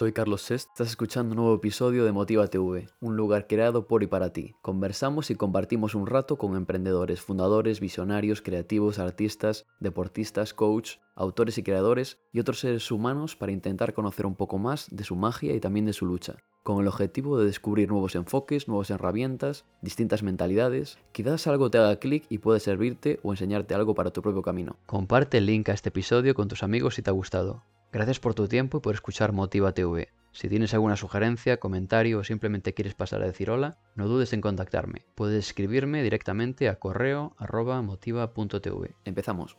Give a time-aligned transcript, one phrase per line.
[0.00, 4.02] soy Carlos Sest, estás escuchando un nuevo episodio de Motiva TV, un lugar creado por
[4.02, 4.54] y para ti.
[4.62, 11.62] Conversamos y compartimos un rato con emprendedores, fundadores, visionarios, creativos, artistas, deportistas, coach, autores y
[11.62, 15.60] creadores y otros seres humanos para intentar conocer un poco más de su magia y
[15.60, 20.96] también de su lucha, con el objetivo de descubrir nuevos enfoques, nuevas herramientas, distintas mentalidades.
[21.12, 24.76] Quizás algo te haga clic y puede servirte o enseñarte algo para tu propio camino.
[24.86, 27.64] Comparte el link a este episodio con tus amigos si te ha gustado.
[27.92, 30.10] Gracias por tu tiempo y por escuchar Motiva TV.
[30.30, 34.40] Si tienes alguna sugerencia, comentario o simplemente quieres pasar a decir hola, no dudes en
[34.40, 35.06] contactarme.
[35.16, 37.34] Puedes escribirme directamente a correo
[37.82, 38.94] motiva.tv.
[39.04, 39.56] Empezamos.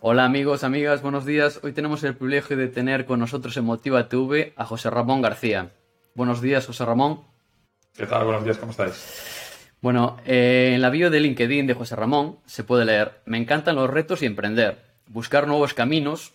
[0.00, 1.60] Hola amigos, amigas, buenos días.
[1.62, 5.72] Hoy tenemos el privilegio de tener con nosotros en Motiva TV a José Ramón García.
[6.14, 7.33] Buenos días, José Ramón.
[7.96, 8.24] ¿Qué tal?
[8.24, 9.70] Buenos días, ¿cómo estáis?
[9.80, 13.76] Bueno, eh, en la bio de LinkedIn de José Ramón se puede leer, me encantan
[13.76, 16.32] los retos y emprender, buscar nuevos caminos,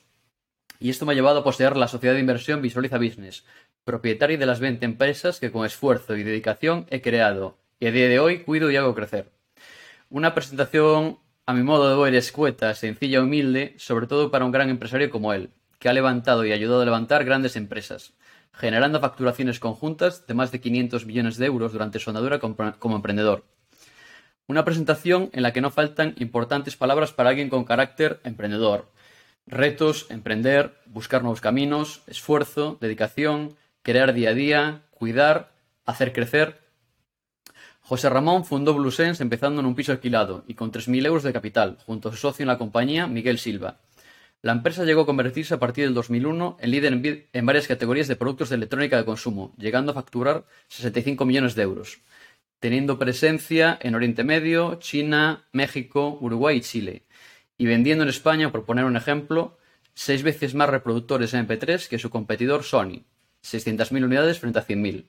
[0.79, 3.43] y esto me ha llevado a poseer la sociedad de inversión Visualiza Business,
[3.83, 8.07] propietaria de las 20 empresas que con esfuerzo y dedicación he creado, y a día
[8.07, 9.29] de hoy cuido y hago crecer.
[10.09, 14.53] Una presentación, a mi modo de ver, escueta, sencilla y humilde, sobre todo para un
[14.53, 18.13] gran empresario como él, que ha levantado y ayudado a levantar grandes empresas
[18.59, 23.45] generando facturaciones conjuntas de más de 500 millones de euros durante su andadura como emprendedor.
[24.47, 28.91] Una presentación en la que no faltan importantes palabras para alguien con carácter emprendedor.
[29.47, 35.53] Retos, emprender, buscar nuevos caminos, esfuerzo, dedicación, crear día a día, cuidar,
[35.85, 36.59] hacer crecer.
[37.79, 41.77] José Ramón fundó Bluesense empezando en un piso alquilado y con 3.000 euros de capital,
[41.85, 43.77] junto a su socio en la compañía, Miguel Silva.
[44.41, 48.15] La empresa llegó a convertirse a partir del 2001 en líder en, varias categorías de
[48.15, 51.99] productos de electrónica de consumo, llegando a facturar 65 millones de euros,
[52.61, 57.03] teniendo presencia en Oriente Medio, China, México, Uruguay y Chile,
[57.57, 59.57] y vendiendo en España, por poner un ejemplo,
[59.93, 63.03] seis veces más reproductores MP3 que su competidor Sony,
[63.43, 65.05] 600.000 unidades frente a 100.000.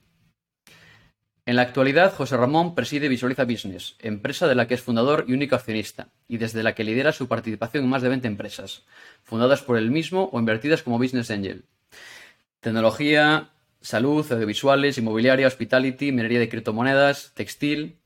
[1.50, 5.32] En la actualidad, José Ramón preside Visualiza Business, empresa de la que es fundador y
[5.32, 8.84] único accionista, y desde la que lidera su participación en más de 20 empresas,
[9.24, 11.64] fundadas por él mismo o invertidas como Business Angel.
[12.60, 13.50] Tecnología,
[13.80, 17.98] salud, audiovisuales, inmobiliaria, hospitality, minería de criptomonedas, textil,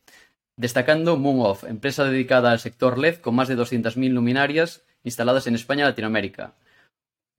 [0.56, 5.84] destacando MoonOff, empresa dedicada al sector LED con más de 200.000 luminarias instaladas en España
[5.84, 6.54] y Latinoamérica.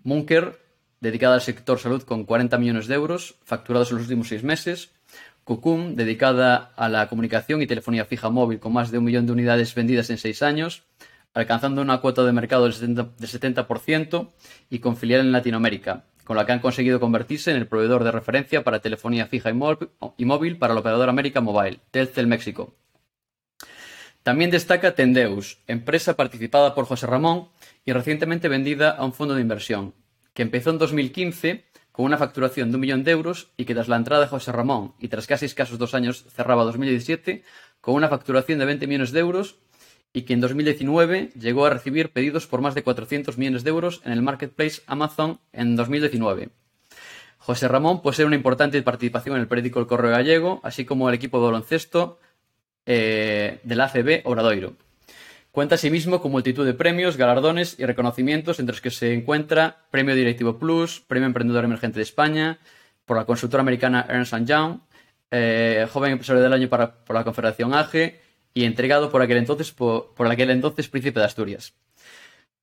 [0.04, 0.60] Munker,
[1.00, 4.92] dedicada al sector salud con 40 millones de euros, facturados en los últimos seis meses.
[5.45, 9.31] Cucum, dedicada a la comunicación y telefonía fija móvil con más de un millón de
[9.31, 10.85] unidades vendidas en seis años,
[11.35, 14.31] alcanzando una cuota de mercado del 70%,
[14.72, 18.11] y con filial en Latinoamérica, con la que han conseguido convertirse en el proveedor de
[18.11, 22.73] referencia para telefonía fija y móvil para el operador América Mobile, Telcel México.
[24.23, 27.50] También destaca Tendeus, empresa participada por José Ramón
[27.85, 29.94] y recientemente vendida a un fondo de inversión,
[30.33, 33.88] que empezó en 2015 con una facturación de un millón de euros y que tras
[33.88, 37.44] la entrada de José Ramón y tras casi escasos dos años cerraba 2017
[37.79, 39.59] con una facturación de 20 millones de euros
[40.11, 44.01] y que en 2019 llegó a recibir pedidos por más de 400 millones de euros
[44.03, 46.50] en el marketplace Amazon en 2019.
[47.38, 51.16] José Ramón posee una importante participación en el periódico El Correo Gallego, así como el
[51.16, 52.19] equipo de baloncesto
[52.85, 54.73] eh, del ACB Obradoiro.
[55.56, 60.14] Cuenta asimismo con multitud de premios, galardones y reconocimientos, entre los que se encuentra Premio
[60.14, 62.60] Directivo Plus, Premio Emprendedor Emergente de España,
[63.06, 64.80] por la consultora americana Ernst Young,
[65.32, 68.20] eh, Joven Empresario del Año por la Confederación AGE
[68.54, 71.74] y entregado por aquel entonces, por, aquel entonces Príncipe de Asturias.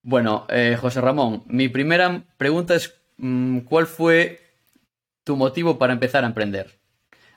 [0.03, 4.39] Bueno, eh, José Ramón, mi primera pregunta es, mm, ¿cuál fue
[5.23, 6.77] tu motivo para empezar a emprender?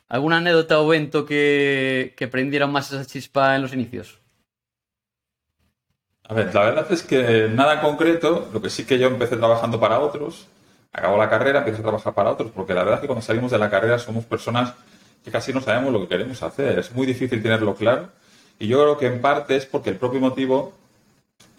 [0.06, 4.20] ¿Alguna anécdota o evento que, que prendiera más esa chispa en los inicios?
[6.28, 9.78] A ver, la verdad es que nada concreto, lo que sí que yo empecé trabajando
[9.78, 10.48] para otros,
[10.92, 13.52] acabo la carrera, empiezo a trabajar para otros, porque la verdad es que cuando salimos
[13.52, 14.74] de la carrera somos personas
[15.24, 18.08] que casi no sabemos lo que queremos hacer, es muy difícil tenerlo claro,
[18.58, 20.72] y yo creo que en parte es porque el propio motivo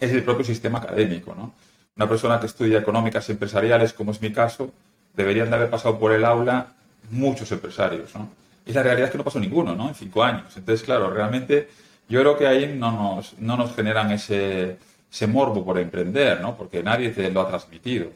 [0.00, 1.54] es el propio sistema académico, ¿no?
[1.96, 4.70] Una persona que estudia económicas empresariales, como es mi caso,
[5.14, 6.66] deberían de haber pasado por el aula
[7.10, 8.28] muchos empresarios, ¿no?
[8.66, 9.88] Y la realidad es que no pasó ninguno, ¿no?
[9.88, 10.56] En cinco años.
[10.56, 11.68] Entonces, claro, realmente
[12.08, 14.78] yo creo que ahí no nos, no nos generan ese,
[15.10, 16.56] ese morbo por emprender, ¿no?
[16.56, 18.10] Porque nadie te lo ha transmitido.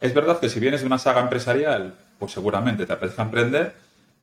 [0.00, 3.74] Es verdad que si vienes de una saga empresarial, pues seguramente te apetece emprender,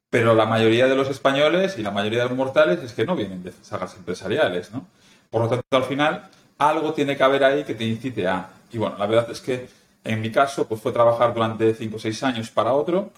[0.09, 3.15] pero la mayoría de los españoles y la mayoría de los mortales es que no
[3.15, 4.85] vienen de sagas empresariales, ¿no?
[5.29, 8.49] Por lo tanto, al final, algo tiene que haber ahí que te incite a.
[8.71, 9.67] Y bueno, la verdad es que
[10.03, 13.11] En mi caso, pues fue trabajar durante 5 o 6 años para otro,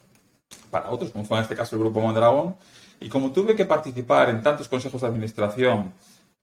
[0.72, 2.56] para otros, como fue en este caso el Grupo Mondragón,
[3.04, 5.94] y como tuve que participar en tantos consejos de administración,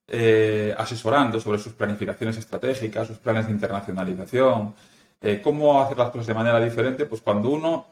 [0.07, 4.75] eh, asesorando sobre sus planificaciones estratégicas, sus planes de internacionalización,
[5.21, 7.87] eh, cómo hacer las cosas de manera diferente, pues cuando uno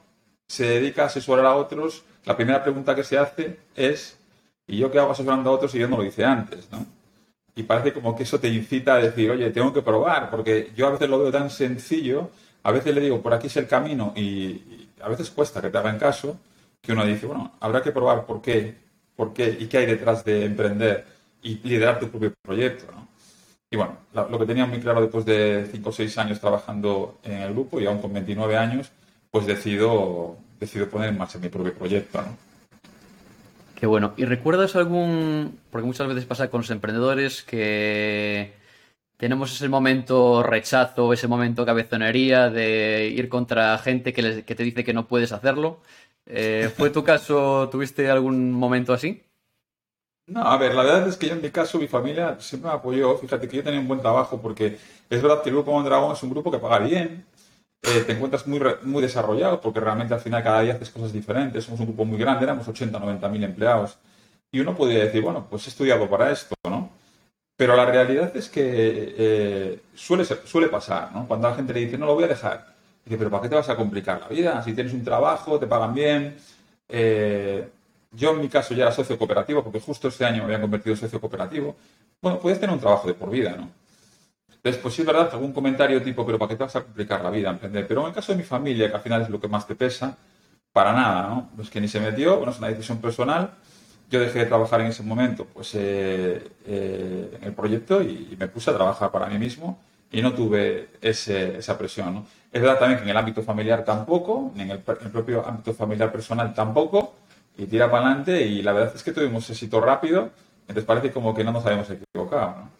[0.46, 4.18] se dedica a asesorar a otros, la primera pregunta que se hace es,
[4.66, 6.68] ¿y yo qué hago asesorando a otros y yo no lo hice antes?
[6.70, 6.84] ¿no?
[7.54, 10.86] Y parece como que eso te incita a decir, oye, tengo que probar, porque yo
[10.86, 12.30] a veces lo veo tan sencillo,
[12.62, 15.78] a veces le digo, por aquí es el camino y, a veces cuesta que te
[15.78, 16.38] hagan caso,
[16.80, 18.74] que uno dice, bueno, habrá que probar por qué,
[19.16, 21.04] por qué y qué hay detrás de emprender
[21.42, 22.90] y liderar tu propio proyecto.
[22.92, 23.08] ¿no?
[23.70, 27.38] Y bueno, lo que tenía muy claro después de 5 o 6 años trabajando en
[27.42, 28.90] el grupo y aún con 29 años,
[29.30, 32.20] pues decido, decido poner en marcha mi propio proyecto.
[33.74, 34.14] Qué bueno.
[34.16, 38.54] ¿Y recuerdas algún, porque muchas veces pasa con los emprendedores que
[39.18, 44.82] tenemos ese momento rechazo, ese momento cabezonería de ir contra gente que, que te dice
[44.82, 45.80] que no puedes hacerlo?
[46.30, 47.68] Eh, ¿Fue tu caso?
[47.70, 49.22] ¿Tuviste algún momento así?
[50.26, 52.76] No, a ver, la verdad es que yo en mi caso, mi familia siempre me
[52.76, 53.16] apoyó.
[53.16, 54.78] Fíjate que yo tenía un buen trabajo porque
[55.08, 57.24] es verdad que el Grupo Mondragón es un grupo que paga bien,
[57.82, 61.64] eh, te encuentras muy, muy desarrollado porque realmente al final cada día haces cosas diferentes.
[61.64, 63.98] Somos un grupo muy grande, éramos 80, 90 mil empleados.
[64.52, 66.90] Y uno podría decir, bueno, pues he estudiado para esto, ¿no?
[67.56, 68.62] Pero la realidad es que
[69.18, 71.26] eh, suele, suele pasar, ¿no?
[71.26, 72.77] Cuando la gente le dice, no, lo voy a dejar.
[73.08, 74.62] Dice, pero ¿para qué te vas a complicar la vida?
[74.62, 76.36] Si tienes un trabajo, te pagan bien.
[76.86, 77.66] Eh,
[78.12, 80.94] yo en mi caso ya era socio cooperativo, porque justo este año me había convertido
[80.94, 81.74] en socio cooperativo.
[82.20, 83.70] Bueno, puedes tener un trabajo de por vida, ¿no?
[84.56, 87.24] Entonces, pues sí es verdad, algún comentario tipo, pero ¿para qué te vas a complicar
[87.24, 87.86] la vida, emprender?
[87.86, 89.74] Pero en el caso de mi familia, que al final es lo que más te
[89.74, 90.18] pesa,
[90.70, 91.50] para nada, ¿no?
[91.56, 93.54] Pues que ni se metió, bueno, es una decisión personal.
[94.10, 98.48] Yo dejé de trabajar en ese momento, pues, eh, eh, en el proyecto y, me
[98.48, 99.78] puse a trabajar para mí mismo
[100.10, 102.26] y no tuve ese, esa presión, ¿no?
[102.50, 105.74] Es verdad también que en el ámbito familiar tampoco, en el, en el propio ámbito
[105.74, 107.14] familiar personal tampoco,
[107.58, 110.30] y tira para adelante y la verdad es que tuvimos éxito rápido,
[110.62, 112.56] entonces parece como que no nos habíamos equivocado.
[112.56, 112.78] ¿no?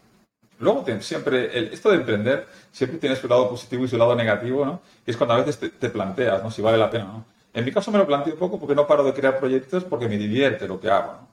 [0.59, 4.81] Luego siempre, esto de emprender siempre tiene su lado positivo y su lado negativo, ¿no?
[5.05, 6.51] Y es cuando a veces te, planteas, ¿no?
[6.51, 7.25] Si vale la pena, ¿no?
[7.53, 10.09] En mi caso me lo planteo un poco porque no paro de crear proyectos porque
[10.09, 11.27] me divierte lo que hago, ¿no?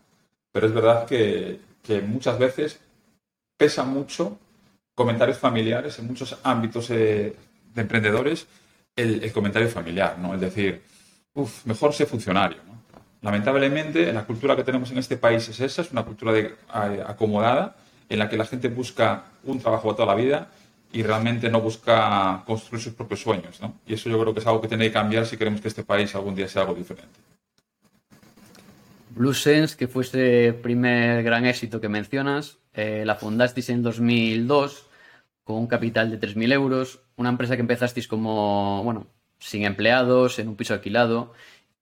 [0.52, 2.80] Pero es verdad que, que muchas veces
[3.56, 4.38] pesa mucho
[4.96, 7.36] comentarios familiares en muchos ámbitos eh,
[7.74, 8.48] de emprendedores
[8.96, 10.34] el, comentario familiar, ¿no?
[10.34, 10.82] Es decir,
[11.34, 12.56] uff, mejor ser funcionario.
[13.20, 16.32] Lamentablemente, la cultura que tenemos en este país es esa, es una cultura
[17.06, 17.76] acomodada,
[18.08, 20.48] en la que la gente busca un trabajo toda la vida
[20.92, 23.60] y realmente no busca construir sus propios sueños.
[23.60, 23.74] ¿no?
[23.86, 25.84] Y eso yo creo que es algo que tiene que cambiar si queremos que este
[25.84, 27.18] país algún día sea algo diferente.
[29.10, 34.85] Blue Sense, que fue ese primer gran éxito que mencionas, eh, la fundasteis en 2002
[35.46, 39.06] con un capital de 3.000 euros, una empresa que empezasteis como, bueno,
[39.38, 41.32] sin empleados, en un piso alquilado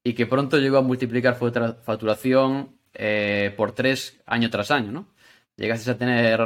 [0.05, 5.07] y que pronto llegó a multiplicar facturación eh, por tres año tras año, ¿no?
[5.57, 6.41] Llegaste a tener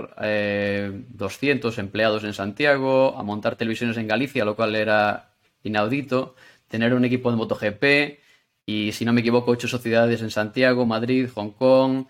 [1.09, 6.37] 200 eh, empleados en Santiago, a montar televisiones en Galicia, lo cual era inaudito,
[6.69, 8.21] tener un equipo de MotoGP
[8.65, 12.07] y, si no me equivoco, ocho sociedades en Santiago, Madrid, Hong Kong,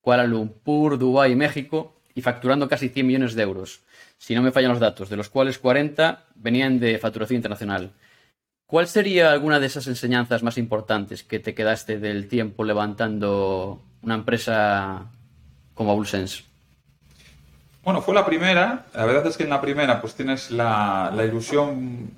[0.00, 3.82] Kuala Lumpur, Dubái y México, y facturando casi 100 millones de euros,
[4.18, 7.92] si no me fallan los datos, de los cuales 40 venían de facturación internacional.
[8.66, 14.14] ¿Cuál sería alguna de esas enseñanzas más importantes que te quedaste del tiempo levantando una
[14.16, 15.06] empresa
[15.74, 16.42] como Abulsense?
[17.84, 18.86] Bueno, fue la primera.
[18.94, 22.10] La verdad es que en la primera pues tienes la, ilusión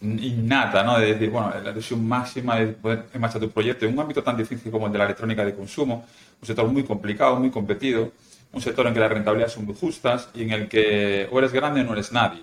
[0.00, 0.98] innata, ¿no?
[0.98, 4.38] De decir, bueno, la ilusión máxima de poner en tu proyecto en un ámbito tan
[4.38, 6.06] difícil como el de la electrónica de consumo,
[6.40, 8.12] un sector muy complicado, muy competido,
[8.54, 11.52] un sector en que las rentabilidades son muy justas y en el que o eres
[11.52, 12.42] grande o no eres nadie.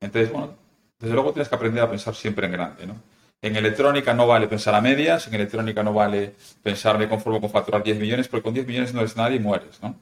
[0.00, 0.54] Entonces, bueno,
[0.98, 2.96] desde luego tienes que aprender a pensar siempre en grande, ¿no?
[3.40, 7.50] En electrónica no vale pensar a medias, en electrónica no vale pensar me conformo con
[7.50, 9.96] facturar 10 millones, porque con 10 millones no eres nadie y mueres, ¿no?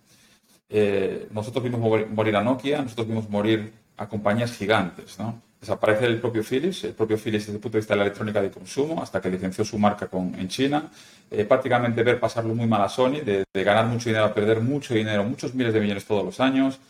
[0.69, 1.81] Eh, nosotros vimos
[2.11, 5.41] morir a Nokia, nosotros vimos morir a compañías gigantes, ¿no?
[5.61, 8.41] Desaparece el propio Philips, el propio Philips desde el punto de vista de la electrónica
[8.41, 10.91] de consumo, hasta que licenció su marca con, en China.
[11.31, 14.95] Eh, prácticamente ver pasarlo muy mal a Sony, de, ganar mucho dinero a perder mucho
[14.95, 16.81] dinero, muchos miles de millones todos los años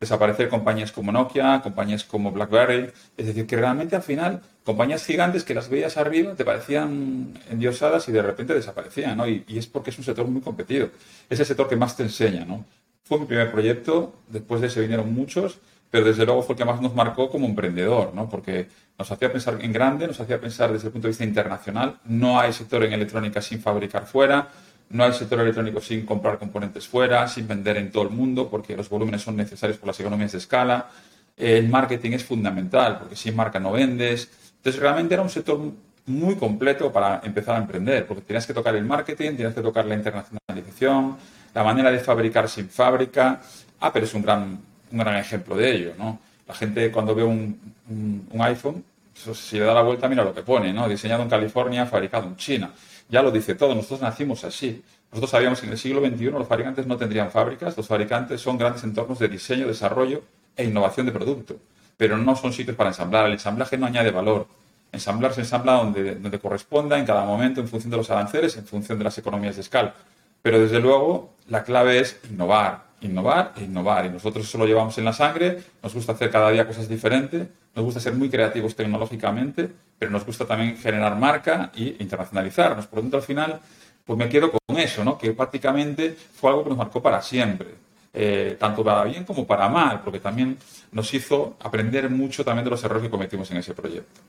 [0.00, 2.90] desaparecer compañías como Nokia, compañías como BlackBerry.
[3.16, 8.08] Es decir, que realmente al final, compañías gigantes que las veías arriba te parecían endiosadas
[8.08, 9.28] y de repente desaparecían, ¿no?
[9.28, 10.88] Y, es porque es un sector muy competido.
[11.28, 12.64] Es el sector que más te enseña, ¿no?
[13.04, 15.58] Fue mi primer proyecto, después de ese vinieron muchos,
[15.90, 18.28] pero desde luego fue el que más nos marcó como emprendedor, ¿no?
[18.28, 18.68] Porque
[18.98, 21.98] nos hacía pensar en grande, nos hacía pensar desde el punto de vista internacional.
[22.04, 24.48] No hay sector en electrónica sin fabricar fuera
[24.90, 28.76] no hay sector electrónico sin comprar componentes fuera, sin vender en todo el mundo, porque
[28.76, 30.88] los volúmenes son necesarios por las economías de escala.
[31.36, 34.28] el marketing es fundamental, porque sin marca no vendes.
[34.56, 35.58] Entonces, realmente era un sector
[36.06, 39.86] muy completo para empezar a emprender, porque tenías que tocar el marketing, tenías que tocar
[39.86, 41.16] la internacionalización,
[41.54, 43.40] la manera de fabricar sin fábrica.
[43.78, 44.58] Apple es un gran,
[44.90, 46.18] un gran ejemplo de ello, ¿no?
[46.46, 50.42] La gente cuando ve un, un, iPhone, si le da la vuelta, mira lo que
[50.42, 50.88] pone, ¿no?
[50.88, 52.72] Diseñado en California, fabricado en China.
[53.08, 54.82] Ya lo dice todo, nosotros nacimos así.
[55.10, 58.56] Nosotros sabíamos que en el siglo XXI los fabricantes no tendrían fábricas, los fabricantes son
[58.56, 60.22] grandes entornos de diseño, desarrollo
[60.56, 61.56] e innovación de producto,
[61.96, 63.26] pero no son sitios para ensamblar.
[63.26, 64.46] El ensamblaje no añade valor.
[64.92, 68.66] Ensamblar se ensambla donde, donde corresponda, en cada momento, en función de los aranceles, en
[68.66, 69.94] función de las economías de escala.
[70.42, 74.06] Pero desde luego, la clave es innovar, innovar e innovar.
[74.06, 77.48] Y nosotros eso lo llevamos en la sangre, nos gusta hacer cada día cosas diferentes,
[77.74, 82.86] nos gusta ser muy creativos tecnológicamente, pero nos gusta también generar marca e internacionalizarnos.
[82.86, 83.60] Por lo tanto, al final,
[84.04, 85.18] pues me quedo con eso, ¿no?
[85.18, 87.68] que prácticamente fue algo que nos marcó para siempre.
[88.12, 90.58] Eh, tanto para bien como para mal, porque también
[90.90, 94.20] nos hizo aprender mucho también de los errores que cometimos en ese proyecto.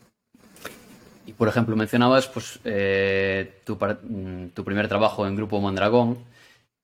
[1.25, 6.19] Y por ejemplo, mencionabas pues, eh, tu, mm, tu, primer trabajo en Grupo Mondragón.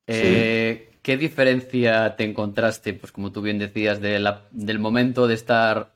[0.08, 5.94] Eh, ¿Qué diferencia te encontraste, pues como tú bien decías, del momento de estar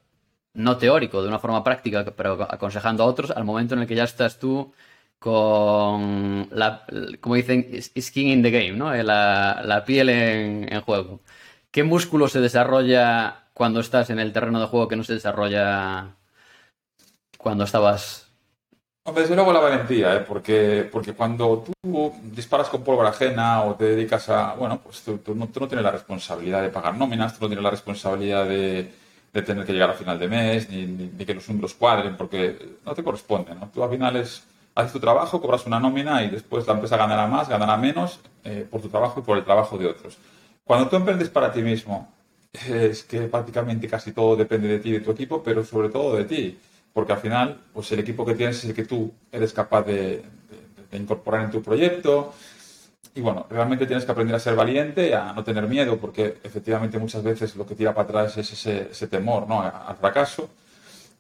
[0.54, 3.96] no teórico, de una forma práctica, pero aconsejando a otros, al momento en el que
[3.96, 4.74] ya estás tú
[5.20, 6.86] con la,
[7.20, 7.68] como dicen,
[8.00, 8.94] skin in the game, ¿no?
[8.94, 11.20] Eh, la, piel en, juego.
[11.72, 16.16] ¿Qué músculo se desarrolla cuando estás en el terreno de juego que no se desarrolla
[17.38, 18.31] cuando estabas
[19.04, 20.20] Desde luego la valentía, ¿eh?
[20.20, 25.20] porque, porque cuando tú disparas con pólvora ajena o te dedicas a, bueno, pues tú,
[25.34, 28.92] no, tienes la responsabilidad de pagar nóminas, tú no tienes la responsabilidad de,
[29.44, 32.94] tener que llegar a final de mes, ni, ni, que los números cuadren, porque no
[32.94, 33.72] te corresponde, ¿no?
[33.74, 34.44] Tú al final es,
[34.76, 38.68] haces tu trabajo, cobras una nómina y después la empresa ganará más, ganará menos eh,
[38.70, 40.20] por tu trabajo y por el trabajo de otros.
[40.64, 42.08] Cuando tú emprendes para ti mismo,
[42.70, 46.16] es que prácticamente casi todo depende de ti y de tu equipo, pero sobre todo
[46.16, 46.60] de ti
[46.94, 50.24] porque al final, pues el equipo que tienes es el que tú eres capaz de,
[50.92, 52.34] incorporar en tu proyecto.
[53.16, 56.98] Y bueno, realmente tienes que aprender a ser valiente, a no tener miedo, porque efectivamente
[56.98, 59.62] muchas veces lo que tira para atrás es ese, temor ¿no?
[59.62, 60.50] al fracaso.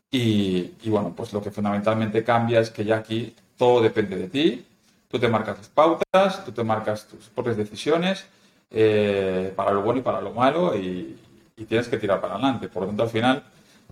[0.09, 4.65] Y, bueno, pues lo que fundamentalmente cambia es que ya aquí todo depende de ti.
[5.07, 8.25] Tú te marcas las pautas, tú te marcas tus propias decisiones,
[8.69, 11.17] eh, para lo bueno y para lo malo, y,
[11.55, 12.67] y tienes que tirar para adelante.
[12.67, 13.43] Por lo tanto, al final,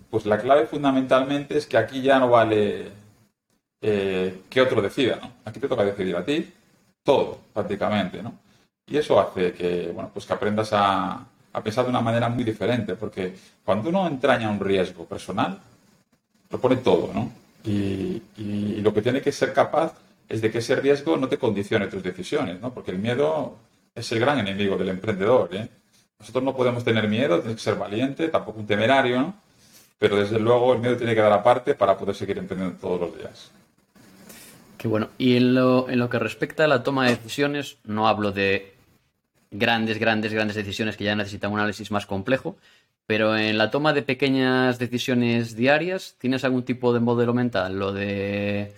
[0.10, 2.88] pues la clave fundamentalmente es que aquí ya no vale
[3.82, 5.32] eh, que otro decida, ¿no?
[5.46, 6.51] Aquí te toca decidir a ti
[7.04, 8.34] todo, prácticamente, ¿no?
[8.88, 11.25] Y eso hace que, bueno, pues que aprendas a,
[11.63, 13.36] pensar de una manera muy diferente, porque
[13.66, 15.60] cuando uno entraña un riesgo personal,
[16.50, 17.32] lo pone todo, ¿no?
[17.63, 18.22] Y,
[18.82, 19.94] lo que tiene que ser capaz
[20.28, 22.74] es de que ese riesgo no te condicione tus decisiones, ¿no?
[22.74, 23.58] Porque el miedo
[23.94, 25.68] es el gran enemigo del emprendedor, ¿eh?
[26.20, 29.49] Nosotros no podemos tener miedo, tienes que ser valiente, tampoco un temerario, ¿no?
[30.00, 33.18] Pero desde luego el miedo tiene que dar aparte para poder seguir emprendiendo todos los
[33.18, 33.51] días.
[34.77, 35.10] Qué bueno.
[35.18, 38.74] Y en lo, en lo que respecta a la toma de decisiones, no hablo de
[39.51, 42.56] grandes, grandes, grandes decisiones que ya necesitan un análisis más complejo,
[43.06, 47.91] pero en la toma de pequeñas decisiones diarias, ¿tienes algún tipo de modelo mental o
[47.91, 48.72] de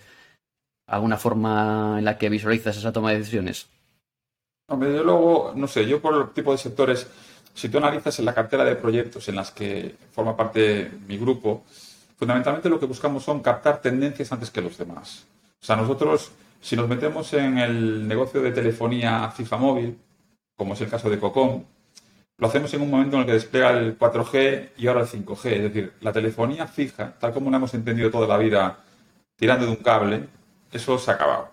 [0.86, 3.68] alguna forma en la que visualizas esa toma de decisiones?
[4.68, 7.06] Hombre, desde luego, no sé, yo por el tipo de sectores
[7.54, 11.64] si tú analizas en la cartera de proyectos en las que forma parte mi grupo,
[12.16, 15.26] fundamentalmente lo que buscamos son captar tendencias antes que los demás.
[15.60, 19.98] O sea, nosotros, si nos metemos en el negocio de telefonía fija móvil,
[20.56, 21.64] como es el caso de Cocom,
[22.38, 25.46] lo hacemos en un momento en el que despliega el 4G y ahora el 5G.
[25.52, 28.78] Es decir, la telefonía fija, tal como la hemos entendido toda la vida,
[29.36, 30.28] tirando de un cable,
[30.72, 31.50] eso se ha acabado.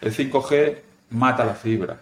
[0.00, 0.78] El 5G
[1.10, 2.00] mata la fibra.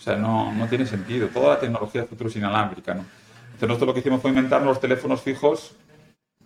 [0.00, 1.28] O sea, no, no tiene sentido.
[1.28, 3.04] Toda la tecnología del futuro es inalámbrica, ¿no?
[3.44, 5.72] Entonces nosotros lo que hicimos fue inventar los teléfonos fijos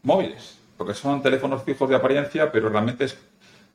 [0.03, 3.17] móviles, porque son teléfonos fijos de apariencia, pero realmente es,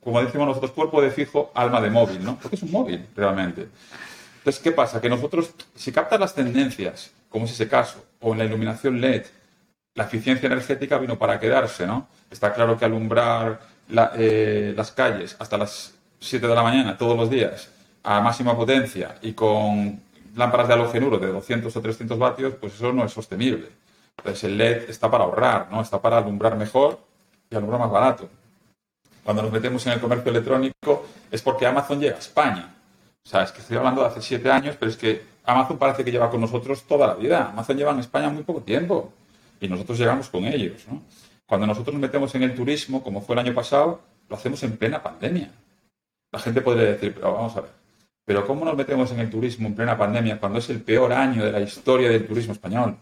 [0.04, 2.38] como decimos nosotros, cuerpo de fijo, alma de móvil, ¿no?
[2.38, 3.68] Porque es un móvil, realmente.
[4.38, 5.00] Entonces, ¿qué pasa?
[5.00, 9.24] Que nosotros, si captas las tendencias, como es ese caso, o en la iluminación LED,
[9.94, 12.06] la eficiencia energética vino para quedarse, ¿no?
[12.30, 13.60] Está claro que alumbrar
[14.18, 17.70] eh, las calles hasta las 7 de la mañana todos los días
[18.02, 20.00] a máxima potencia y con
[20.34, 23.68] lámparas de halogenuro de 200 o 300 vatios, pues eso no es sostenible.
[24.18, 25.80] Entonces el LED está para ahorrar, ¿no?
[25.80, 27.00] Está para alumbrar mejor
[27.50, 28.28] y alumbrar más barato.
[29.24, 32.74] Cuando nos metemos en el comercio electrónico es porque Amazon llega a España.
[33.24, 36.04] O sea, es que estoy hablando de hace siete años, pero es que Amazon parece
[36.04, 37.48] que lleva con nosotros toda la vida.
[37.48, 39.12] Amazon lleva en España muy poco tiempo
[39.60, 41.02] y nosotros llegamos con ellos, ¿no?
[41.46, 44.76] Cuando nosotros nos metemos en el turismo, como fue el año pasado, lo hacemos en
[44.76, 45.50] plena pandemia.
[46.32, 47.70] La gente podría decir, pero vamos a ver,
[48.24, 51.44] pero ¿cómo nos metemos en el turismo en plena pandemia cuando es el peor año
[51.44, 52.96] de la historia del turismo español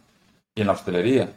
[0.55, 1.29] y en la hostelería?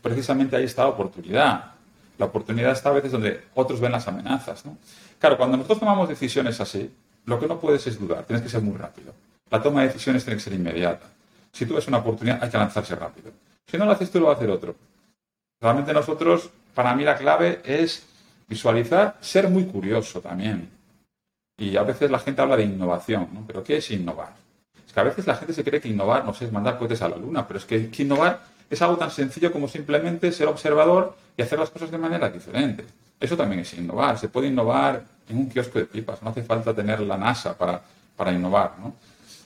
[0.00, 1.72] pues precisamente ahí está la oportunidad.
[2.18, 4.64] La oportunidad está a veces donde otros ven las amenazas.
[4.64, 4.76] ¿no?
[5.18, 6.90] Claro, cuando nosotros tomamos decisiones así,
[7.26, 9.12] lo que no puedes es dudar, tienes que ser muy rápido.
[9.50, 11.06] La toma de decisiones tiene que ser inmediata.
[11.52, 13.32] Si tú ves una oportunidad, hay que lanzarse rápido.
[13.66, 14.74] Si no lo haces tú, lo va a hacer otro.
[15.60, 18.06] Realmente nosotros, para mí la clave es
[18.48, 20.70] visualizar, ser muy curioso también.
[21.58, 23.44] Y a veces la gente habla de innovación, ¿no?
[23.46, 24.32] Pero ¿qué es innovar?
[24.86, 27.02] Es que a veces la gente se cree que innovar, no sé, es mandar cohetes
[27.02, 31.16] a la luna, pero es que, innovar es algo tan sencillo como simplemente ser observador
[31.36, 32.84] y hacer las cosas de manera diferente.
[33.18, 34.18] Eso también es innovar.
[34.18, 37.82] Se puede innovar en un kiosco de pipas, no hace falta tener la NASA para,
[38.16, 38.94] para innovar, ¿no?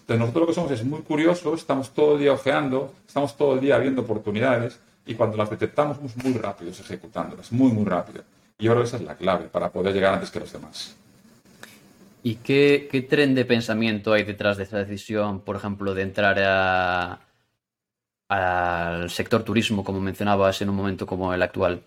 [0.01, 3.55] Entonces nosotros lo que somos es muy curiosos, estamos todo el día ojeando, estamos todo
[3.55, 8.25] el día viendo oportunidades y cuando las detectamos somos muy rápidos ejecutándolas, muy, muy rápido.
[8.59, 10.97] Y yo creo que esa es la clave para poder llegar antes que los demás.
[12.23, 16.39] ¿Y qué, qué tren de pensamiento hay detrás de esta decisión, por ejemplo, de entrar
[16.39, 17.21] a,
[18.29, 21.83] al sector turismo, como mencionabas, en un momento como el actual?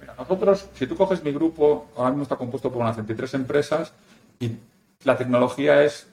[0.00, 3.92] Mira, nosotros, si tú coges mi grupo, ahora mismo está compuesto por unas 23 empresas
[4.40, 4.52] y
[5.04, 6.08] la tecnología es,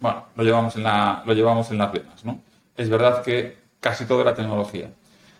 [0.00, 2.40] bueno, lo llevamos en, la, lo llevamos en las venas, ¿no?
[2.74, 4.90] Es verdad que casi todo era tecnología.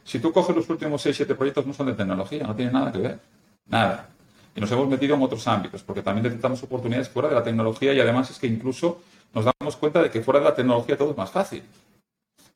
[0.05, 2.99] Si tú coges los últimos 6-7 proyectos, no son de tecnología, no tienen nada que
[2.99, 3.19] ver.
[3.67, 4.11] Nada.
[4.57, 7.93] Y nos hemos metido en otros ámbitos, porque también detectamos oportunidades fuera de la tecnología
[7.93, 9.01] y además es que incluso
[9.35, 11.63] nos damos cuenta de que fuera de la tecnología todo es más fácil.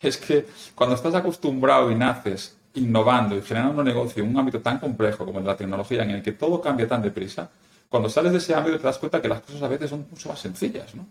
[0.01, 4.61] Es que cuando estás acostumbrado y naces innovando y generando un negocio en un ámbito
[4.61, 7.51] tan complejo como el de la tecnología, en el que todo cambia tan deprisa,
[7.89, 10.29] cuando sales de ese ámbito te das cuenta que las cosas a veces son mucho
[10.29, 11.07] más sencillas, ¿no?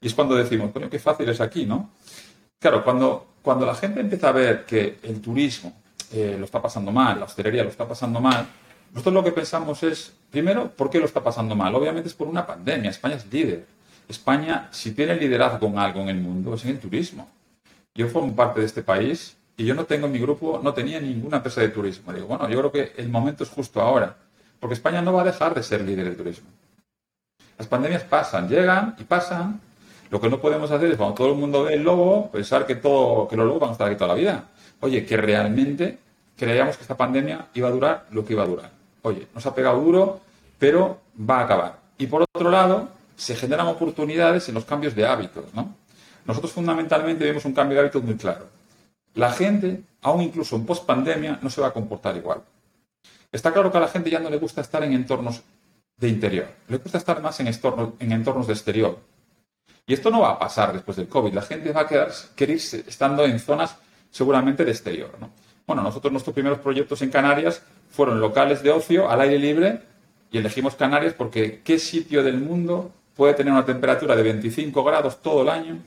[0.00, 1.90] Y es cuando decimos, coño, qué fácil es aquí, ¿no?
[2.58, 5.74] Claro, cuando, cuando la gente empieza a ver que el turismo
[6.12, 8.46] eh, lo está pasando mal, la hostelería lo está pasando mal,
[8.92, 11.74] nosotros lo que pensamos es, primero, ¿por qué lo está pasando mal?
[11.74, 12.90] Obviamente es por una pandemia.
[12.90, 13.66] España es líder.
[14.08, 17.28] España, si tiene liderazgo en algo en el mundo, es en el turismo.
[17.94, 21.00] Yo formo parte de este país y yo no tengo en mi grupo, no tenía
[21.00, 22.12] ninguna empresa de turismo.
[22.12, 24.16] Digo, bueno, yo creo que el momento es justo ahora,
[24.60, 26.48] porque España no va a dejar de ser líder del turismo.
[27.56, 29.60] Las pandemias pasan, llegan y pasan.
[30.10, 32.74] Lo que no podemos hacer es, cuando todo el mundo ve el lobo, pensar que,
[32.74, 34.44] todo, que los lobos van a estar aquí toda la vida.
[34.80, 35.98] Oye, que realmente
[36.36, 38.81] creíamos que esta pandemia iba a durar lo que iba a durar.
[39.02, 40.20] Oye, nos ha pegado duro,
[40.58, 41.78] pero va a acabar.
[41.98, 45.74] Y por otro lado, se generan oportunidades en los cambios de hábitos, ¿no?
[46.24, 48.46] Nosotros fundamentalmente vemos un cambio de hábitos muy claro.
[49.14, 52.42] La gente, aún incluso en post-pandemia, no se va a comportar igual.
[53.30, 55.42] Está claro que a la gente ya no le gusta estar en entornos
[55.96, 58.98] de interior, le gusta estar más en, en entornos de exterior.
[59.86, 61.32] Y esto no va a pasar después del COVID.
[61.32, 63.76] La gente va a quedar, querer estando en zonas
[64.10, 65.10] seguramente de exterior.
[65.20, 65.30] ¿no?
[65.66, 67.62] Bueno, nosotros nuestros primeros proyectos en Canarias
[67.92, 69.80] fueron locales de ocio al aire libre
[70.30, 75.22] y elegimos Canarias porque ¿qué sitio del mundo puede tener una temperatura de 25 grados
[75.22, 75.78] todo el año,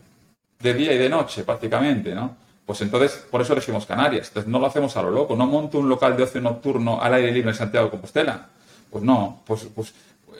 [0.59, 2.37] de día y de noche prácticamente, ¿no?
[2.65, 4.29] Pues entonces, por eso elegimos Canarias.
[4.29, 5.35] Entonces, no lo hacemos a lo loco.
[5.35, 8.49] No monto un local de ocio nocturno al aire libre en Santiago de Compostela.
[8.89, 9.93] Pues no, pues, pues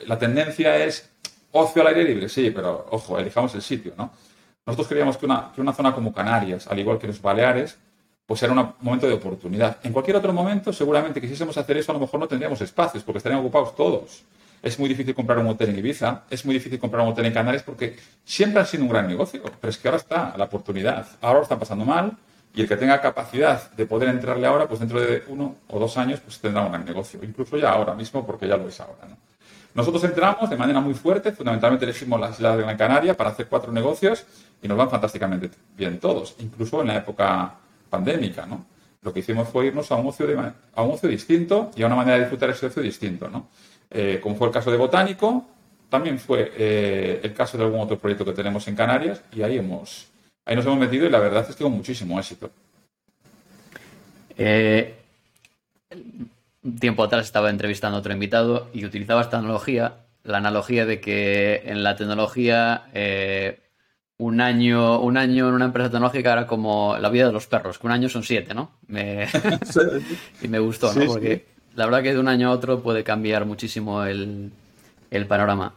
[0.06, 1.08] la tendencia es
[1.52, 4.10] ocio al aire libre, sí, pero ojo, elijamos el sitio, ¿no?
[4.66, 7.78] Nosotros creíamos que una, que una zona como Canarias, al igual que los Baleares,
[8.26, 9.78] pues era un momento de oportunidad.
[9.82, 13.18] En cualquier otro momento, seguramente quisiésemos hacer eso, a lo mejor no tendríamos espacios, porque
[13.18, 14.24] estarían ocupados todos.
[14.62, 17.32] Es muy difícil comprar un hotel en Ibiza, es muy difícil comprar un hotel en
[17.32, 21.06] Canarias, porque siempre ha sido un gran negocio, pero es que ahora está la oportunidad.
[21.20, 22.16] Ahora lo están pasando mal,
[22.52, 25.96] y el que tenga capacidad de poder entrarle ahora, pues dentro de uno o dos
[25.98, 27.20] años, pues tendrá un gran negocio.
[27.22, 29.06] Incluso ya ahora mismo, porque ya lo es ahora.
[29.08, 29.16] ¿no?
[29.76, 33.46] Nosotros entramos de manera muy fuerte, fundamentalmente elegimos las Islas de Gran Canaria para hacer
[33.46, 34.24] cuatro negocios
[34.62, 37.56] y nos van fantásticamente bien todos, incluso en la época
[37.88, 38.66] pandémica, ¿no?
[39.02, 40.26] Lo que hicimos fue irnos a un ocio,
[40.74, 43.48] a un ocio distinto y a una manera de disfrutar ese ocio distinto, ¿no?
[43.90, 45.46] Eh, como fue el caso de Botánico,
[45.88, 49.58] también fue eh, el caso de algún otro proyecto que tenemos en Canarias y ahí
[49.58, 50.08] hemos
[50.44, 52.50] ahí nos hemos metido y la verdad es que con muchísimo éxito.
[54.38, 54.94] Eh,
[56.80, 61.62] tiempo atrás estaba entrevistando a otro invitado y utilizaba esta analogía, la analogía de que
[61.66, 63.60] en la tecnología eh,
[64.18, 67.78] un año, un año en una empresa tecnológica era como la vida de los perros,
[67.78, 68.70] que un año son siete, ¿no?
[68.86, 69.28] Me...
[70.42, 71.06] y me gustó, ¿no?
[71.06, 74.50] Porque la verdad que de un año a otro puede cambiar muchísimo el,
[75.10, 75.74] el panorama.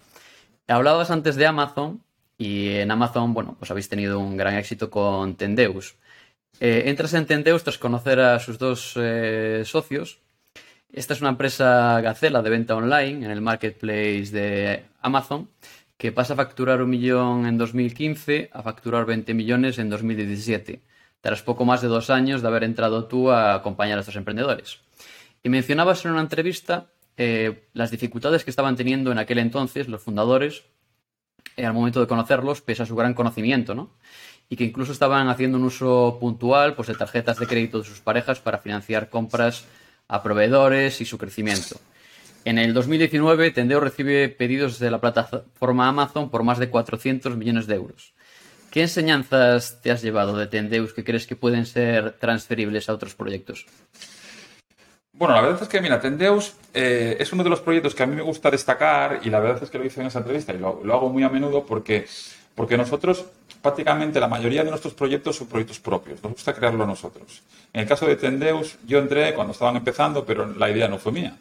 [0.68, 2.02] Hablabas antes de Amazon
[2.38, 5.96] y en Amazon, bueno, pues habéis tenido un gran éxito con Tendeus.
[6.62, 10.20] Eh, entras en Tendeus tras conocer a sus dos eh, socios.
[10.92, 15.50] Esta es una empresa gacela de venta online en el marketplace de Amazon
[16.00, 20.82] que pasa a facturar un millón en 2015 a facturar 20 millones en 2017,
[21.20, 24.80] tras poco más de dos años de haber entrado tú a acompañar a estos emprendedores.
[25.44, 30.02] Y mencionabas en una entrevista eh, las dificultades que estaban teniendo en aquel entonces los
[30.02, 30.64] fundadores
[31.58, 33.92] eh, al momento de conocerlos, pese a su gran conocimiento, ¿no?
[34.48, 38.00] y que incluso estaban haciendo un uso puntual pues, de tarjetas de crédito de sus
[38.00, 39.66] parejas para financiar compras
[40.08, 41.76] a proveedores y su crecimiento.
[42.50, 47.68] En el 2019, Tendeo recibe pedidos de la plataforma Amazon por más de 400 millones
[47.68, 48.16] de euros.
[48.72, 53.14] ¿Qué enseñanzas te has llevado de Tendeus que crees que pueden ser transferibles a otros
[53.14, 53.68] proyectos?
[55.14, 58.08] Bueno, la verdad es que, mira, Tendeus eh, es uno de los proyectos que a
[58.08, 60.58] mí me gusta destacar y la verdad es que lo hice en esa entrevista y
[60.58, 62.08] lo, hago muy a menudo porque,
[62.56, 63.26] porque nosotros,
[63.62, 66.24] prácticamente la mayoría de nuestros proyectos son proyectos propios.
[66.24, 67.44] Nos gusta crearlo nosotros.
[67.74, 71.12] En el caso de Tendeus, yo entré cuando estaban empezando, pero la idea no fue
[71.12, 71.38] mía.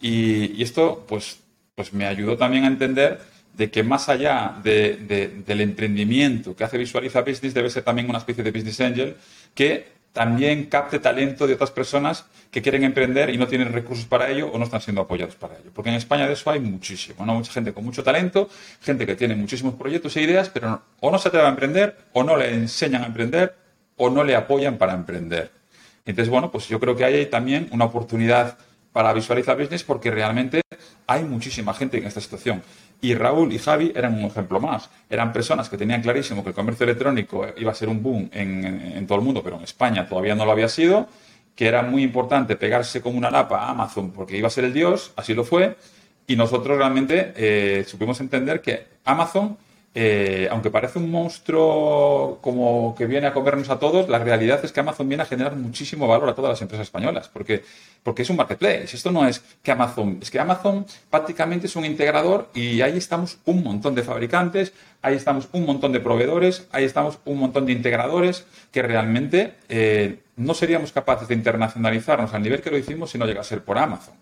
[0.00, 1.40] Y, esto, pues,
[1.74, 3.20] pues me ayudó también a entender
[3.54, 8.08] de que más allá de, de, del emprendimiento que hace Visualiza Business, debe ser también
[8.08, 9.16] una especie de business angel
[9.54, 14.28] que también capte talento de otras personas que quieren emprender y no tienen recursos para
[14.28, 15.70] ello o no están siendo apoyados para ello.
[15.74, 17.34] Porque en España de eso hay muchísimo, ¿no?
[17.34, 18.48] Mucha gente con mucho talento,
[18.80, 22.24] gente que tiene muchísimos proyectos e ideas, pero o no se atreve a emprender, o
[22.24, 23.54] no le enseñan a emprender,
[23.96, 25.50] o no le apoyan para emprender.
[26.06, 28.56] Entonces, bueno, pues yo creo que hay también una oportunidad
[28.92, 30.62] para Visualiza Business porque realmente
[31.06, 32.62] hay muchísima gente en esta situación.
[33.00, 34.90] Y Raúl y Javi eran un ejemplo más.
[35.08, 38.64] Eran personas que tenían clarísimo que el comercio electrónico iba a ser un boom en,
[38.64, 41.08] en, todo el mundo, pero en España todavía no lo había sido,
[41.54, 44.72] que era muy importante pegarse como una lapa a Amazon porque iba a ser el
[44.72, 45.76] dios, así lo fue,
[46.26, 49.56] y nosotros realmente eh, supimos entender que Amazon
[49.94, 54.70] eh, aunque parece un monstruo como que viene a comernos a todos, la realidad es
[54.70, 57.64] que Amazon viene a generar muchísimo valor a todas las empresas españolas, porque,
[58.02, 58.94] porque es un marketplace.
[58.94, 63.38] Esto no es que Amazon, es que Amazon prácticamente es un integrador y ahí estamos
[63.46, 64.72] un montón de fabricantes,
[65.02, 70.20] ahí estamos un montón de proveedores, ahí estamos un montón de integradores que realmente eh,
[70.36, 73.64] no seríamos capaces de internacionalizarnos al nivel que lo hicimos si no llega a ser
[73.64, 74.14] por Amazon.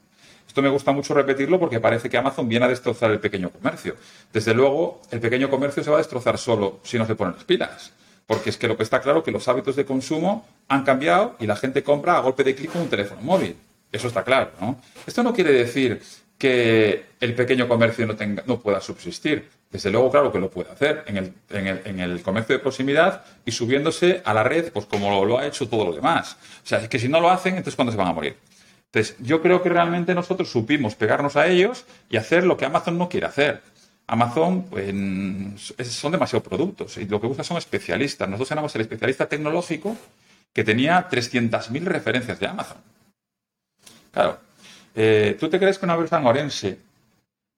[0.57, 3.95] Esto me gusta mucho repetirlo porque parece que Amazon viene a destrozar el pequeño comercio.
[4.33, 7.45] Desde luego, el pequeño comercio se va a destrozar solo si no se ponen las
[7.45, 7.93] pilas.
[8.27, 11.37] Porque es que lo que está claro es que los hábitos de consumo han cambiado
[11.41, 13.55] y la gente compra a golpe de clic con un teléfono móvil.
[13.93, 14.81] Eso está claro, ¿no?
[15.07, 16.01] Esto no quiere decir
[16.39, 19.51] que el pequeño comercio no, tenga, no pueda subsistir.
[19.71, 24.33] Desde luego, claro que lo puede hacer en el, comercio de proximidad y subiéndose a
[24.33, 26.39] la red, pues como lo, lo ha hecho todo lo demás.
[26.65, 28.37] O sea, es que si no lo hacen, entonces ¿cuándo se van a morir?
[28.97, 32.97] Entonces, yo creo que realmente nosotros supimos pegarnos a ellos y hacer lo que Amazon
[32.97, 33.61] no quiere hacer.
[34.07, 34.87] Amazon pues,
[35.85, 38.27] son demasiados productos y lo que busca son especialistas.
[38.27, 39.95] Nosotros éramos el especialista tecnológico
[40.51, 42.79] que tenía 300.000 referencias de Amazon.
[44.13, 44.39] Claro,
[44.95, 46.79] eh, ¿tú te crees que una persona orense,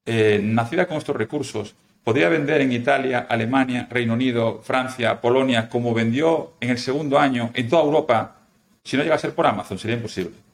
[0.06, 1.72] eh, nacida con estos recursos,
[2.02, 7.52] podría vender en Italia, Alemania, Reino Unido, Francia, Polonia, como vendió en el segundo año
[7.54, 8.38] en toda Europa,
[8.82, 9.78] si no llega a ser por Amazon?
[9.78, 10.47] Sería imposible.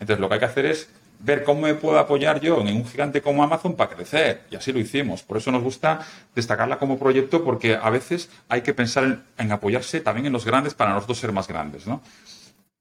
[0.00, 2.86] Entonces, lo que hay que hacer es ver cómo me puedo apoyar yo en un
[2.86, 4.42] gigante como Amazon para crecer.
[4.50, 5.22] Y así lo hicimos.
[5.22, 6.00] Por eso nos gusta
[6.34, 10.74] destacarla como proyecto, porque a veces hay que pensar en, apoyarse también en los grandes
[10.74, 11.86] para nosotros ser más grandes.
[11.86, 12.02] ¿no?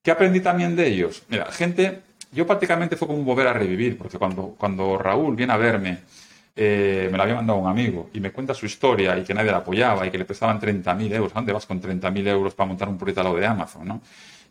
[0.01, 1.23] ¿Qué aprendí también de ellos?
[1.29, 2.01] Mira, gente,
[2.31, 5.99] yo prácticamente fue como volver a revivir, porque cuando, cuando Raúl viene a verme,
[6.55, 9.51] eh, me la había mandado un amigo y me cuenta su historia y que nadie
[9.51, 11.31] la apoyaba y que le prestaban 30.000 euros.
[11.33, 13.87] ¿A dónde vas con 30.000 euros para montar un proyecto lado de Amazon?
[13.87, 14.01] ¿no?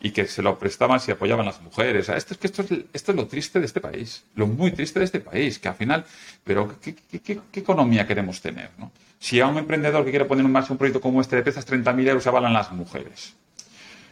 [0.00, 2.08] Y que se lo prestaban si apoyaban las mujeres.
[2.08, 4.98] Esto es que esto es, esto es lo triste de este país, lo muy triste
[4.98, 6.04] de este país, que al final,
[6.42, 8.70] pero ¿qué, economía queremos tener?
[8.78, 8.92] ¿no?
[9.18, 11.66] Si a un emprendedor que quiere poner en marcha un proyecto como este le prestas
[11.66, 13.34] 30.000 euros, avalan las mujeres.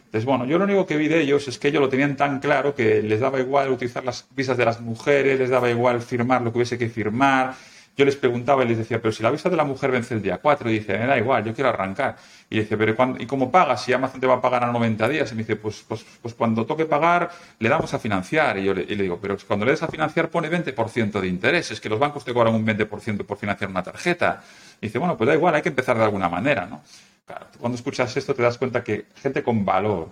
[0.05, 2.39] Entonces, bueno, yo lo único que vi de ellos es que ellos lo tenían tan
[2.39, 6.43] claro que les daba igual utilizar las visas de las mujeres, les daba igual firmar
[6.43, 7.55] lo que hubiese que firmar,
[7.95, 10.21] yo les preguntaba y les decía, pero si la visa de la mujer vence el
[10.21, 12.15] día 4, y dice, me da igual, yo quiero arrancar.
[12.49, 13.83] Y dice, pero ¿cuándo, ¿y cómo pagas?
[13.83, 15.31] Si Amazon te va a pagar a 90 días.
[15.31, 17.29] Y me dice, pues, pues, pues cuando toque pagar,
[17.59, 18.57] le damos a financiar.
[18.57, 21.89] Y yo le, digo, pero cuando le des a financiar pone 20% de intereses, que
[21.89, 24.41] los bancos te cobran un 20% por financiar una tarjeta.
[24.81, 26.81] Y dice, bueno, pues da igual, hay que empezar de alguna manera, ¿no?
[27.25, 30.09] Claro, cuando escuchas esto te das cuenta que gente con valor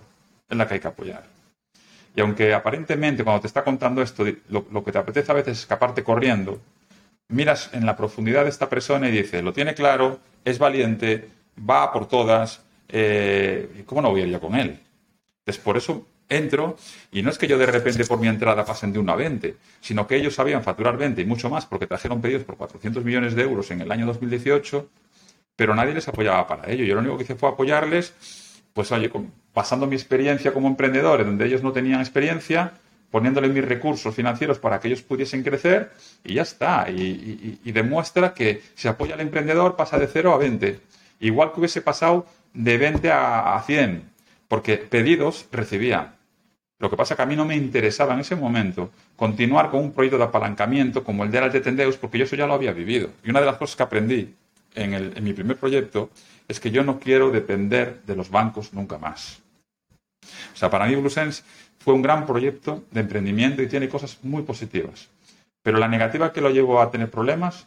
[0.48, 1.24] es la que hay que apoyar.
[2.14, 5.52] Y aunque aparentemente cuando te está contando esto, lo, lo que te apetece a veces
[5.52, 6.60] es escaparte corriendo,
[7.32, 11.92] miras en la profundidad de esta persona y dices, lo tiene claro, es valiente, va
[11.92, 14.78] por todas, eh, ¿cómo no voy a ir yo con él?
[15.40, 16.76] Entonces, por eso entro,
[17.10, 19.56] y no es que yo de repente por mi entrada pasen de 1 a 20,
[19.80, 23.34] sino que ellos sabían facturar 20 y mucho más porque trajeron pedidos por 400 millones
[23.34, 24.88] de euros en el año 2018,
[25.56, 26.84] pero nadie les apoyaba para ello.
[26.84, 28.14] Yo lo único que hice fue apoyarles,
[28.72, 29.10] pues oye,
[29.52, 32.72] pasando mi experiencia como emprendedor, donde ellos no tenían experiencia,
[33.12, 35.92] poniéndole mis recursos financieros para que ellos pudiesen crecer
[36.24, 36.90] y ya está.
[36.90, 40.80] Y, demuestra que si apoya al emprendedor pasa de 0 a 20.
[41.20, 44.02] Igual que hubiese pasado de 20 a, a 100,
[44.48, 46.14] porque pedidos recibía.
[46.80, 49.92] Lo que pasa que a mí no me interesaba en ese momento continuar con un
[49.92, 53.10] proyecto de apalancamiento como el de Altetendeus, porque yo eso ya lo había vivido.
[53.22, 54.34] Y una de las cosas que aprendí
[54.74, 56.10] en, el- en mi primer proyecto
[56.48, 59.40] es que yo no quiero depender de los bancos nunca más.
[60.54, 61.42] O sea, para mí BlueSense
[61.84, 65.08] fue un gran proyecto de emprendimiento y tiene cosas muy positivas.
[65.62, 67.66] Pero la negativa que lo llevó a tener problemas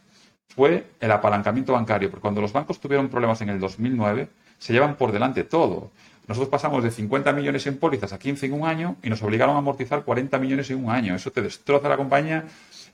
[0.49, 4.95] fue el apalancamiento bancario, porque cuando los bancos tuvieron problemas en el 2009, se llevan
[4.95, 5.91] por delante todo.
[6.27, 9.55] Nosotros pasamos de 50 millones en pólizas a 15 en un año y nos obligaron
[9.55, 11.13] a amortizar 40 millones en un año.
[11.15, 12.45] Eso te destroza la compañía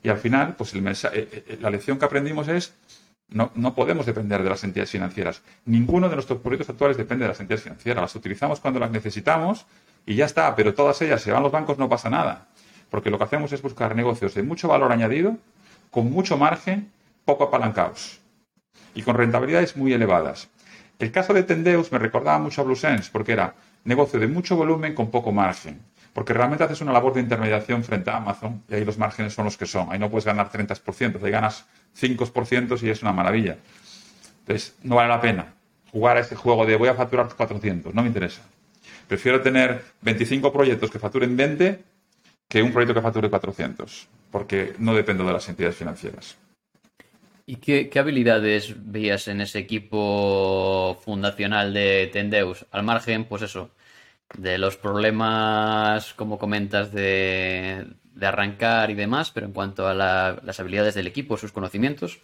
[0.04, 2.74] y al final, pues el mensa- eh, eh, la lección que aprendimos es
[3.30, 5.42] no, no podemos depender de las entidades financieras.
[5.66, 8.02] Ninguno de nuestros proyectos actuales depende de las entidades financieras.
[8.02, 9.66] Las utilizamos cuando las necesitamos
[10.06, 10.56] y ya está.
[10.56, 12.48] Pero todas ellas, se van los bancos, no pasa nada.
[12.90, 15.38] Porque lo que hacemos es buscar negocios de mucho valor añadido,
[15.90, 16.92] con mucho margen,
[17.26, 18.20] poco apalancados
[18.94, 20.50] y con rentabilidades muy elevadas.
[21.00, 24.94] El caso de Tendeus me recordaba mucho a BlueSense porque era negocio de mucho volumen
[24.94, 25.82] con poco margen.
[26.14, 29.46] Porque realmente haces una labor de intermediación frente a Amazon y ahí los márgenes son
[29.46, 29.92] los que son.
[29.92, 31.66] Ahí no puedes ganar 30%, ahí ganas
[32.00, 33.58] 5% y es una maravilla.
[34.40, 35.54] Entonces, no vale la pena
[35.92, 38.42] jugar a ese juego de voy a facturar 400, no me interesa.
[39.12, 41.84] Prefiero tener 25 proyectos que facturen 20
[42.48, 46.38] que un proyecto que facture 400, porque no dependo de las entidades financieras.
[47.46, 52.66] ¿Y qué, habilidades veías en ese equipo fundacional de Tendeus?
[52.72, 53.72] Al margen, pues eso,
[54.38, 57.86] de los problemas, como comentas, de,
[58.22, 62.22] arrancar y demás, pero en cuanto a la- las habilidades del equipo, sus conocimientos.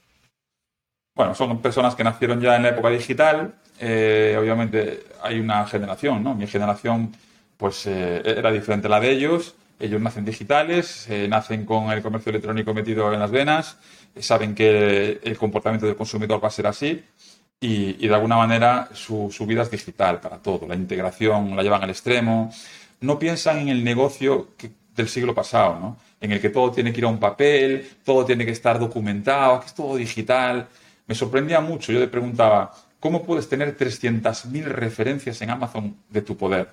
[1.17, 3.56] Bueno, son personas que nacieron ya en la época digital.
[3.80, 6.36] eh, obviamente hay una generación, ¿no?
[6.36, 7.12] Mi generación,
[7.58, 9.56] pues, eh, era diferente a la de ellos.
[9.80, 13.77] Ellos nacen digitales, eh, nacen con el comercio electrónico metido en las venas,
[14.15, 17.03] eh, saben que el comportamiento del consumidor va a ser así
[17.60, 20.67] y, de alguna manera su, vida es digital para todo.
[20.67, 22.51] La integración la llevan al extremo.
[23.01, 24.49] No piensan en el negocio
[24.95, 25.97] del siglo pasado, ¿no?
[26.19, 29.60] En el que todo tiene que ir a un papel, todo tiene que estar documentado,
[29.60, 30.67] que es todo digital.
[31.08, 31.91] Me sorprendía mucho.
[31.91, 36.70] Yo le preguntaba, ¿cómo puedes tener 300.000 referencias en Amazon de tu poder?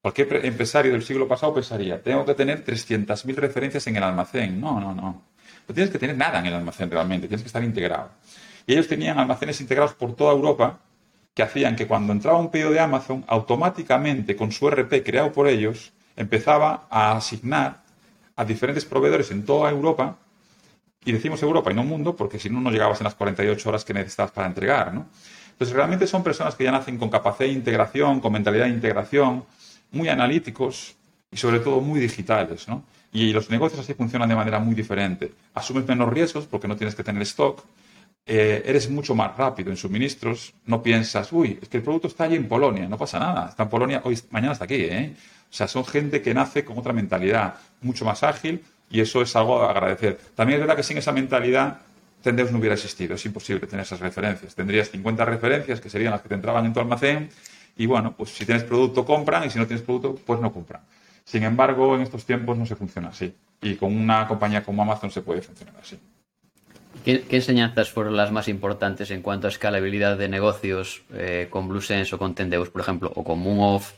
[0.00, 4.60] Cualquier pre- empresario del siglo pasado pensaría, tengo que tener 300.000 referencias en el almacén.
[4.60, 5.22] No, no, no.
[5.68, 8.10] No tienes que tener nada en el almacén realmente, tienes que estar integrado.
[8.66, 10.80] Y ellos tenían almacenes integrados por toda Europa
[11.34, 15.48] que hacían que cuando entraba un pedido de Amazon, automáticamente con su RP creado por
[15.48, 17.82] ellos, empezaba a asignar
[18.36, 20.18] a diferentes proveedores en toda Europa,
[21.04, 23.84] y decimos Europa y no mundo, porque si no, no llegabas en las 48 horas
[23.84, 25.06] que necesitabas para entregar, ¿no?
[25.52, 29.44] Entonces, realmente son personas que ya nacen con capacidad de integración, con mentalidad de integración,
[29.90, 30.96] muy analíticos
[31.30, 32.84] y sobre todo muy digitales, ¿no?
[33.12, 35.32] Y los negocios así funcionan de manera muy diferente.
[35.54, 37.62] Asumes menos riesgos porque no tienes que tener stock,
[38.24, 42.24] eh, eres mucho más rápido en suministros, no piensas, uy, es que el producto está
[42.24, 45.14] allí en Polonia, no pasa nada, está en Polonia, hoy, mañana está aquí, ¿eh?
[45.50, 49.34] O sea, son gente que nace con otra mentalidad, mucho más ágil, y eso es
[49.34, 50.18] algo a agradecer.
[50.36, 51.78] También es verdad que sin esa mentalidad,
[52.22, 54.54] Tendeus no hubiera existido, es imposible tener esas referencias.
[54.54, 57.30] Tendrías 50 referencias que serían las que te entraban en tu almacén,
[57.74, 60.82] y bueno, pues si tienes producto, compran, y si no tienes producto, pues no compran.
[61.24, 65.10] Sin embargo, en estos tiempos no se funciona así, y con una compañía como Amazon
[65.10, 65.98] se puede funcionar así.
[67.02, 71.66] ¿Qué, qué enseñanzas fueron las más importantes en cuanto a escalabilidad de negocios eh, con
[71.66, 73.94] BlueSense o con Tendeus, por ejemplo, o con MoonOff?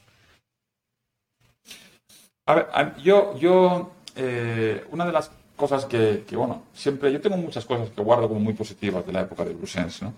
[2.47, 2.67] A ver,
[3.03, 7.91] yo, yo eh, una de las cosas que, que, bueno, siempre, yo tengo muchas cosas
[7.91, 10.15] que guardo como muy positivas de la época de BlueSense, ¿no?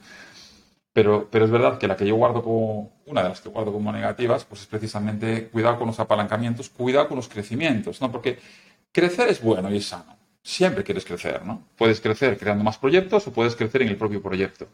[0.93, 3.71] Pero, pero es verdad que la que yo guardo como, una de las que guardo
[3.71, 8.11] como negativas, pues es precisamente cuidado con los apalancamientos, cuidado con los crecimientos, ¿no?
[8.11, 8.39] Porque
[8.93, 10.17] crecer es bueno y es sano.
[10.43, 11.65] Siempre quieres crecer, ¿no?
[11.77, 14.69] Puedes crecer creando más proyectos o puedes crecer en el propio proyecto.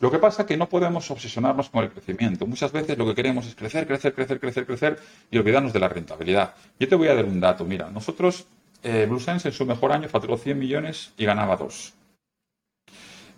[0.00, 2.46] Lo que pasa es que no podemos obsesionarnos con el crecimiento.
[2.46, 4.98] Muchas veces lo que queremos es crecer, crecer, crecer, crecer, crecer
[5.30, 6.54] y olvidarnos de la rentabilidad.
[6.78, 7.64] Yo te voy a dar un dato.
[7.64, 8.46] Mira, nosotros,
[8.82, 11.94] eh, BlueSense en su mejor año facturó 100 millones y ganaba 2.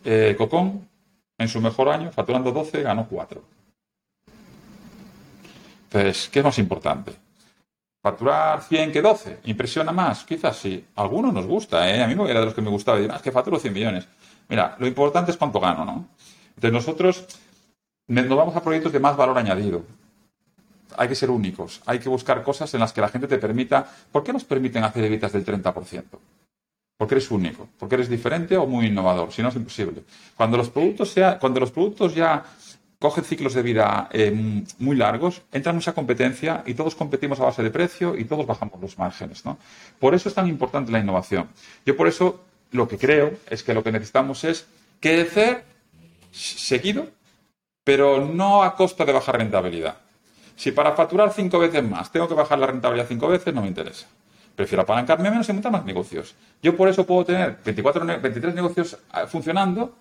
[0.05, 0.89] Eh, Cocón
[1.39, 3.43] en su mejor año, facturando 12, ganó 4.
[5.85, 7.13] Entonces, ¿qué es más importante?
[8.03, 9.41] ¿Facturar 100 que 12?
[9.45, 10.25] ¿Impresiona más?
[10.25, 10.85] Quizás sí.
[10.97, 12.03] A algunos nos gusta, ¿eh?
[12.03, 12.99] A mí era de los que me gustaba.
[12.99, 14.09] Decir, ah, es que facturo 100 millones.
[14.49, 16.09] Mira, lo importante es cuánto gano, ¿no?
[16.49, 17.27] Entonces, nosotros
[18.07, 19.85] nos vamos a proyectos de más valor añadido.
[21.01, 21.81] Hay que ser únicos.
[21.87, 23.87] Hay que buscar cosas en las que la gente te permita.
[24.13, 26.05] ¿Por qué nos permiten hacer evitas del 30%?
[26.99, 30.03] Porque eres único, porque eres diferente o muy innovador, si no es imposible.
[30.37, 32.45] Cuando los productos, sea, cuando los productos ya
[32.99, 37.63] cogen ciclos de vida eh, muy largos, entra mucha competencia y todos competimos a base
[37.63, 39.47] de precio y todos bajamos los márgenes.
[39.47, 39.57] ¿no?
[39.99, 41.49] Por eso es tan importante la innovación.
[41.87, 44.67] Yo por eso lo que creo es que lo que necesitamos es
[45.01, 45.65] crecer
[46.31, 47.09] seguido,
[47.85, 50.10] pero no a costa de bajar rentabilidad.
[50.61, 53.69] Si para facturar cinco veces más tengo que bajar la rentabilidad cinco veces, no me
[53.69, 54.07] interesa.
[54.55, 56.35] Prefiero apalancarme menos y montar más negocios.
[56.63, 59.95] Yo por eso puedo tener 24, ne- 23 negocios ah, funcionando,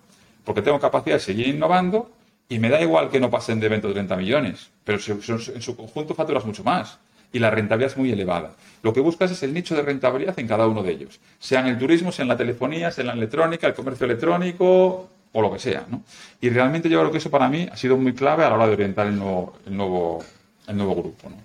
[0.44, 2.10] porque tengo capacidad de seguir innovando
[2.46, 5.76] y me da igual que no pasen de 20 o 30 millones, pero en su
[5.78, 6.98] conjunto facturas mucho más
[7.32, 8.52] y la rentabilidad es muy elevada.
[8.82, 11.68] Lo que buscas es el nicho de rentabilidad en cada uno de ellos, sea en
[11.68, 15.50] el turismo, sea en la telefonía, sea en la electrónica, el comercio electrónico o lo
[15.50, 15.86] que sea.
[15.88, 16.02] ¿no?
[16.42, 18.66] Y realmente yo creo que eso para mí ha sido muy clave a la hora
[18.66, 20.22] de orientar el nuevo, el nuevo,
[20.70, 21.28] el nuevo grupo.
[21.28, 21.36] ¿no?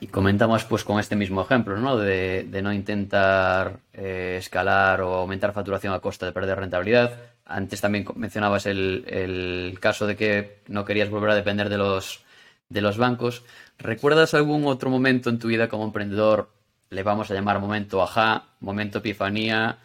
[0.00, 1.96] Y comentamos pues con este mismo ejemplo, ¿no?
[1.96, 7.18] De, no intentar eh, escalar o aumentar facturación a costa de perder rentabilidad.
[7.46, 12.22] Antes también mencionabas el, el, caso de que no querías volver a depender de los,
[12.68, 13.44] de los bancos.
[13.78, 16.50] ¿Recuerdas algún otro momento en tu vida como emprendedor?
[16.90, 19.78] Le vamos a llamar momento ajá, momento epifanía,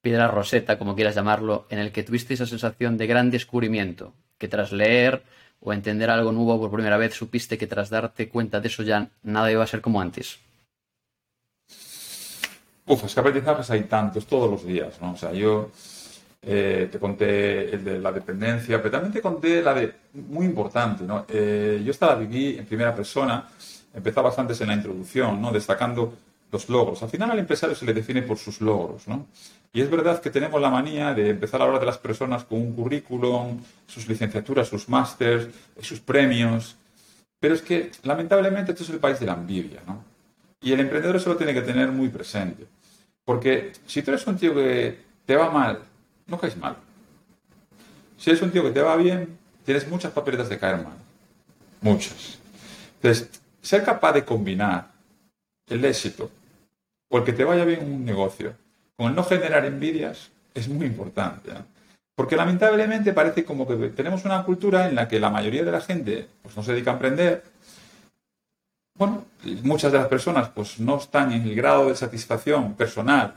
[0.00, 4.48] piedra roseta, como quieras llamarlo, en el que tuviste esa sensación de gran descubrimiento, que
[4.48, 5.24] tras leer
[5.60, 9.08] o entender algo nuevo por primera vez supiste que tras darte cuenta de eso ya
[9.22, 10.38] nada iba a ser como antes?
[12.86, 15.12] Uf, es que aprendizajes hay tantos todos los días, ¿no?
[15.12, 15.70] O sea, yo
[16.40, 21.04] eh, te conté el de la dependencia, pero también te conté la de, muy importante,
[21.04, 21.26] ¿no?
[21.28, 23.46] Eh, yo esta la viví en primera persona,
[23.92, 25.52] empezaba antes en la introducción, ¿no?
[25.52, 26.14] Destacando
[26.50, 27.02] los logros.
[27.02, 29.26] Al final al empresario se le define por sus logros, ¿no?
[29.72, 32.60] Y es verdad que tenemos la manía de empezar a hablar de las personas con
[32.60, 35.48] un currículum, sus licenciaturas, sus másters,
[35.80, 36.76] sus premios.
[37.38, 40.02] Pero es que, lamentablemente, esto es el país de la envidia, ¿no?
[40.60, 42.66] Y el emprendedor eso lo tiene que tener muy presente.
[43.24, 45.80] Porque si tú eres un tío que te va mal,
[46.26, 46.76] no caes mal.
[48.16, 50.96] Si eres un tío que te va bien, tienes muchas papeletas de caer mal.
[51.80, 52.38] Muchas.
[52.96, 53.28] Entonces,
[53.60, 54.90] ser capaz de combinar
[55.68, 56.30] el éxito
[57.10, 58.54] o el que te vaya bien un negocio
[58.98, 61.52] con no generar envidias es muy importante.
[62.16, 65.80] Porque lamentablemente parece como que tenemos una cultura en la que la mayoría de la
[65.80, 67.44] gente pues, no se dedica a emprender.
[68.96, 69.24] Bueno,
[69.62, 73.34] muchas de las personas pues, no están en el grado de satisfacción personal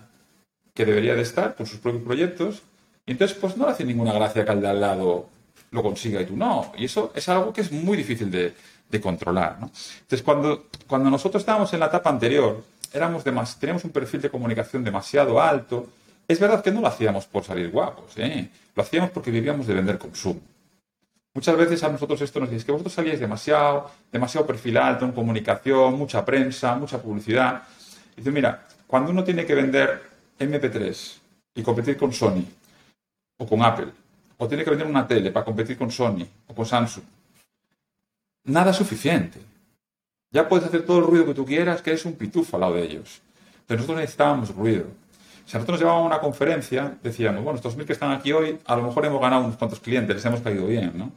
[0.74, 2.64] que debería de estar por sus propios proyectos.
[3.06, 5.30] Y entonces, pues no le hace ninguna gracia que al de al lado
[5.70, 6.72] lo consiga y tú no.
[6.76, 8.56] Y eso es algo que es muy difícil de,
[8.90, 9.60] de controlar.
[9.60, 9.68] ¿no?
[9.68, 14.84] Entonces, cuando, cuando nosotros estábamos en la etapa anterior, éramos teníamos un perfil de comunicación
[14.84, 15.88] demasiado alto.
[16.28, 18.50] Es verdad que no lo hacíamos por salir guapos, ¿eh?
[18.76, 20.40] lo hacíamos porque vivíamos de vender consumo.
[21.34, 25.14] Muchas veces a nosotros esto nos dice que vosotros salíais demasiado, demasiado perfil alto en
[25.14, 27.64] comunicación, mucha prensa, mucha publicidad.
[28.16, 30.02] Dice, mira, cuando uno tiene que vender
[30.38, 31.18] MP3
[31.56, 32.44] y competir con Sony
[33.38, 33.88] o con Apple,
[34.38, 37.06] o tiene que vender una tele para competir con Sony o con Samsung,
[38.46, 39.51] nada es suficiente.
[40.32, 42.76] Ya puedes hacer todo el ruido que tú quieras, que eres un pitufo al lado
[42.76, 43.22] de ellos.
[43.68, 44.86] Pero nosotros necesitábamos ruido.
[45.46, 48.58] Si nosotros nos llevábamos a una conferencia, decíamos, bueno, estos mil que están aquí hoy,
[48.66, 51.12] a lo mejor hemos ganado unos cuantos clientes, les hemos caído bien, ¿no?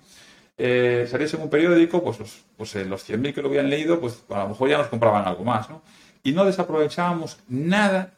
[0.57, 4.25] Eh, en un periódico, pues los, pues, eh, los 100.000 que lo habían leído, pues
[4.31, 5.83] a lo mejor ya nos compraban algo más, ¿no?
[6.23, 8.15] Y no desaprovechábamos nada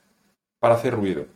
[0.59, 1.27] para hacer ruido.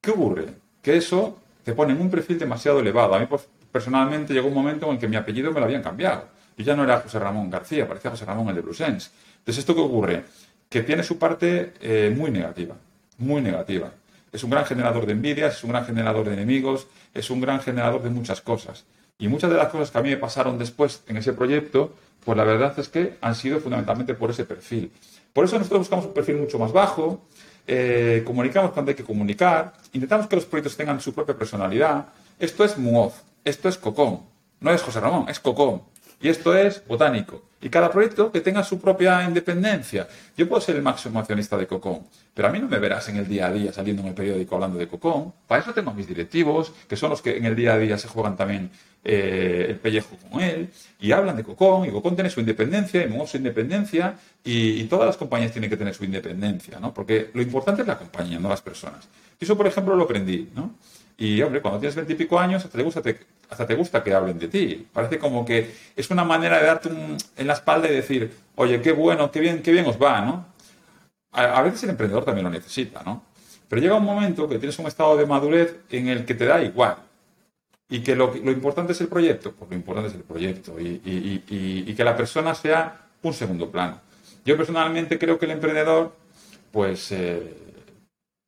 [0.00, 0.46] ¿Qué ocurre?
[0.82, 3.14] Que eso te pone en un perfil demasiado elevado.
[3.14, 5.82] A mí, pues, personalmente, llegó un momento en el que mi apellido me lo habían
[5.82, 6.28] cambiado.
[6.56, 9.10] Yo ya no era José Ramón García, parecía José Ramón el de Brusens.
[9.38, 10.24] Entonces, ¿esto qué ocurre?
[10.68, 12.76] Que tiene su parte eh, muy negativa,
[13.18, 13.92] muy negativa.
[14.32, 17.60] Es un gran generador de envidias, es un gran generador de enemigos, es un gran
[17.60, 18.84] generador de muchas cosas.
[19.18, 22.36] Y muchas de las cosas que a mí me pasaron después en ese proyecto, pues
[22.36, 24.90] la verdad es que han sido fundamentalmente por ese perfil.
[25.32, 27.22] Por eso nosotros buscamos un perfil mucho más bajo,
[27.66, 32.06] eh, comunicamos cuando hay que comunicar, intentamos que los proyectos tengan su propia personalidad.
[32.38, 33.14] Esto es Muoz,
[33.44, 34.20] esto es Cocón,
[34.60, 35.82] no es José Ramón, es Cocón.
[36.20, 37.42] Y esto es botánico.
[37.60, 40.06] Y cada proyecto que tenga su propia independencia.
[40.36, 42.00] Yo puedo ser el máximo accionista de Cocón,
[42.34, 44.54] pero a mí no me verás en el día a día saliendo en el periódico
[44.54, 45.32] hablando de Cocón.
[45.46, 48.06] Para eso tengo mis directivos, que son los que en el día a día se
[48.06, 48.70] juegan también
[49.02, 50.68] eh, el pellejo con él,
[51.00, 54.84] y hablan de Cocón, y Cocón tiene su independencia, y Momo su independencia, y, y,
[54.84, 56.92] todas las compañías tienen que tener su independencia, ¿no?
[56.92, 59.08] Porque lo importante es la compañía, no las personas.
[59.40, 60.74] Y eso, por ejemplo, lo aprendí, ¿no?
[61.16, 64.38] Y, hombre, cuando tienes veintipico años, hasta te, gusta, te, hasta te gusta que hablen
[64.38, 64.86] de ti.
[64.92, 68.80] Parece como que es una manera de darte un, en la espalda y decir, oye,
[68.82, 70.46] qué bueno, qué bien, qué bien os va, ¿no?
[71.32, 73.22] A, a, veces el emprendedor también lo necesita, ¿no?
[73.68, 76.62] Pero llega un momento que tienes un estado de madurez en el que te da
[76.62, 76.96] igual.
[77.88, 80.80] Y que lo, lo importante es el proyecto, pues lo importante es el proyecto.
[80.80, 84.00] Y, y, y, y, que la persona sea un segundo plano.
[84.44, 86.14] Yo personalmente creo que el emprendedor,
[86.72, 87.54] pues, eh,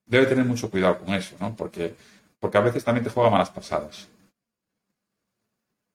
[0.06, 1.54] debe tener mucho cuidado con eso, ¿no?
[1.54, 1.94] Porque
[2.46, 4.08] porque a veces también te juega malas pasadas.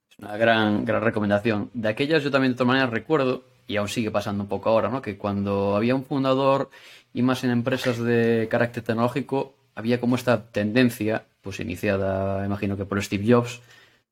[0.10, 1.70] Es una gran, gran recomendación.
[1.74, 4.90] De aquellas yo también de todas maneras recuerdo, y aún sigue pasando un poco ahora,
[4.90, 5.02] ¿no?
[5.02, 6.70] que cuando había un fundador
[7.14, 12.84] y más en empresas de carácter tecnológico, había como esta tendencia, pues iniciada, imagino que
[12.84, 13.62] por Steve Jobs,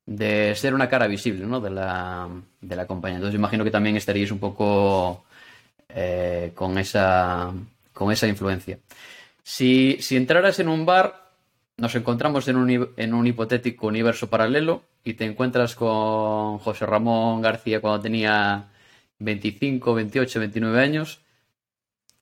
[0.06, 1.60] de ser una cara visible ¿no?
[1.60, 2.26] de, la,
[2.62, 3.16] de la compañía.
[3.16, 5.26] Entonces imagino que también estaríais un poco
[5.90, 7.52] eh, con, esa,
[7.92, 8.78] con esa influencia.
[9.42, 11.20] Si, si entraras en un bar
[11.80, 17.40] nos encontramos en un, en un hipotético universo paralelo y te encuentras con José Ramón
[17.40, 18.68] García cuando tenía
[19.18, 21.22] 25, 28, 29 años.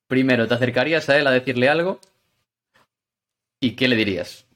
[0.07, 1.99] Primero, ¿te acercarías a él a decirle algo?
[3.61, 4.47] ¿Y qué le dirías?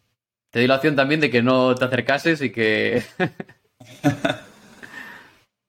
[0.51, 3.03] Te doy la opción también de que no te acercases y que...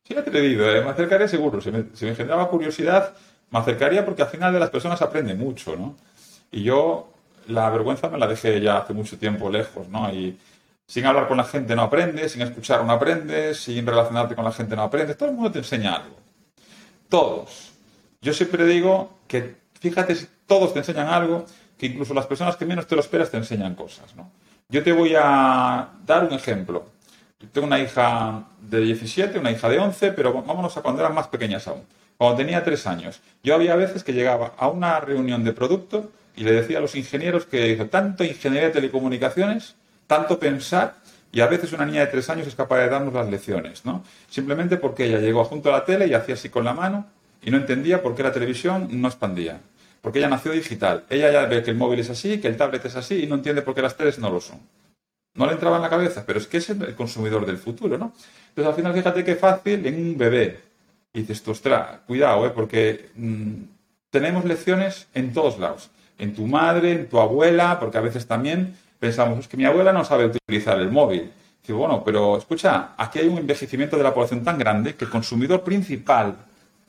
[0.03, 0.83] sí, atrevido, ¿eh?
[0.83, 1.59] me acercaría seguro.
[1.59, 3.15] Si me, si me generaba curiosidad,
[3.49, 5.97] me acercaría porque al final de las personas aprende mucho, ¿no?
[6.51, 7.12] Y yo
[7.47, 10.11] la vergüenza me la dejé ya hace mucho tiempo lejos, ¿no?
[10.13, 10.37] Y
[10.85, 14.51] sin hablar con la gente no aprendes, sin escuchar no aprendes, sin relacionarte con la
[14.51, 16.15] gente no aprendes, todo el mundo te enseña algo.
[17.09, 17.71] Todos.
[18.21, 21.45] Yo siempre digo que, fíjate, si todos te enseñan algo,
[21.77, 24.31] que incluso las personas que menos te lo esperas te enseñan cosas, ¿no?
[24.69, 26.85] Yo te voy a dar un ejemplo.
[27.51, 31.27] tengo una hija de 17, una hija de 11, pero vámonos a cuando eran más
[31.27, 31.83] pequeñas aún.
[32.17, 36.43] Cuando tenía 3 años, yo había veces que llegaba a una reunión de producto y
[36.43, 39.75] le decía a los ingenieros que tanto ingeniería de telecomunicaciones,
[40.07, 40.95] tanto pensar,
[41.31, 44.03] y a veces una niña de tres años es capaz de darnos las lecciones, ¿no?
[44.29, 47.07] Simplemente porque ella llegó junto a la tele y hacía así con la mano
[47.41, 49.59] y no entendía por qué la televisión no expandía.
[50.01, 51.05] Porque ella nació digital.
[51.09, 53.35] Ella ya ve que el móvil es así, que el tablet es así y no
[53.35, 54.59] entiende por qué las teles no lo son.
[55.35, 58.13] No le entraba en la cabeza, pero es que es el consumidor del futuro, ¿no?
[58.49, 60.59] Entonces al final fíjate qué fácil en un bebé.
[61.13, 62.51] Y dices, ostras, cuidado, ¿eh?
[62.53, 63.53] porque mm,
[64.11, 65.89] tenemos lecciones en todos lados
[66.23, 69.91] en tu madre, en tu abuela, porque a veces también pensamos, es que mi abuela
[69.91, 71.31] no sabe utilizar el móvil.
[71.65, 75.11] Digo, bueno, pero escucha, aquí hay un envejecimiento de la población tan grande que el
[75.11, 76.35] consumidor principal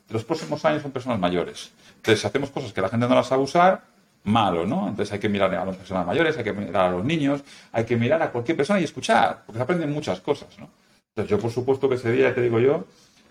[0.09, 1.71] de los próximos años son personas mayores.
[1.97, 3.83] Entonces, si hacemos cosas que la gente no las sabe usar,
[4.25, 4.89] malo, ¿no?
[4.89, 7.85] Entonces hay que mirar a las personas mayores, hay que mirar a los niños, hay
[7.85, 10.71] que mirar a cualquier persona y escuchar, porque se aprenden muchas cosas, ¿no?
[11.11, 12.87] Entonces yo, por supuesto, que ese día te digo yo,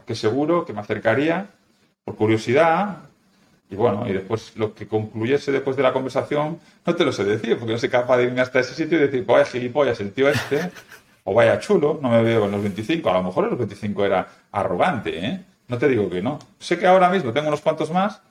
[0.05, 1.47] que seguro que me acercaría
[2.05, 2.97] por curiosidad,
[3.73, 7.23] y bueno, y después lo que concluyese después de la conversación, no te lo sé
[7.23, 10.13] decir, porque no soy capaz de irme hasta ese sitio y decir, vaya gilipollas el
[10.13, 10.69] tío este,
[11.23, 14.05] o vaya chulo, no me veo en los 25, a lo mejor en los 25
[14.05, 15.43] era arrogante, ¿eh?
[15.67, 16.37] No te digo que no.
[16.59, 18.21] Sé que ahora mismo tengo unos cuantos más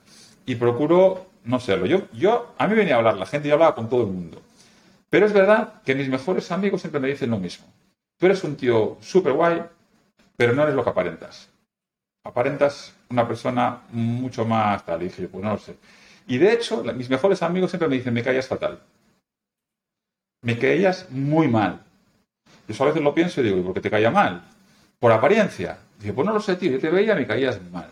[0.47, 1.86] y procuro no serlo.
[1.86, 4.40] Yo, yo, a mí venía a hablar la gente y hablaba con todo el mundo.
[5.11, 7.66] Pero es verdad que mis mejores amigos siempre me dicen lo mismo.
[8.16, 9.61] Tú eres un tío súper guay,
[10.36, 11.51] pero no eres lo que aparentas
[12.24, 15.02] aparentas una persona mucho más tal.
[15.02, 15.76] Y dije, pues no lo sé.
[16.26, 18.80] Y de hecho, mis mejores amigos siempre me dicen, me caías fatal.
[20.42, 21.80] Me caías muy mal.
[22.68, 24.42] Yo a veces lo pienso y digo, ¿y por qué te caía mal?
[24.98, 25.78] Por apariencia.
[25.98, 27.90] Dije, pues no lo sé, tío, yo te veía me caías mal.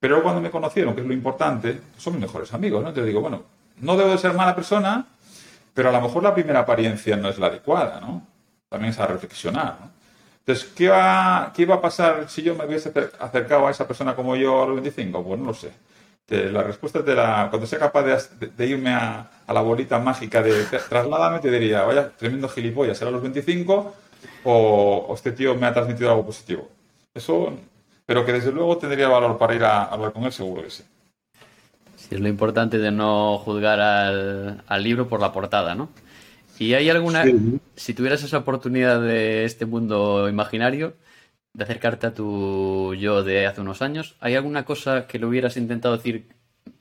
[0.00, 2.88] Pero cuando me conocieron, que es lo importante, son mis mejores amigos, ¿no?
[2.88, 3.42] Entonces digo, bueno,
[3.80, 5.06] no debo de ser mala persona,
[5.74, 8.26] pero a lo mejor la primera apariencia no es la adecuada, ¿no?
[8.68, 9.97] También es a reflexionar, ¿no?
[10.48, 12.90] Entonces, ¿qué, va, ¿qué iba a pasar si yo me hubiese
[13.20, 15.22] acercado a esa persona como yo a los 25?
[15.22, 15.72] Pues no lo sé.
[16.26, 17.48] La respuesta de la.
[17.50, 18.02] Cuando sea capaz
[18.56, 23.12] de, irme a, la bolita mágica de trasládame, te diría, vaya, tremendo gilipollas, será a
[23.12, 23.94] los 25
[24.44, 26.66] o, este tío me ha transmitido algo positivo.
[27.12, 27.52] Eso.
[28.06, 30.82] Pero que desde luego tendría valor para ir a, hablar con él, seguro que sí.
[31.96, 35.90] Sí, es lo importante de no juzgar al libro por la portada, ¿no?
[36.58, 37.24] ¿Y hay alguna,
[37.76, 40.94] si tuvieras esa oportunidad de este mundo imaginario,
[41.52, 45.56] de acercarte a tu yo de hace unos años, ¿hay alguna cosa que le hubieras
[45.56, 46.28] intentado decir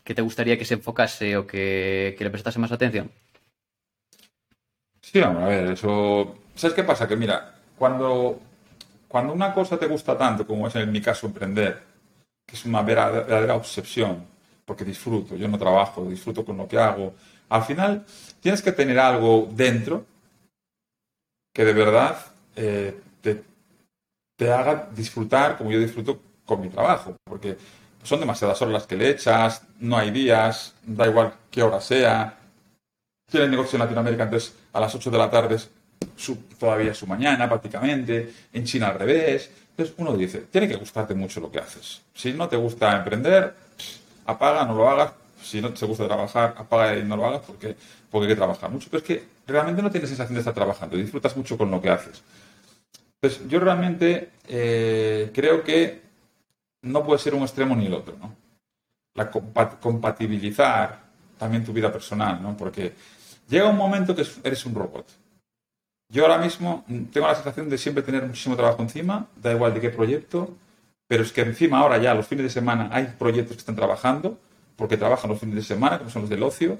[0.03, 3.11] que te gustaría que se enfocase o que, le prestase más atención?
[5.01, 6.35] Sí, vamos a ver, eso...
[6.55, 7.07] ¿Sabes qué pasa?
[7.07, 8.39] Que mira, cuando,
[9.07, 11.83] cuando una cosa te gusta tanto, como es en mi caso emprender,
[12.45, 14.25] que es una verdadera obsesión,
[14.65, 17.13] porque disfruto, yo no trabajo, disfruto con lo que hago,
[17.49, 18.05] al final
[18.41, 20.05] tienes que tener algo dentro
[21.53, 22.17] que de verdad
[22.55, 27.57] eh, te, haga disfrutar como yo disfruto con mi trabajo, porque
[28.03, 32.37] son demasiadas horas las que le echas, no hay días, da igual qué hora sea.
[33.29, 35.71] Tiene negocio en Latinoamérica, entonces a las 8 de la tarde es
[36.59, 39.49] todavía su mañana prácticamente, en China al revés.
[39.71, 42.01] Entonces uno dice, tiene que gustarte mucho lo que haces.
[42.13, 43.55] Si no te gusta emprender,
[44.27, 45.11] apaga, no lo hagas,
[45.47, 47.75] si no te gusta trabajar, apaga y no lo hagas porque,
[48.11, 48.87] porque hay que trabajar mucho.
[48.91, 51.89] Pero es que realmente no tienes sensación de estar trabajando, disfrutas mucho con lo que
[51.89, 52.21] haces.
[53.19, 56.01] Pues yo realmente eh, creo que
[56.83, 58.35] no puede ser un extremo ni el otro, ¿no?
[59.15, 60.99] La compatibilizar
[61.37, 62.55] también tu vida personal, ¿no?
[62.55, 62.93] Porque
[63.49, 65.07] llega un momento que eres un robot.
[66.09, 69.81] Yo ahora mismo tengo la sensación de siempre tener muchísimo trabajo encima, da igual de
[69.81, 70.55] qué proyecto,
[71.07, 74.37] pero es que encima ahora ya los fines de semana hay proyectos que están trabajando
[74.77, 76.77] porque trabajan los fines de semana, como son los del ocio.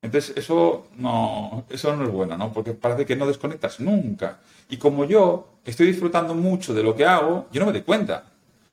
[0.00, 2.52] Entonces, eso no, eso no es bueno, ¿no?
[2.52, 4.38] Porque parece que no desconectas nunca.
[4.68, 8.24] Y como yo estoy disfrutando mucho de lo que hago, yo no me doy cuenta.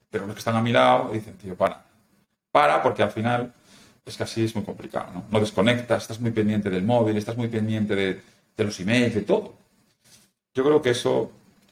[0.09, 1.83] Pero los que están a mi lado dicen, tío, para.
[2.51, 3.53] Para, porque al final
[4.05, 5.23] es que así es muy complicado, ¿no?
[5.31, 8.21] No desconectas, estás muy pendiente del móvil, estás muy pendiente de,
[8.57, 9.53] de los emails, de todo.
[10.53, 11.31] Yo creo que eso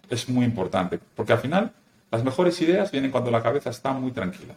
[0.09, 1.73] es muy importante, porque al final
[2.11, 4.55] las mejores ideas vienen cuando la cabeza está muy tranquila.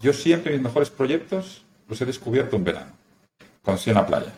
[0.00, 2.92] Yo siempre mis mejores proyectos los he descubierto en verano,
[3.62, 4.32] cuando estoy en la playa.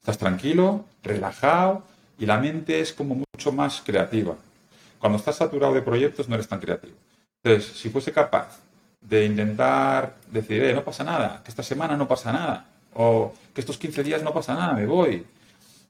[0.00, 1.82] Estás tranquilo, relajado
[2.18, 4.36] y la mente es como mucho más creativa.
[4.98, 6.94] Cuando estás saturado de proyectos no eres tan creativo.
[7.42, 8.60] Entonces, si fuese capaz
[9.00, 13.62] de intentar decir, eh, no pasa nada, que esta semana no pasa nada, o que
[13.62, 15.24] estos 15 días no pasa nada, me voy.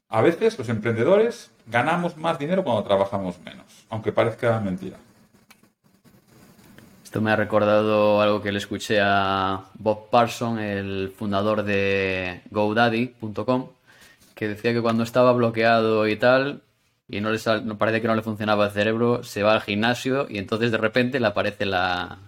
[0.07, 4.97] A veces los emprendedores ganamos más dinero cuando trabajamos menos, aunque parezca mentira.
[7.21, 13.69] Me ha recordado algo que le escuché a Bob Parson, el fundador de GoDaddy.com,
[14.35, 16.61] que decía que cuando estaba bloqueado y tal,
[17.09, 20.27] y no le sal- parece que no le funcionaba el cerebro, se va al gimnasio
[20.29, 22.19] y entonces de repente le aparece la,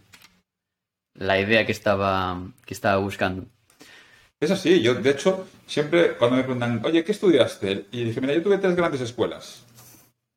[1.16, 3.46] la idea que estaba, que estaba buscando.
[4.40, 7.88] Es así, yo de hecho siempre cuando me preguntan, oye, ¿qué estudiaste?
[7.92, 9.64] Y dije, mira, yo tuve tres grandes escuelas.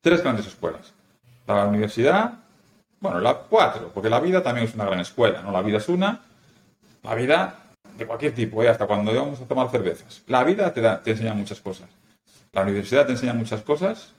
[0.03, 0.92] Tres grandes escuelas.
[1.46, 2.34] La universidad,
[3.03, 5.50] bueno, la cuatro, porque la vida también es una gran escuela, ¿no?
[5.50, 6.20] La vida es una,
[7.03, 7.57] la vida
[7.98, 8.68] de cualquier tipo, ¿eh?
[8.68, 10.22] hasta cuando íbamos a tomar cervezas.
[10.28, 11.88] La vida te, da, te enseña muchas cosas.
[12.53, 14.12] La universidad te enseña muchas cosas,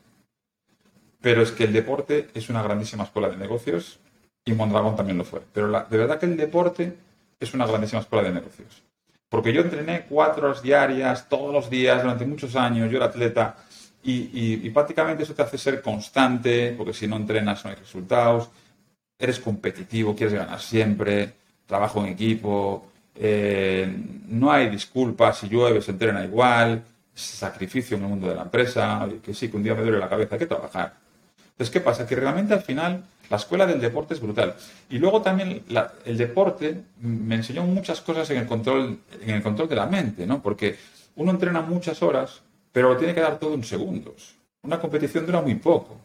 [1.22, 4.00] pero es que el deporte es una grandísima escuela de negocios
[4.44, 5.42] y Mondragón también lo fue.
[5.54, 6.94] Pero la- de verdad que el deporte
[7.40, 8.84] es una grandísima escuela de negocios.
[9.30, 13.56] Porque yo entrené cuatro horas diarias, todos los días, durante muchos años, yo era atleta,
[14.04, 18.50] y prácticamente eso te hace ser constante, porque si no entrenas no hay resultados,
[19.18, 21.34] eres competitivo, quieres ganar siempre,
[21.66, 23.92] trabajo en equipo, eh,
[24.28, 26.84] no hay disculpas, si llueve se entrena igual,
[27.14, 30.10] sacrificio en el mundo de la empresa, que sí, que un día me duele la
[30.10, 30.94] cabeza, hay que trabajar.
[31.52, 32.08] Entonces, ¿qué pasa?
[32.08, 34.56] Que realmente al final la escuela del deporte es brutal.
[34.90, 35.64] Y luego también
[36.06, 40.26] el deporte me enseñó muchas cosas en el control, en el control de la mente,
[40.26, 40.42] ¿no?
[40.42, 40.76] Porque
[41.16, 42.42] uno entrena muchas horas,
[42.72, 44.36] pero lo tiene que dar todo en segundos.
[44.64, 46.00] Una competición dura muy poco.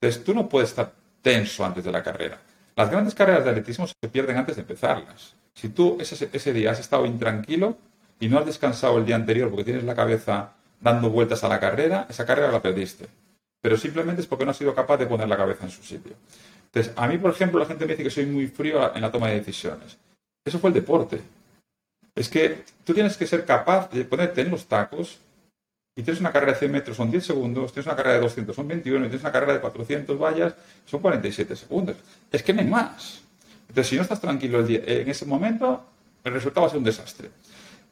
[0.00, 2.40] Entonces, tú no puedes estar tenso antes de la carrera.
[2.76, 5.34] Las grandes carreras de atletismo se pierden antes de empezarlas.
[5.54, 7.76] Si tú ese, ese día has estado intranquilo
[8.20, 11.60] y no has descansado el día anterior porque tienes la cabeza dando vueltas a la
[11.60, 13.08] carrera, esa carrera la perdiste
[13.64, 16.12] pero simplemente es porque no has sido capaz de poner la cabeza en su sitio.
[16.66, 19.10] Entonces, a mí, por ejemplo, la gente me dice que soy muy frío en la
[19.10, 19.96] toma de decisiones.
[20.44, 21.22] Eso fue el deporte.
[22.14, 25.18] Es que tú tienes que ser capaz de ponerte en los tacos
[25.96, 28.54] y tienes una carrera de 100 metros, son 10 segundos, tienes una carrera de 200,
[28.56, 30.54] son 21, y tienes una carrera de 400 vallas,
[30.86, 31.96] son 47 segundos.
[32.32, 33.20] Es que no hay más.
[33.68, 35.84] Entonces, si no estás tranquilo el día- en ese momento,
[36.24, 37.30] el resultado va a ser un desastre.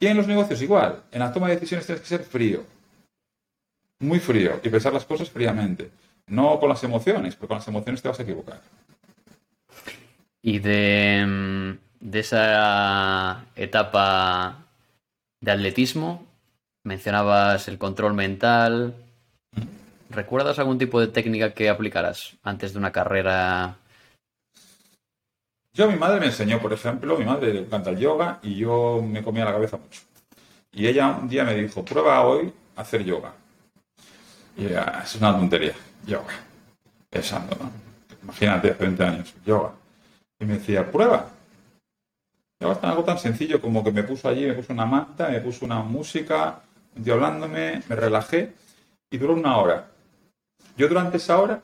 [0.01, 1.03] Y en los negocios igual.
[1.13, 2.65] En la toma de decisiones tienes que ser frío
[4.03, 5.91] muy frío y pensar las cosas fríamente.
[6.27, 8.61] No con las emociones, porque con las emociones te vas a equivocar.
[10.43, 14.67] Y de, mm, de esa etapa
[15.41, 16.27] de atletismo,
[16.85, 18.95] mencionabas el control mental.
[20.11, 23.77] ¿Recuerdas algún tipo de técnica que aplicaras antes de una carrera?
[25.75, 29.03] Yo, mi madre me enseñó, por ejemplo, mi madre le encanta el yoga y yo
[29.03, 30.03] me comía la cabeza mucho.
[30.71, 33.33] Y ella un día me dijo, prueba hoy hacer yoga.
[34.57, 35.73] Y era, es una tontería,
[36.07, 36.35] yoga.
[37.09, 37.71] Pensando, ¿no?
[38.23, 39.73] Imagínate, hace 20 años, yoga.
[40.39, 41.31] Y me decía, prueba.
[42.61, 45.29] Y ahora es algo tan sencillo como que me puso allí, me puso una manta,
[45.29, 46.61] me puso una música,
[47.11, 48.53] hablándome, me relajé
[49.11, 49.89] y duró una hora.
[50.77, 51.63] Yo durante esa hora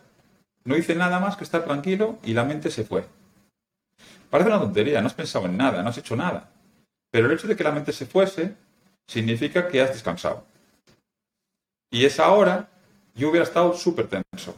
[0.65, 3.05] no hice nada más que estar tranquilo y la mente se fue.
[4.31, 6.51] Parece una tontería, no has pensado en nada, no has hecho nada.
[7.11, 8.55] Pero el hecho de que la mente se fuese
[9.07, 10.45] significa que has descansado.
[11.91, 12.69] Y esa hora
[13.15, 14.55] yo hubiera estado súper tenso.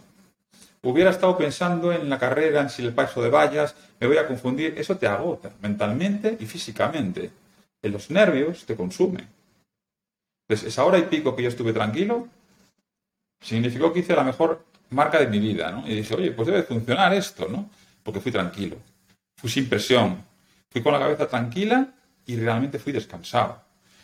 [0.82, 4.26] Hubiera estado pensando en la carrera, en si el paso de vallas, me voy a
[4.26, 4.74] confundir.
[4.76, 7.30] Eso te agota mentalmente y físicamente.
[7.82, 9.28] En los nervios te consume.
[10.50, 12.26] Entonces, esa hora y pico que yo estuve tranquilo,
[13.40, 15.86] significó que hice la mejor marca de mi vida, ¿no?
[15.86, 17.70] Y dije, oye, pues debe funcionar esto, ¿no?
[18.02, 18.76] Porque fui tranquilo,
[19.36, 20.24] fui sin presión,
[20.68, 21.94] fui con la cabeza tranquila
[22.26, 23.62] y realmente fui descansado.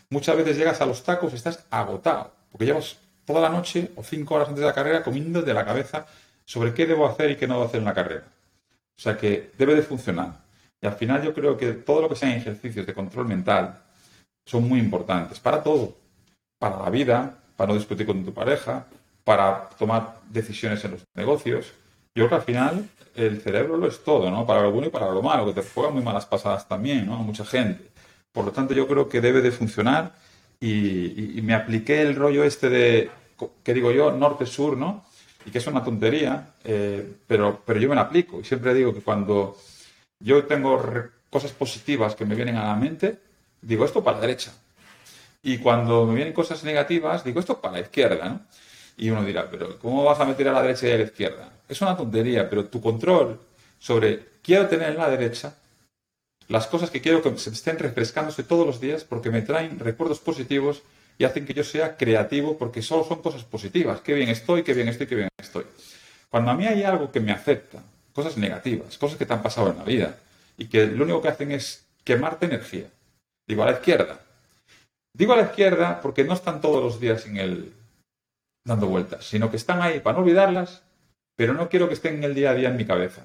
[0.09, 4.05] Muchas veces llegas a los tacos y estás agotado, porque llevas toda la noche o
[4.05, 6.07] cinco horas antes de la carrera comiendo de la cabeza
[6.45, 8.29] sobre qué debo hacer y qué no debo hacer en la carrera.
[8.97, 10.45] O sea que debe de funcionar.
[10.81, 13.83] Y al final yo creo que todo lo que sean ejercicios de control mental
[14.45, 16.06] son muy importantes para todo.
[16.59, 18.87] Para la vida, para no discutir con tu pareja,
[19.25, 21.73] para tomar decisiones en los negocios.
[22.15, 24.47] Yo creo que al final el cerebro lo es todo, ¿no?
[24.47, 27.17] Para lo bueno y para lo malo, que te juega muy malas pasadas también, ¿no?
[27.19, 27.91] Mucha gente.
[28.33, 30.13] Por lo tanto, yo creo que debe de funcionar
[30.61, 33.11] y, me apliqué el rollo este de,
[33.63, 35.05] que digo yo, norte-sur, ¿no?
[35.45, 38.41] Y que es una tontería, eh, pero, pero yo me la aplico.
[38.41, 39.57] Y siempre digo que cuando
[40.21, 40.83] yo tengo
[41.31, 43.19] cosas positivas que me vienen a la mente,
[43.61, 44.53] digo esto para la derecha.
[45.47, 48.41] Y cuando me vienen cosas negativas, digo esto para la izquierda, ¿no?
[48.97, 51.53] Y uno dirá, pero ¿cómo vas a meter a la derecha y a la izquierda?
[51.69, 53.39] Es una tontería, pero tu control
[53.79, 55.55] sobre quiero tener en la derecha
[56.49, 60.19] las cosas que quiero que se estén refrescándose todos los días porque me traen recuerdos
[60.19, 60.83] positivos
[61.17, 64.01] y hacen que yo sea creativo porque solo son cosas positivas.
[64.01, 65.65] Qué bien estoy, qué bien estoy, qué bien estoy.
[66.29, 69.71] Cuando a mí hay algo que me afecta, cosas negativas, cosas que te han pasado
[69.71, 70.19] en la vida
[70.59, 72.89] y que lo único que hacen es quemarte energía.
[73.47, 74.26] Digo a la izquierda.
[75.17, 77.73] Digo a la izquierda porque no están todos los días en el
[78.65, 80.83] dando vueltas, sino que están ahí para no olvidarlas,
[81.37, 83.23] pero no quiero que estén en el día a día en mi cabeza.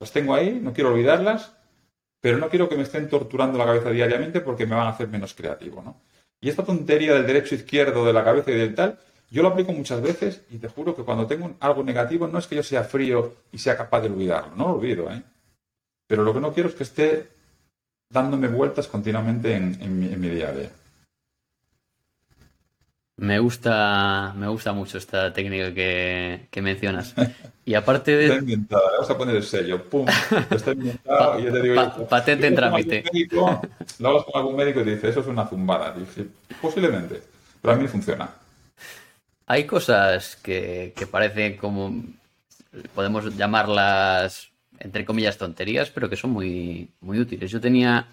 [0.00, 1.52] Las tengo ahí, no quiero olvidarlas,
[2.20, 5.08] pero no quiero que me estén torturando la cabeza diariamente porque me van a hacer
[5.08, 6.00] menos creativo, ¿no?
[6.40, 8.98] Y esta tontería del derecho izquierdo de la cabeza y del tal,
[9.30, 12.46] yo lo aplico muchas veces y te juro que cuando tengo algo negativo no es
[12.46, 15.22] que yo sea frío y sea capaz de olvidarlo, no lo olvido, ¿eh?
[16.08, 17.28] Pero lo que no quiero es que esté
[18.10, 20.70] dándome vueltas continuamente en, mi, día a día.
[23.20, 27.14] Me gusta, me gusta mucho esta técnica que, mencionas.
[27.66, 28.24] Y aparte de.
[28.24, 29.84] Está inventada, vamos a poner el sello.
[29.84, 30.06] ¡Pum!
[30.50, 31.38] Está inventado.
[31.38, 32.08] y yo te digo.
[32.08, 33.04] patente en trámite.
[33.98, 35.92] lo hablas con algún médico y te dice, eso es una zumbada.
[35.92, 36.28] Dije,
[36.62, 37.22] posiblemente.
[37.60, 38.30] Pero a mí funciona.
[39.46, 42.02] Hay cosas que, que parecen como.
[42.94, 47.50] Podemos llamarlas, entre comillas, tonterías, pero que son muy, muy útiles.
[47.50, 48.08] Yo tenía.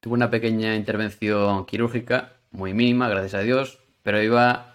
[0.00, 3.78] Tuve una pequeña intervención quirúrgica, muy mínima, gracias a Dios
[4.08, 4.74] pero iba...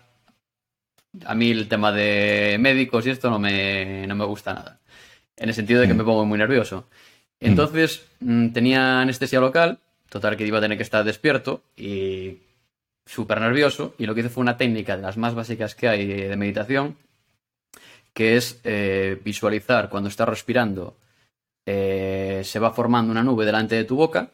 [1.26, 4.80] A mí el tema de médicos y esto no me, no me gusta nada.
[5.36, 6.06] En el sentido de que me mm.
[6.06, 6.88] pongo muy nervioso.
[7.40, 7.46] Mm.
[7.48, 12.44] Entonces mm, tenía anestesia local, total que iba a tener que estar despierto y
[13.08, 13.96] súper nervioso.
[13.98, 16.96] Y lo que hice fue una técnica de las más básicas que hay de meditación,
[18.14, 20.96] que es eh, visualizar cuando estás respirando,
[21.66, 24.30] eh, se va formando una nube delante de tu boca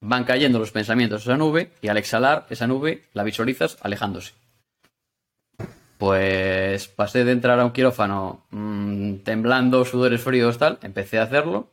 [0.00, 4.32] van cayendo los pensamientos a esa nube y al exhalar esa nube la visualizas alejándose.
[5.98, 11.68] Pues pasé de entrar a un quirófano mm, temblando, sudores fríos, tal, empecé a hacerlo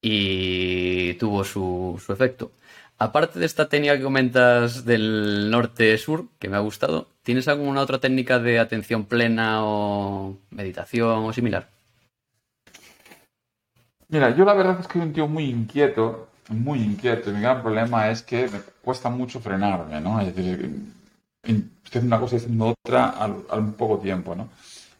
[0.00, 2.52] y tuvo su, su efecto.
[2.98, 7.98] Aparte de esta técnica que comentas del norte-sur, que me ha gustado, ¿tienes alguna otra
[7.98, 11.68] técnica de atención plena o meditación o similar?
[14.08, 17.40] Mira, yo la verdad es que soy un tío muy inquieto muy inquieto y mi
[17.40, 20.20] gran problema es que me cuesta mucho frenarme, ¿no?
[20.20, 20.80] Es decir,
[21.42, 24.48] estoy haciendo una cosa y haciendo otra al, al poco tiempo, ¿no?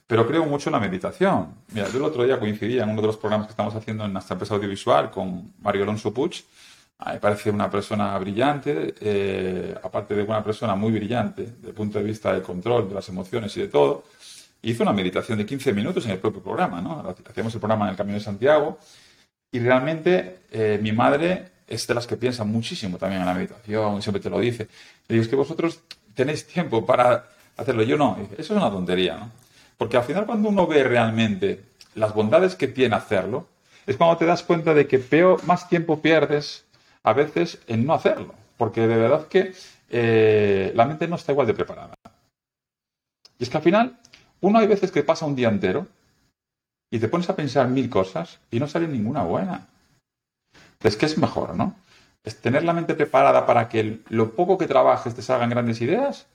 [0.06, 1.54] Pero creo mucho en la meditación.
[1.72, 4.12] Mira, yo el otro día coincidía en uno de los programas que estamos haciendo en
[4.12, 6.44] nuestra empresa audiovisual con Mario Alonso Puig.
[7.06, 11.98] Me parece una persona brillante, eh, aparte de una persona muy brillante desde el punto
[11.98, 14.04] de vista del control de las emociones y de todo.
[14.60, 17.14] Hizo una meditación de 15 minutos en el propio programa, ¿no?
[17.28, 18.78] Hacíamos el programa en el Camino de Santiago
[19.52, 24.02] y realmente eh, mi madre es de las que piensa muchísimo también en la meditación,
[24.02, 24.66] siempre te lo dice.
[25.06, 25.80] Le digo, es que vosotros
[26.14, 27.26] tenéis tiempo para
[27.56, 27.82] hacerlo.
[27.82, 28.18] Yo no.
[28.32, 29.30] eso es una tontería, ¿no?
[29.76, 31.60] Porque al final cuando uno ve realmente
[31.94, 33.46] las bondades que tiene hacerlo,
[33.86, 36.64] es cuando te das cuenta de que peor, más tiempo pierdes
[37.02, 38.34] a veces en no hacerlo.
[38.56, 39.52] Porque de verdad que
[39.90, 41.94] eh, la mente no está igual de preparada.
[43.38, 43.98] Y es que al final,
[44.40, 45.86] uno hay veces que pasa un día entero
[46.92, 49.66] y te pones a pensar mil cosas y no sale ninguna buena.
[50.82, 51.74] Es que es mejor, ¿no?
[52.22, 56.26] Es tener la mente preparada para que lo poco que trabajes te salgan grandes ideas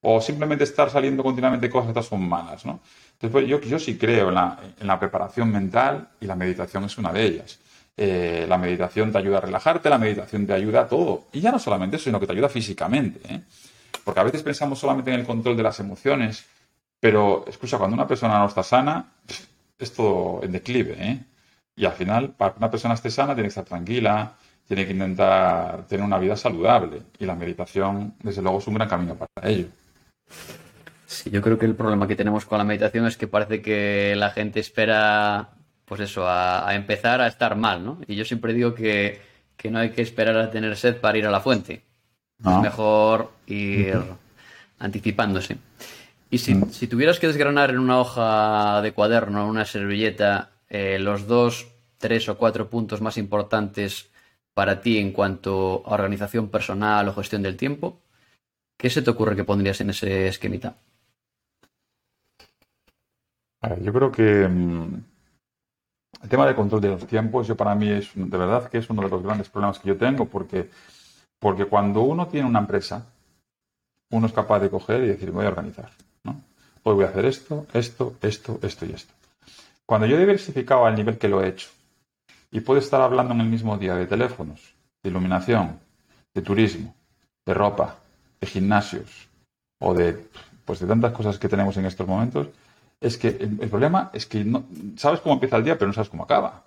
[0.00, 2.80] o simplemente estar saliendo continuamente cosas que son malas, ¿no?
[3.12, 7.12] Entonces, pues, yo, yo sí creo en la, preparación mental y la meditación es una
[7.12, 7.58] de ellas.
[7.94, 11.24] Eh, la meditación te ayuda a relajarte, la meditación te ayuda a todo.
[11.32, 13.20] Y ya no solamente eso, sino que te ayuda físicamente.
[13.28, 13.42] ¿eh?
[14.02, 16.46] Porque a veces pensamos solamente en el control de las emociones,
[16.98, 19.12] pero escucha, cuando una persona no está sana,
[19.84, 21.24] esto en declive, ¿eh?
[21.76, 24.34] Y al final, para que una persona esté sana, tiene que estar tranquila,
[24.66, 27.02] tiene que intentar tener una vida saludable.
[27.18, 29.68] Y la meditación, desde luego, es un gran camino para ello.
[31.06, 34.14] Sí, yo creo que el problema que tenemos con la meditación es que parece que
[34.16, 35.50] la gente espera,
[35.84, 37.98] pues eso, a, empezar a estar mal, ¿no?
[38.06, 39.20] Y yo siempre digo que,
[39.68, 41.82] no hay que esperar a tener sed para ir a la fuente.
[42.38, 44.00] Es mejor ir
[44.78, 45.58] anticipándose.
[46.30, 46.70] Y mm.
[46.70, 51.68] si, tuvieras que desgranar en una hoja de cuaderno, en una servilleta, eh, los dos,
[51.98, 54.10] tres o cuatro puntos más importantes
[54.54, 58.00] para ti en cuanto a organización personal o gestión del tiempo,
[58.76, 60.76] ¿qué se te ocurre que pondrías en ese esquemita?
[63.82, 65.04] yo creo que mm,
[66.22, 68.88] el tema del control de los tiempos, yo para mí es de verdad que es
[68.88, 70.70] uno de los grandes problemas que yo tengo, porque,
[71.38, 73.06] porque cuando uno tiene una empresa,
[74.10, 75.90] uno es capaz de coger y decir, voy a organizar.
[76.82, 79.12] Hoy voy a hacer esto, esto, esto, esto y esto.
[79.84, 81.68] Cuando yo he diversificado al nivel que lo he hecho
[82.50, 85.78] y puedo estar hablando en el mismo día de teléfonos, de iluminación,
[86.32, 86.94] de turismo,
[87.44, 87.96] de ropa,
[88.40, 89.28] de gimnasios
[89.78, 90.26] o de,
[90.64, 92.48] pues de tantas cosas que tenemos en estos momentos,
[93.00, 94.64] es que el, problema es que no,
[94.96, 96.64] sabes cómo empieza el día, pero no sabes cómo acaba.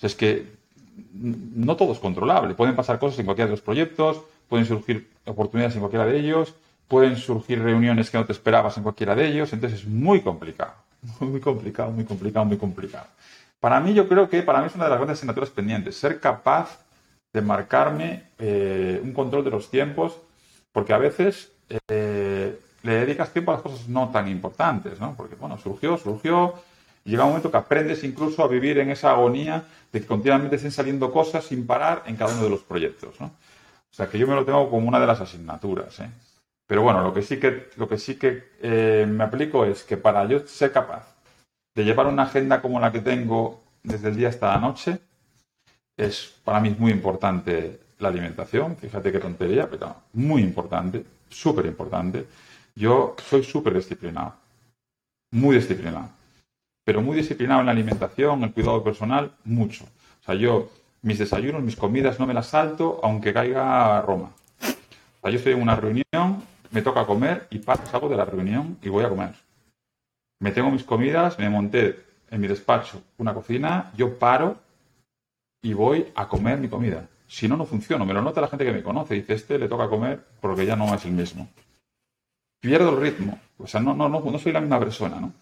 [0.00, 0.46] Es que
[1.12, 2.54] no todo es controlable.
[2.54, 6.54] Pueden pasar cosas en cualquiera de los proyectos, pueden surgir oportunidades en cualquiera de ellos,
[6.92, 10.74] pueden surgir reuniones que no te esperabas en cualquiera de ellos, entonces es muy complicado,
[11.20, 13.06] muy complicado, muy complicado, muy complicado.
[13.60, 16.20] Para mí yo creo que para mí es una de las grandes asignaturas pendientes, ser
[16.20, 16.80] capaz
[17.32, 20.18] de marcarme eh, un control de los tiempos,
[20.70, 21.52] porque a veces
[21.88, 25.14] eh, le dedicas tiempo a las cosas no tan importantes, ¿no?
[25.16, 26.56] Porque, bueno, surgió, surgió,
[27.04, 30.72] llega un momento que aprendes incluso a vivir en esa agonía de que continuamente estén
[30.72, 33.28] saliendo cosas sin parar en cada uno de los proyectos, ¿no?
[33.28, 36.10] O sea, que yo me lo tengo como una de las asignaturas, ¿eh?
[36.72, 39.98] Pero bueno, lo que sí que, lo que, sí que eh, me aplico es que
[39.98, 41.04] para yo ser capaz
[41.74, 44.98] de llevar una agenda como la que tengo desde el día hasta la noche,
[45.98, 48.78] es para mí muy importante la alimentación.
[48.78, 52.26] Fíjate qué tontería, pero muy importante, súper importante.
[52.74, 54.32] Yo soy súper disciplinado,
[55.30, 56.08] muy disciplinado.
[56.86, 59.84] Pero muy disciplinado en la alimentación, el cuidado personal, mucho.
[60.22, 60.70] O sea, yo
[61.02, 64.30] mis desayunos, mis comidas no me las salto aunque caiga Roma.
[64.62, 68.24] O sea, yo estoy en una reunión, me toca comer y paso, salgo de la
[68.24, 69.34] reunión y voy a comer.
[70.40, 74.58] Me tengo mis comidas, me monté en mi despacho una cocina, yo paro
[75.62, 77.06] y voy a comer mi comida.
[77.28, 78.04] Si no, no funciona.
[78.04, 79.14] Me lo nota la gente que me conoce.
[79.14, 81.48] Dice, este le toca comer porque ya no es el mismo.
[82.60, 83.38] Pierdo el ritmo.
[83.58, 85.32] O sea, no, no, no, no soy la misma persona, ¿no?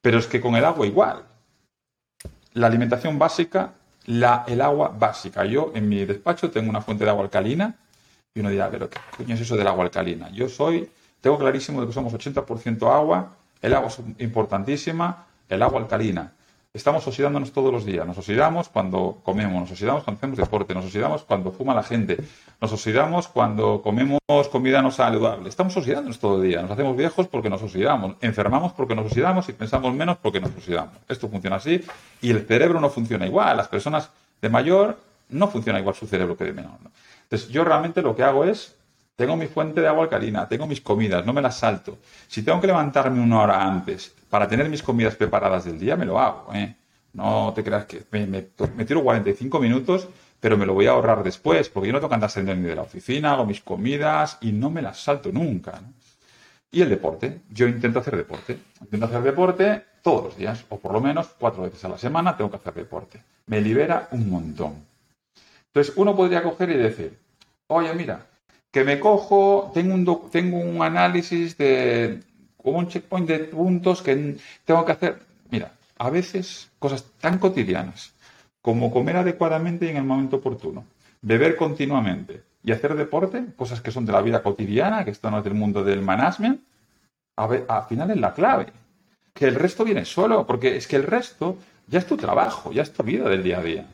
[0.00, 1.24] Pero es que con el agua igual.
[2.54, 3.74] La alimentación básica,
[4.06, 5.44] la, el agua básica.
[5.44, 7.76] Yo en mi despacho tengo una fuente de agua alcalina
[8.34, 10.28] y uno dirá, pero ¿qué coño es eso del agua alcalina?
[10.30, 15.80] Yo soy, tengo clarísimo de que somos 80% agua, el agua es importantísima, el agua
[15.80, 16.32] alcalina.
[16.72, 18.04] Estamos oxidándonos todos los días.
[18.04, 22.16] Nos oxidamos cuando comemos, nos oxidamos cuando hacemos deporte, nos oxidamos cuando fuma la gente,
[22.60, 24.18] nos oxidamos cuando comemos
[24.50, 25.48] comida no saludable.
[25.48, 26.60] Estamos oxidándonos todo el día.
[26.60, 30.50] Nos hacemos viejos porque nos oxidamos, enfermamos porque nos oxidamos y pensamos menos porque nos
[30.50, 30.94] oxidamos.
[31.08, 31.80] Esto funciona así
[32.20, 33.56] y el cerebro no funciona igual.
[33.56, 34.10] Las personas
[34.42, 36.72] de mayor no funciona igual su cerebro que de menor.
[36.82, 36.90] ¿no?
[37.34, 38.76] Entonces, yo realmente lo que hago es
[39.16, 41.98] tengo mi fuente de agua alcalina, tengo mis comidas, no me las salto.
[42.28, 46.04] Si tengo que levantarme una hora antes para tener mis comidas preparadas del día, me
[46.04, 46.54] lo hago.
[46.54, 46.76] ¿eh?
[47.12, 50.06] No te creas que me, me, me, tiro 45 minutos,
[50.38, 52.68] pero me lo voy a ahorrar después, porque yo no tengo que andar saliendo ni
[52.68, 55.80] de la oficina, hago mis comidas y no me las salto nunca.
[56.70, 57.40] Y el deporte.
[57.50, 58.60] Yo intento hacer deporte.
[58.80, 62.36] Intento hacer deporte todos los días, o por lo menos cuatro veces a la semana
[62.36, 63.20] tengo que hacer deporte.
[63.46, 64.94] Me libera un montón.
[65.74, 67.23] Entonces, uno podría coger y decir,
[67.74, 68.26] oye, mira,
[68.70, 72.20] que me cojo, tengo un, tengo un análisis de
[72.58, 75.20] un checkpoint de puntos que tengo que hacer.
[75.50, 78.12] Mira, a veces cosas tan cotidianas
[78.62, 80.84] como comer adecuadamente y en el momento oportuno,
[81.20, 85.38] beber continuamente y hacer deporte, cosas que son de la vida cotidiana, que esto no
[85.38, 86.60] es del mundo del management,
[87.36, 88.66] a ver, al final es la clave.
[89.34, 91.58] Que el resto viene solo, porque es que el resto
[91.88, 93.86] ya es tu trabajo, ya es tu vida del día a día.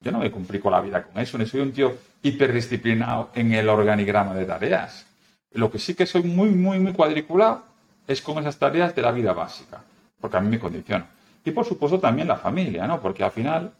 [0.00, 3.68] Yo no me complico la vida con eso, ni soy un tío hiperdisciplinado en el
[3.68, 5.06] organigrama de tareas.
[5.52, 7.64] Lo que sí que soy muy, muy, muy cuadriculado
[8.06, 9.82] es con esas tareas de la vida básica,
[10.20, 11.06] porque a mí me condiciona.
[11.44, 13.00] Y por supuesto también la familia, ¿no?
[13.00, 13.72] Porque al final,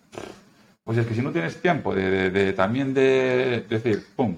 [0.85, 4.37] pues es que si no tienes tiempo de, de, de también de, decir, pum,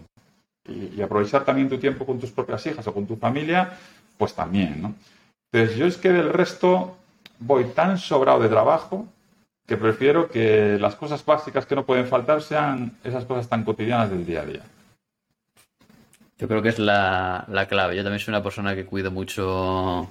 [0.66, 3.72] y, y, aprovechar también tu tiempo con tus propias hijas o con tu familia,
[4.16, 4.94] pues también, ¿no?
[5.52, 6.96] Entonces yo es que del resto
[7.38, 9.06] voy tan sobrado de trabajo
[9.68, 14.10] que prefiero que las cosas básicas que no pueden faltar sean esas cosas tan cotidianas
[14.10, 14.62] del día a día.
[16.38, 17.94] Yo creo que es la, la clave.
[17.94, 20.10] Yo también soy una persona que cuido mucho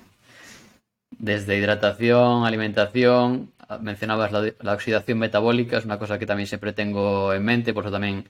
[1.17, 3.51] desde hidratación, alimentación.
[3.81, 7.83] Mencionabas la, la, oxidación metabólica, es una cosa que también siempre tengo en mente, por
[7.83, 8.29] eso también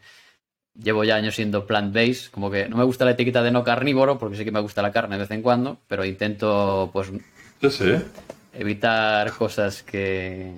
[0.82, 2.32] llevo ya años siendo plant-based.
[2.32, 4.82] Como que no me gusta la etiqueta de no carnívoro, porque sí que me gusta
[4.82, 7.12] la carne de vez en cuando, pero intento pues
[7.60, 7.96] sí, sí.
[8.54, 10.54] evitar cosas que,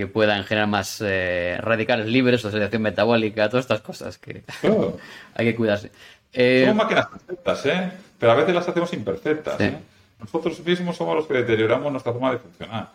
[0.00, 4.96] que puedan generar más eh, radicales libres, oxidación metabólica, todas estas cosas que oh.
[5.34, 5.90] hay que cuidarse.
[6.32, 7.92] Eh, somos máquinas perfectas, ¿eh?
[8.18, 9.58] Pero a veces las hacemos imperfectas.
[9.58, 9.64] Sí.
[9.64, 9.78] ¿eh?
[10.18, 12.88] Nosotros mismos somos los que deterioramos nuestra forma de funcionar.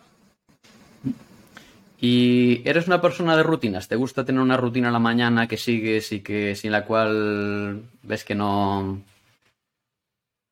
[2.00, 3.86] ¿Y eres una persona de rutinas?
[3.86, 7.82] ¿Te gusta tener una rutina a la mañana que sigues y que sin la cual
[8.02, 9.00] ves que no,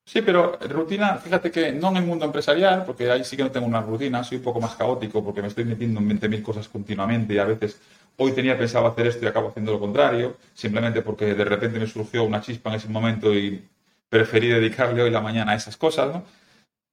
[0.07, 3.51] Sí, pero rutina, fíjate que no en el mundo empresarial, porque ahí sí que no
[3.51, 6.69] tengo una rutina, soy un poco más caótico porque me estoy metiendo en 20.000 cosas
[6.69, 7.81] continuamente y a veces
[8.19, 11.87] hoy tenía pensado hacer esto y acabo haciendo lo contrario, simplemente porque de repente me
[11.87, 13.67] surgió una chispa en ese momento y
[14.09, 16.23] preferí dedicarle hoy la mañana a esas cosas, ¿no?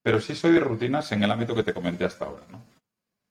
[0.01, 2.61] Pero sí soy de rutinas en el ámbito que te comenté hasta ahora, ¿no?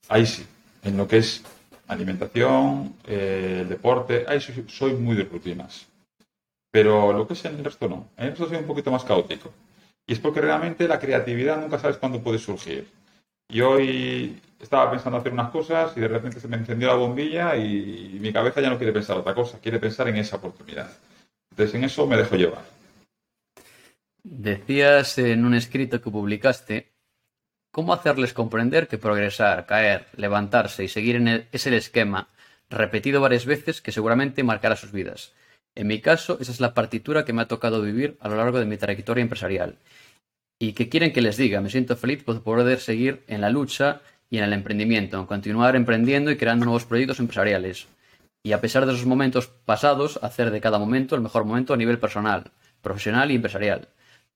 [0.09, 0.47] Ahí sí,
[0.85, 1.43] en lo que es
[1.89, 5.90] alimentación, eh, deporte, ahí soy, soy muy de rutinas.
[6.71, 8.11] Pero lo que es en el resto no.
[8.17, 9.53] En el resto soy un poquito más caótico.
[10.07, 12.89] Y es porque realmente la creatividad nunca sabes cuándo puede surgir.
[13.49, 17.57] Y hoy estaba pensando hacer unas cosas y de repente se me encendió la bombilla
[17.57, 20.91] y mi cabeza ya no quiere pensar otra cosa, quiere pensar en esa oportunidad.
[21.51, 22.63] Entonces en eso me dejo llevar.
[24.23, 26.93] Decías en un escrito que publicaste
[27.73, 32.29] cómo hacerles comprender que progresar, caer, levantarse y seguir en el, es el esquema
[32.69, 35.33] repetido varias veces que seguramente marcará sus vidas.
[35.77, 38.59] En mi caso, esa es la partitura que me ha tocado vivir a lo largo
[38.59, 39.77] de mi trayectoria empresarial.
[40.59, 44.03] Y que quieren que les diga, me siento feliz por poder seguir en la lucha
[44.29, 47.89] y en el emprendimiento, continuar emprendiendo y creando nuevos proyectos empresariales.
[48.43, 51.77] Y a pesar de esos momentos pasados, hacer de cada momento el mejor momento a
[51.77, 52.51] nivel personal,
[52.81, 53.89] profesional y empresarial.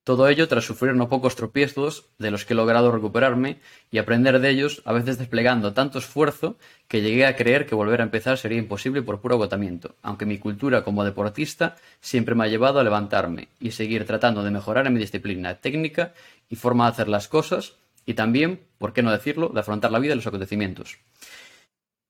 [0.04, 4.38] Todo ello tras sufrir no pocos tropiezos de los que he logrado recuperarme y aprender
[4.38, 8.36] de ellos, a veces desplegando tanto esfuerzo que llegué a creer que volver a empezar
[8.36, 12.84] sería imposible por puro agotamiento, aunque mi cultura como deportista siempre me ha llevado a
[12.84, 16.12] levantarme y seguir tratando de mejorar en mi disciplina, técnica
[16.50, 20.00] y forma de hacer las cosas y también, por qué no decirlo, de afrontar la
[20.00, 20.98] vida y los acontecimientos.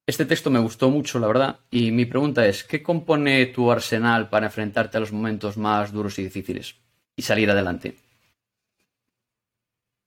[0.04, 4.30] Este texto me gustó mucho, la verdad, y mi pregunta es, ¿qué compone tu arsenal
[4.30, 6.83] para enfrentarte a los momentos más duros y difíciles?
[7.16, 7.96] Y salir adelante.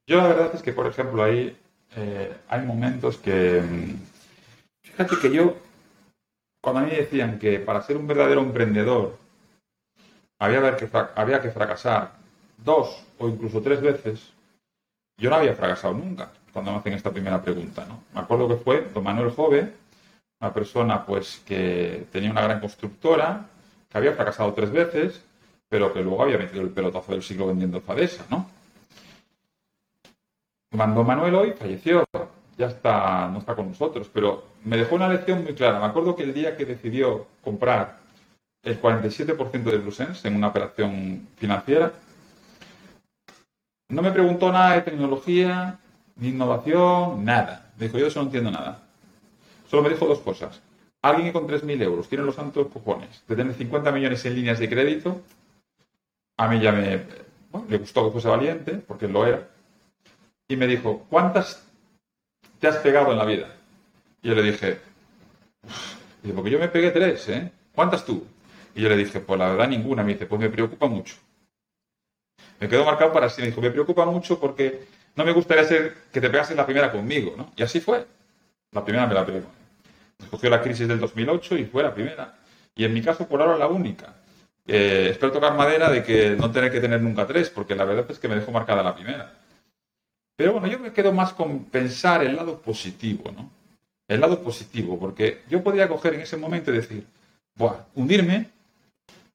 [0.08, 1.58] Yo la verdad es que, por ejemplo, ahí
[1.96, 3.62] eh, hay momentos que...
[3.62, 3.96] Mm,
[4.84, 5.58] fíjate que yo,
[6.62, 9.18] cuando a mí decían que para ser un verdadero emprendedor
[10.40, 12.14] había que, había que fracasar
[12.58, 14.32] dos o incluso tres veces,
[15.20, 17.86] yo no había fracasado nunca cuando me hacen esta primera pregunta.
[17.86, 18.04] ¿no?
[18.14, 19.74] Me acuerdo que fue don Manuel Jove,
[20.40, 23.46] una persona pues que tenía una gran constructora,
[23.90, 25.22] que había fracasado tres veces,
[25.70, 28.50] pero que luego había metido el pelotazo del siglo vendiendo Fadesa, ¿no?
[30.72, 32.06] Mandó Manuel hoy, falleció,
[32.58, 35.80] ya está, no está con nosotros, pero me dejó una lección muy clara.
[35.80, 38.00] Me acuerdo que el día que decidió comprar
[38.64, 41.94] el 47% de Blusense en una operación financiera,
[43.90, 45.80] no me preguntó nada de tecnología,
[46.18, 47.72] ni innovación, nada.
[47.78, 48.84] Me dijo, yo eso no entiendo nada.
[49.70, 50.62] Solo me dijo dos cosas.
[51.02, 54.60] Alguien que con 3.000 euros tiene los santos cojones de tener 50 millones en líneas
[54.60, 55.22] de crédito
[56.38, 57.04] a mí ya me
[57.68, 59.48] le gustó que fuese valiente, porque lo era.
[60.48, 61.66] Y me dijo, ¿cuántas
[62.60, 63.48] te has pegado en la vida?
[64.22, 64.80] Y yo le dije,
[66.36, 67.52] porque yo me pegué tres, ¿eh?
[67.74, 68.26] ¿Cuántas tú?
[68.76, 70.04] Y yo le dije, pues la verdad ninguna.
[70.04, 71.16] Me dice, pues me preocupa mucho.
[72.60, 73.42] Me quedó marcado para sí.
[73.42, 76.92] Me dijo, me preocupa mucho porque no me gustaría ser que te pegases la primera
[76.92, 77.52] conmigo, ¿no?
[77.56, 78.06] Y así fue.
[78.72, 79.42] La primera me la pegué.
[80.20, 82.36] Escogió la crisis del 2008 y fue la primera.
[82.76, 84.14] Y en mi caso, por ahora, la única.
[84.68, 88.20] Espero tocar madera de que no tener que tener nunca tres, porque la verdad es
[88.20, 89.34] que me dejó marcada la primera.
[90.36, 93.50] Pero bueno, yo me quedo más con pensar el lado positivo, ¿no?
[94.08, 97.06] El lado positivo, porque yo podría coger en ese momento y decir,
[97.56, 98.50] Buah, hundirme.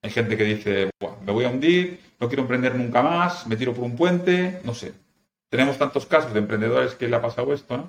[0.03, 3.57] Hay gente que dice, Buah, me voy a hundir, no quiero emprender nunca más, me
[3.57, 4.93] tiro por un puente, no sé.
[5.51, 7.89] Tenemos tantos casos de emprendedores que le ha pasado esto, ¿no?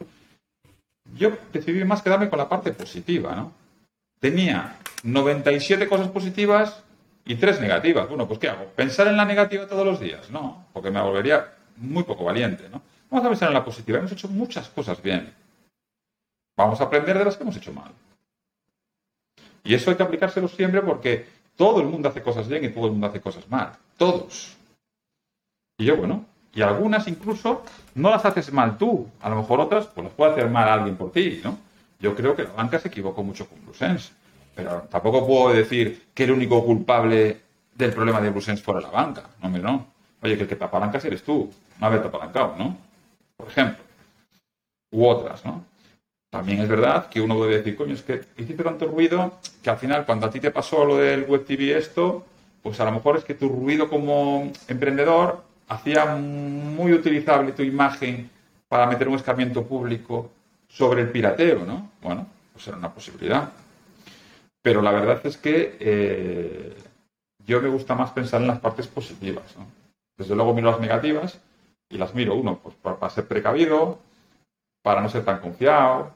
[1.15, 3.53] Yo decidí más quedarme con la parte positiva, ¿no?
[4.19, 6.81] Tenía 97 cosas positivas
[7.25, 8.07] y tres negativas.
[8.07, 8.65] Bueno, pues ¿qué hago?
[8.75, 10.29] ¿Pensar en la negativa todos los días?
[10.29, 12.81] No, porque me volvería muy poco valiente, ¿no?
[13.09, 13.99] Vamos a pensar en la positiva.
[13.99, 15.33] Hemos hecho muchas cosas bien.
[16.57, 17.91] Vamos a aprender de las que hemos hecho mal.
[19.63, 22.85] Y eso hay que aplicárselo siempre porque todo el mundo hace cosas bien y todo
[22.85, 23.71] el mundo hace cosas mal.
[23.97, 24.57] Todos.
[25.77, 27.63] Y yo, bueno, y algunas incluso
[27.95, 29.07] no las haces mal tú.
[29.21, 31.57] A lo mejor otras, pues las puede hacer mal alguien por ti, ¿no?
[31.99, 34.11] Yo creo que la banca se equivocó mucho con Blusense.
[34.55, 37.41] Pero tampoco puedo decir que el único culpable
[37.75, 39.23] del problema de Brusens fuera la banca.
[39.41, 39.87] No, hombre, no.
[40.21, 42.77] Oye, que el que te apalancas eres tú, no haberte apalancado, ¿no?
[43.35, 43.83] Por ejemplo.
[44.91, 45.65] U otras, ¿no?
[46.29, 49.77] También es verdad que uno puede decir, coño, es que hiciste tanto ruido que al
[49.77, 52.25] final, cuando a ti te pasó lo del Web TV esto,
[52.61, 58.29] pues a lo mejor es que tu ruido como emprendedor hacía muy utilizable tu imagen
[58.67, 60.31] para meter un escarmiento público
[60.67, 61.91] sobre el pirateo, ¿no?
[62.01, 63.51] Bueno, pues era una posibilidad.
[64.63, 66.73] Pero la verdad es que eh,
[67.45, 69.43] yo me gusta más pensar en las partes positivas.
[70.17, 71.37] Desde luego miro las negativas
[71.89, 73.99] y las miro, uno, pues para, ser precavido,
[74.81, 76.13] para no ser tan confiado,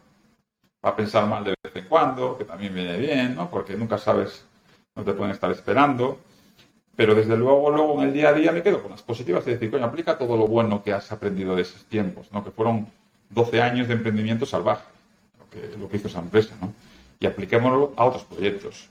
[0.79, 3.49] para pensar mal de vez en cuando, que también viene bien, ¿no?
[3.49, 4.45] porque nunca sabes,
[4.95, 6.17] no te pueden estar esperando.
[6.95, 9.51] Pero desde luego, luego en el día a día me quedo con las positivas y
[9.51, 12.45] decir, coño, aplica todo lo bueno que has aprendido de esos tiempos, ¿no?
[12.45, 12.87] que fueron
[13.29, 14.85] 12 años de emprendimiento salvaje,
[15.37, 16.55] lo que, lo que hizo esa empresa.
[16.61, 16.73] ¿no?
[17.19, 18.89] Y apliquémoslo a otros proyectos.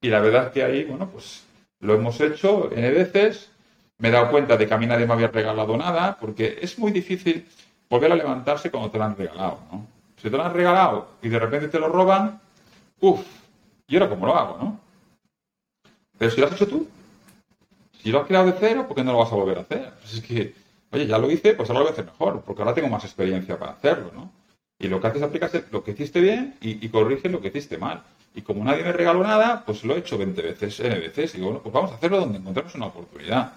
[0.00, 1.44] Y la verdad es que ahí, bueno, pues
[1.80, 3.50] lo hemos hecho N veces.
[3.98, 6.78] Me he dado cuenta de que a mí nadie me había regalado nada, porque es
[6.78, 7.46] muy difícil
[7.88, 9.86] volver a levantarse cuando te lo han regalado, ¿no?
[10.20, 12.40] Si te lo han regalado y de repente te lo roban,
[13.00, 13.24] uff,
[13.86, 14.80] ¿y ahora cómo lo hago, no?
[16.18, 16.88] Pero si lo has hecho tú,
[18.04, 19.90] Si lo has creado de cero, ¿por qué no lo vas a volver a hacer?
[20.00, 20.54] Pues es que,
[20.92, 23.02] oye, ya lo hice, pues ahora lo voy a hacer mejor, porque ahora tengo más
[23.04, 24.30] experiencia para hacerlo, ¿no?
[24.78, 27.48] Y lo que haces es aplicas lo que hiciste bien y, y corriges lo que
[27.48, 28.02] hiciste mal.
[28.34, 31.34] Y como nadie me regaló nada, pues lo he hecho 20 veces, N veces.
[31.34, 33.52] Y digo, bueno, pues vamos a hacerlo donde encontremos una oportunidad.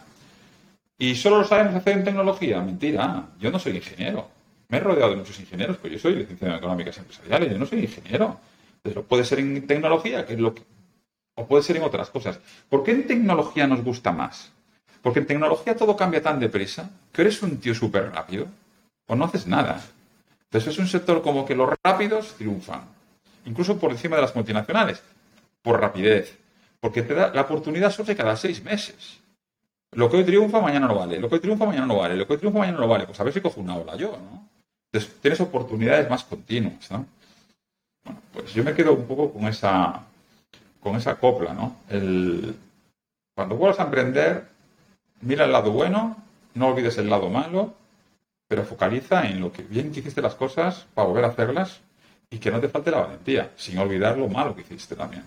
[0.99, 2.61] ¿Y solo lo sabemos hacer en tecnología?
[2.61, 3.30] Mentira.
[3.39, 4.30] Yo no soy ingeniero.
[4.70, 7.51] Me he rodeado de muchos ingenieros, pero yo soy licenciado en económicas empresariales.
[7.51, 8.39] Yo no soy ingeniero.
[8.84, 10.61] Entonces, puede ser en tecnología, que es lo que,
[11.36, 12.39] o puede ser en otras cosas.
[12.70, 14.51] ¿Por qué en tecnología nos gusta más?
[15.01, 18.47] Porque en tecnología todo cambia tan deprisa que eres un tío súper rápido
[19.07, 19.82] o no haces nada.
[20.50, 22.82] Entonces es un sector como que los rápidos triunfan,
[23.45, 25.04] incluso por encima de las multinacionales,
[25.62, 26.38] por rapidez,
[26.80, 29.20] porque te da, la oportunidad surge cada seis meses.
[29.91, 31.20] Lo que hoy triunfa, mañana no vale.
[31.20, 32.16] Lo que hoy triunfa, mañana no vale.
[32.16, 33.06] Lo que hoy triunfa, mañana no vale.
[33.06, 34.48] Pues a ver si cojo una ola yo, ¿no?
[34.91, 37.06] Entonces tienes oportunidades más continuas, ¿no?
[38.04, 40.02] Bueno, pues yo me quedo un poco con esa,
[40.80, 41.78] con esa copla, ¿no?
[41.89, 42.56] El,
[43.36, 44.48] cuando vuelvas a emprender,
[45.22, 46.16] mira el lado bueno,
[46.54, 47.74] no olvides el lado malo,
[48.48, 51.82] pero focaliza en lo que bien que hiciste las cosas para volver a hacerlas
[52.30, 55.24] y que no te falte la valentía, sin olvidar lo malo que hiciste también.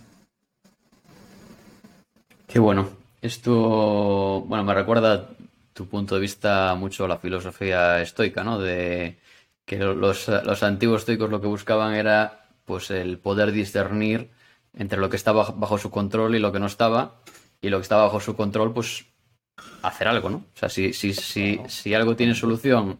[2.46, 2.88] Qué bueno.
[3.22, 5.28] Esto, bueno, me recuerda
[5.72, 8.58] tu punto de vista mucho a la filosofía estoica, ¿no?
[8.58, 9.18] De
[9.66, 14.30] que los, los antiguos estoicos lo que buscaban era pues el poder discernir
[14.74, 17.16] entre lo que estaba bajo su control y lo que no estaba,
[17.60, 19.04] y lo que estaba bajo su control, pues
[19.82, 20.36] hacer algo, ¿no?
[20.38, 22.98] O sea, si, si, si, si algo tiene solución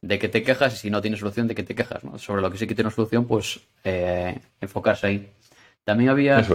[0.00, 2.18] de que te quejas y si no tiene solución de que te quejas, ¿no?
[2.18, 5.28] Sobre lo que sí que tiene solución, pues eh, enfocarse ahí.
[5.84, 6.46] También había,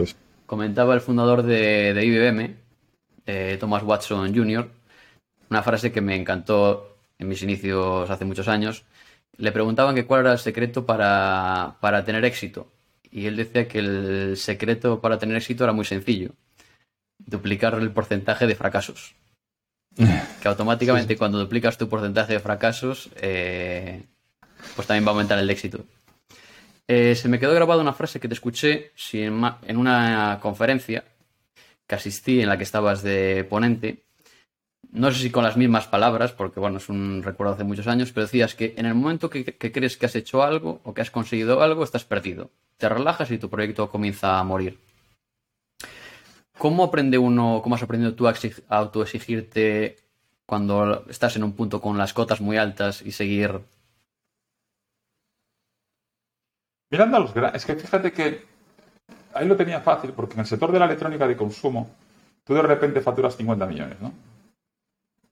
[0.45, 2.55] comentaba el fundador de, de IBM,
[3.25, 4.69] eh, Thomas Watson Jr.,
[5.49, 8.85] una frase que me encantó en mis inicios hace muchos años.
[9.37, 12.71] Le preguntaban que cuál era el secreto para, para tener éxito.
[13.11, 16.31] Y él decía que el secreto para tener éxito era muy sencillo.
[17.19, 19.15] Duplicar el porcentaje de fracasos.
[19.95, 24.03] Que automáticamente cuando duplicas tu porcentaje de fracasos, eh,
[24.75, 25.85] pues también va a aumentar el éxito.
[26.87, 31.05] Eh, se me quedó grabada una frase que te escuché en una conferencia
[31.87, 34.03] que asistí en la que estabas de ponente.
[34.91, 38.11] No sé si con las mismas palabras, porque bueno, es un recuerdo hace muchos años,
[38.11, 41.01] pero decías que en el momento que, que crees que has hecho algo o que
[41.01, 42.51] has conseguido algo, estás perdido.
[42.77, 44.77] Te relajas y tu proyecto comienza a morir.
[46.57, 48.35] ¿Cómo aprende uno, cómo has aprendido tú a
[48.69, 49.97] autoexigirte
[50.45, 53.59] cuando estás en un punto con las cotas muy altas y seguir?
[56.91, 58.45] Mirando a los grandes, es que fíjate que
[59.33, 61.89] ahí lo tenía fácil, porque en el sector de la electrónica de consumo,
[62.43, 64.13] tú de repente facturas 50 millones, ¿no?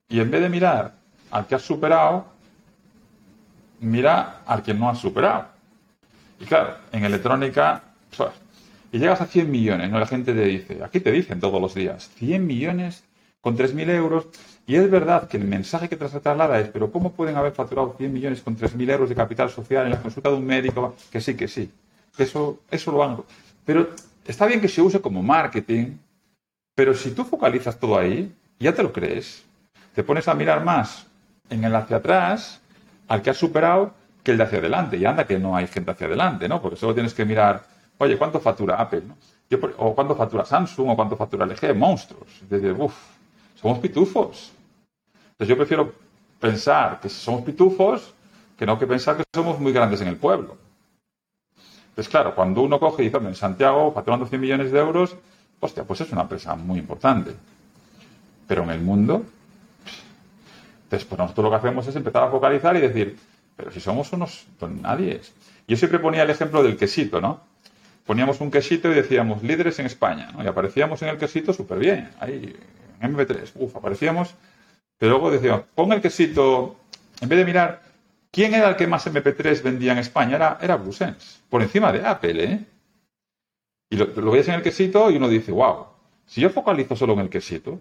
[0.09, 0.93] Y en vez de mirar
[1.29, 2.25] al que has superado,
[3.79, 5.45] mira al que no has superado.
[6.39, 7.83] Y claro, en electrónica,
[8.91, 9.99] y llegas a 100 millones, ¿no?
[9.99, 13.03] La gente te dice, aquí te dicen todos los días, 100 millones
[13.41, 14.27] con 3.000 euros.
[14.67, 18.13] Y es verdad que el mensaje que traslada es, pero ¿cómo pueden haber facturado 100
[18.13, 20.95] millones con 3.000 euros de capital social en la consulta de un médico?
[21.11, 21.71] Que sí, que sí.
[22.17, 23.17] Eso, eso lo han...
[23.65, 23.89] Pero
[24.25, 25.97] está bien que se use como marketing,
[26.75, 29.43] pero si tú focalizas todo ahí, ya te lo crees.
[29.95, 31.07] Te pones a mirar más
[31.49, 32.61] en el hacia atrás
[33.07, 34.97] al que has superado que el de hacia adelante.
[34.97, 36.61] Y anda que no hay gente hacia adelante, ¿no?
[36.61, 37.63] Porque solo tienes que mirar
[38.01, 39.03] Oye, ¿cuánto factura Apple?
[39.77, 42.41] o cuánto factura Samsung, o cuánto factura LG, monstruos.
[42.49, 42.95] Desde, uff,
[43.53, 44.51] somos pitufos.
[45.13, 45.93] Entonces yo prefiero
[46.39, 48.11] pensar que somos pitufos
[48.57, 50.57] que no que pensar que somos muy grandes en el pueblo.
[51.89, 55.15] Entonces, claro, cuando uno coge y dice, en Santiago, facturando 100 millones de euros,
[55.59, 57.35] hostia, pues es una empresa muy importante.
[58.47, 59.23] Pero en el mundo,
[60.85, 63.19] entonces, pues nosotros lo que hacemos es empezar a focalizar y decir,
[63.55, 64.47] pero si somos unos
[64.81, 65.21] nadie.
[65.67, 67.50] Yo siempre ponía el ejemplo del quesito, ¿no?
[68.11, 70.43] Poníamos un quesito y decíamos líderes en España, ¿no?
[70.43, 72.53] Y aparecíamos en el quesito súper bien, ahí,
[72.99, 74.35] en MP3, uff, aparecíamos,
[74.97, 76.75] pero luego decíamos, pon el quesito,
[77.21, 77.81] en vez de mirar
[78.29, 82.05] quién era el que más MP3 vendía en España, era, era Bluesense, por encima de
[82.05, 82.65] Apple, ¿eh?
[83.89, 85.85] Y lo, lo veías en el quesito y uno dice, wow,
[86.25, 87.79] si yo focalizo solo en el quesito,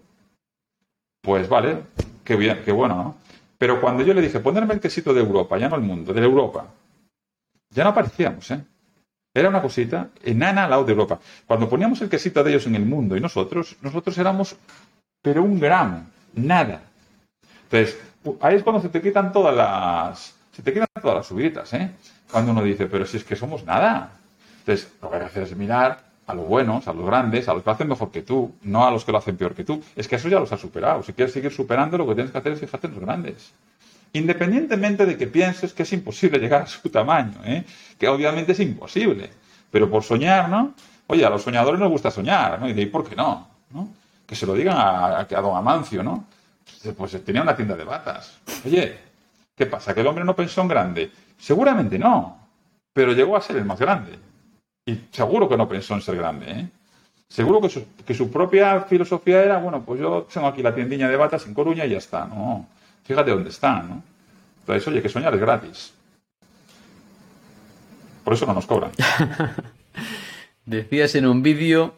[1.21, 1.83] pues vale,
[2.23, 3.17] qué bien, qué bueno, ¿no?
[3.57, 6.21] Pero cuando yo le dije, ponerme el quesito de Europa, ya no el mundo, de
[6.21, 6.67] Europa,
[7.69, 8.63] ya no aparecíamos, ¿eh?
[9.33, 11.19] Era una cosita enana al lado de Europa.
[11.47, 14.57] Cuando poníamos el quesito de ellos en el mundo y nosotros, nosotros éramos,
[15.21, 16.81] pero un gramo, nada.
[17.63, 17.97] Entonces,
[18.41, 21.91] ahí es cuando se te quitan todas las, se te quitan todas las subidas, ¿eh?
[22.29, 24.11] Cuando uno dice, pero si es que somos nada.
[24.59, 27.53] Entonces, lo que hay que hacer es mirar a los buenos, a los grandes, a
[27.53, 29.63] los que lo hacen mejor que tú, no a los que lo hacen peor que
[29.63, 29.81] tú.
[29.95, 31.03] Es que eso ya los has superado.
[31.03, 33.53] Si quieres seguir superando, lo que tienes que hacer es fijarte en los grandes
[34.13, 37.63] independientemente de que pienses que es imposible llegar a su tamaño, ¿eh?
[37.97, 39.29] que obviamente es imposible,
[39.69, 40.73] pero por soñar, ¿no?
[41.07, 42.69] Oye, a los soñadores nos gusta soñar, ¿no?
[42.69, 43.47] Y de ahí, ¿por qué no?
[43.71, 43.89] ¿no?
[44.31, 46.23] que se lo digan a, a, don Amancio, ¿no?
[46.95, 48.39] Pues tenía una tienda de batas.
[48.65, 48.97] Oye,
[49.53, 49.93] ¿qué pasa?
[49.93, 51.11] ¿Que el hombre no pensó en grande?
[51.37, 52.39] Seguramente no,
[52.93, 54.17] pero llegó a ser el más grande.
[54.85, 56.69] Y seguro que no pensó en ser grande, ¿eh?
[57.27, 61.09] Seguro que su, que su propia filosofía era, bueno, pues yo tengo aquí la tiendilla
[61.09, 62.67] de batas en Coruña y ya está, ¿no?
[63.03, 64.03] Fíjate dónde está, ¿no?
[64.61, 65.93] Entonces, oye, que soñar es gratis.
[68.23, 68.91] Por eso no nos cobran.
[70.65, 71.95] Decías en un vídeo,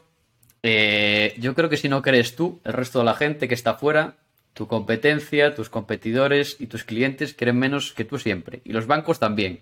[0.64, 3.72] eh, yo creo que si no crees tú, el resto de la gente que está
[3.72, 4.16] afuera,
[4.54, 8.62] tu competencia, tus competidores y tus clientes creen menos que tú siempre.
[8.64, 9.62] Y los bancos también.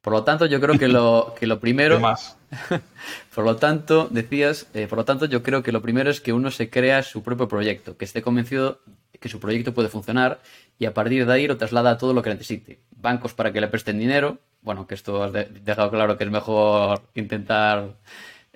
[0.00, 2.00] Por lo tanto, yo creo que lo, que lo primero.
[2.00, 2.38] más?
[3.34, 6.32] por lo tanto, decías, eh, por lo tanto, yo creo que lo primero es que
[6.32, 8.80] uno se crea su propio proyecto, que esté convencido
[9.20, 10.40] que su proyecto puede funcionar
[10.78, 12.78] y a partir de ahí lo traslada a todo lo que necesite.
[12.90, 17.02] Bancos para que le presten dinero, bueno, que esto has dejado claro que es mejor
[17.14, 17.96] intentar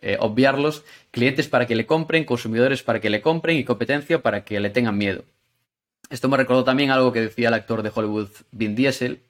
[0.00, 4.44] eh, obviarlos, clientes para que le compren, consumidores para que le compren y competencia para
[4.44, 5.24] que le tengan miedo.
[6.10, 9.22] Esto me recordó también algo que decía el actor de Hollywood Vin Diesel,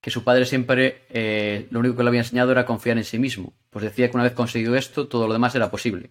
[0.00, 3.18] que su padre siempre eh, lo único que le había enseñado era confiar en sí
[3.18, 3.54] mismo.
[3.70, 6.10] Pues decía que una vez conseguido esto, todo lo demás era posible.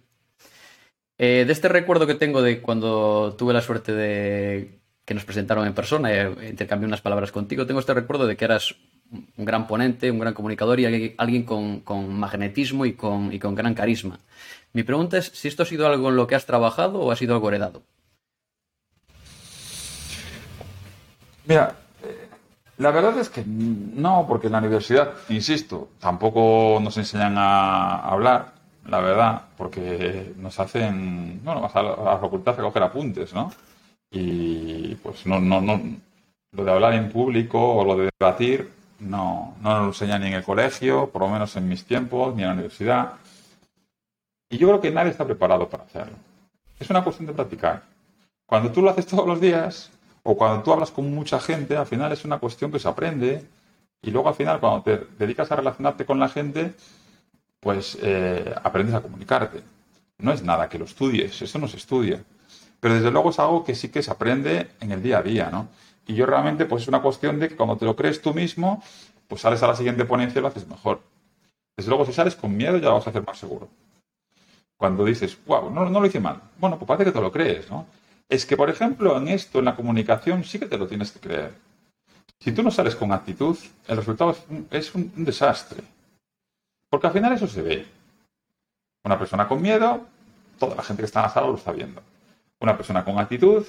[1.24, 5.64] Eh, de este recuerdo que tengo de cuando tuve la suerte de que nos presentaron
[5.68, 8.74] en persona e intercambié unas palabras contigo, tengo este recuerdo de que eras
[9.12, 13.72] un gran ponente, un gran comunicador y alguien con, magnetismo y con, y con gran
[13.72, 14.18] carisma.
[14.72, 17.16] Mi pregunta es si esto ha sido algo en lo que has trabajado o ha
[17.16, 17.84] sido algo heredado.
[21.46, 21.76] Mira,
[22.78, 28.51] la verdad es que no, porque en la universidad, insisto, tampoco nos enseñan a hablar,
[28.86, 33.52] la verdad, porque nos hacen, bueno, vas a la facultad a coger apuntes, ¿no?
[34.10, 35.80] Y pues no, no, no,
[36.52, 40.28] lo de hablar en público o lo de debatir, no, no nos lo enseñan ni
[40.28, 43.14] en el colegio, por lo menos en mis tiempos, ni en la universidad.
[44.50, 46.16] Y yo creo que nadie está preparado para hacerlo.
[46.78, 47.82] Es una cuestión de practicar.
[48.46, 49.90] Cuando tú lo haces todos los días,
[50.24, 53.44] o cuando tú hablas con mucha gente, al final es una cuestión que se aprende
[54.02, 56.74] y luego al final cuando te dedicas a relacionarte con la gente,
[57.62, 59.62] pues eh, aprendes a comunicarte.
[60.18, 62.22] No es nada que lo estudies, eso no se estudia.
[62.80, 65.48] Pero desde luego es algo que sí que se aprende en el día a día,
[65.50, 65.68] ¿no?
[66.06, 68.82] Y yo realmente, pues es una cuestión de que cuando te lo crees tú mismo,
[69.28, 71.00] pues sales a la siguiente ponencia y lo haces mejor.
[71.76, 73.68] Desde luego, si sales con miedo, ya lo vas a hacer más seguro.
[74.76, 76.42] Cuando dices, wow, no, no lo hice mal.
[76.58, 77.86] Bueno, pues parece que te lo crees, ¿no?
[78.32, 81.20] es que, por ejemplo, en esto, en la comunicación, sí que te lo tienes que
[81.20, 81.52] creer.
[82.40, 84.34] Si tú no sales con actitud, el resultado
[84.70, 85.82] es un, desastre.
[86.92, 87.86] Porque al final eso se ve.
[89.02, 90.02] Una persona con miedo,
[90.58, 92.02] toda la gente que está en la sala lo está viendo.
[92.60, 93.64] Una persona con actitud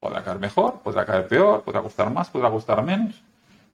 [0.00, 3.22] podrá caer mejor, podrá caer peor, podrá gustar más, podrá gustar menos.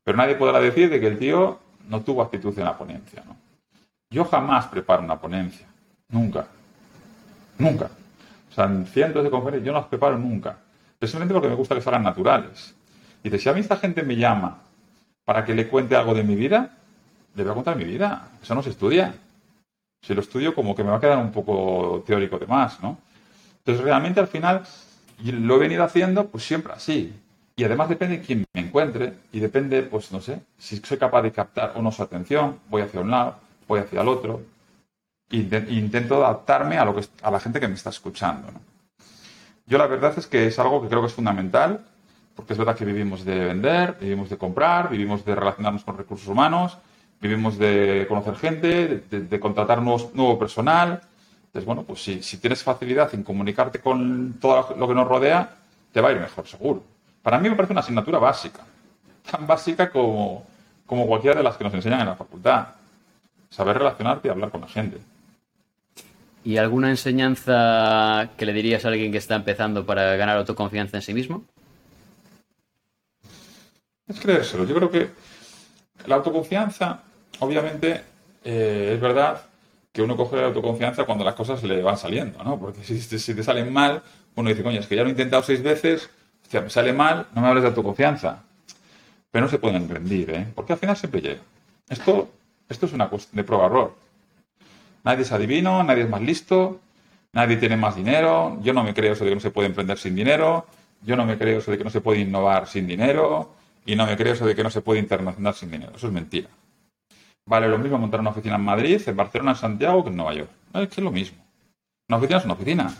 [0.03, 3.23] Pero nadie podrá decir de que el tío no tuvo actitud en la ponencia.
[4.11, 5.69] Yo jamás preparo una ponencia.
[6.09, 6.49] Nunca.
[7.59, 7.89] Nunca.
[8.51, 10.59] O sea, en cientos de conferencias yo no las preparo nunca.
[10.99, 12.75] Precisamente porque me gusta que salgan naturales.
[13.23, 14.59] Y dice, si a mí esta gente me llama
[15.25, 16.79] para que le cuente algo de mi vida,
[17.35, 18.31] le voy a contar mi vida.
[18.43, 19.15] Eso no se estudia.
[20.05, 22.99] Si lo estudio, como que me va a quedar un poco teórico de más, ¿no?
[23.59, 24.63] Entonces, realmente al final,
[25.23, 27.13] lo he venido haciendo, pues siempre así.
[27.55, 31.23] Y además depende de quién me encuentre y depende, pues no sé, si soy capaz
[31.23, 33.37] de captar o no su atención, voy hacia un lado,
[33.69, 34.43] voy hacia el otro,
[35.31, 38.49] intento adaptarme a, lo que, a la gente que me está escuchando.
[39.67, 41.85] Yo la verdad es que es algo que creo que es fundamental,
[42.35, 46.29] porque es verdad que vivimos de vender, vivimos de comprar, vivimos de relacionarnos con recursos
[46.29, 46.79] humanos,
[47.23, 51.01] vivimos de conocer gente, de, contratar nuevo personal.
[51.47, 55.55] Entonces, bueno, pues si, si, tienes facilidad en comunicarte con todo lo que nos rodea,
[55.93, 56.83] te va a ir mejor, seguro.
[57.23, 58.61] Para mí me parece una asignatura básica,
[59.31, 60.45] tan básica como,
[60.85, 62.67] como cualquiera de las que nos enseñan en la facultad.
[63.51, 64.99] Saber relacionarte y hablar con la gente.
[66.43, 71.03] ¿Y alguna enseñanza que le dirías a alguien que está empezando para ganar autoconfianza en
[71.03, 71.45] sí mismo?
[74.09, 74.65] Es creérselo.
[74.65, 75.11] Yo creo que
[76.07, 77.03] la autoconfianza,
[77.43, 78.01] obviamente,
[78.45, 79.43] eh, es verdad
[79.93, 82.59] que uno coge la autoconfianza cuando las cosas le van saliendo, ¿no?
[82.59, 84.03] Porque si, te salen mal,
[84.37, 86.09] uno dice, coño, es que ya lo he intentado seis veces,
[86.43, 88.45] hostia, me sale mal, no me hables de autoconfianza.
[89.31, 90.47] Pero no se pueden rendir, ¿eh?
[90.55, 91.41] Porque al final siempre llega.
[91.89, 92.31] Esto,
[92.69, 93.95] esto es una cuestión de prueba-error.
[95.05, 96.81] Nadie es adivino, nadie es más listo,
[97.33, 98.59] nadie tiene más dinero.
[98.63, 100.67] Yo no me creo eso de que no se puede emprender sin dinero.
[101.03, 103.55] Yo no me creo eso de que no se puede innovar sin dinero.
[103.85, 105.93] Y no me creo eso de que no se puede internacionalizar sin dinero.
[105.97, 106.49] Eso es mentira.
[107.47, 110.35] Vale lo mismo montar una oficina en Madrid, en Barcelona, en Santiago que en Nueva
[110.35, 110.51] York.
[110.75, 111.39] es que es lo mismo.
[112.09, 112.95] Una oficina es una oficina.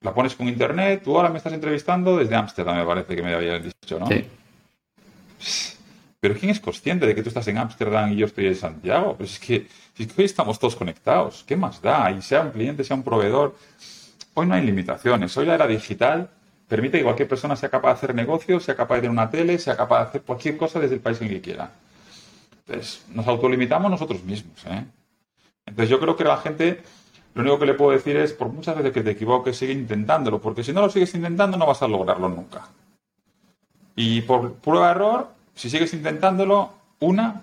[0.00, 3.34] La pones con internet, tú ahora me estás entrevistando desde Ámsterdam, me parece que me
[3.34, 4.06] habías dicho, ¿no?
[4.06, 4.26] Sí.
[6.20, 9.16] Pero ¿quién es consciente de que tú estás en Ámsterdam y yo estoy en Santiago?
[9.16, 9.66] Pues es que,
[10.16, 11.44] hoy estamos todos conectados.
[11.46, 12.10] ¿Qué más da?
[12.10, 13.56] Y sea un cliente, sea un proveedor.
[14.34, 15.36] hoy no hay limitaciones.
[15.36, 16.28] Hoy la era digital
[16.66, 19.58] permite que cualquier persona sea capaz de hacer negocios, sea capaz de tener una tele,
[19.58, 21.70] sea capaz de hacer cualquier cosa desde el país en que quiera.
[23.14, 24.64] Nos autolimitamos nosotros mismos.
[24.66, 24.84] ¿eh?
[25.66, 26.82] Entonces, yo creo que la gente,
[27.34, 30.40] lo único que le puedo decir es, por muchas veces que te equivoques, sigue intentándolo,
[30.40, 32.68] porque si no lo sigues intentando, no vas a lograrlo nunca.
[33.96, 37.42] Y por prueba error, si sigues intentándolo, una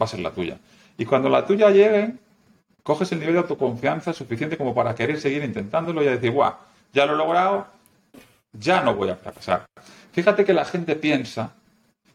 [0.00, 0.58] va a ser la tuya.
[0.96, 2.14] Y cuando la tuya llegue,
[2.82, 6.54] coges el nivel de autoconfianza suficiente como para querer seguir intentándolo y decir, guau,
[6.92, 7.66] ya lo he logrado,
[8.52, 9.66] ya no voy a fracasar.
[10.12, 11.52] Fíjate que la gente piensa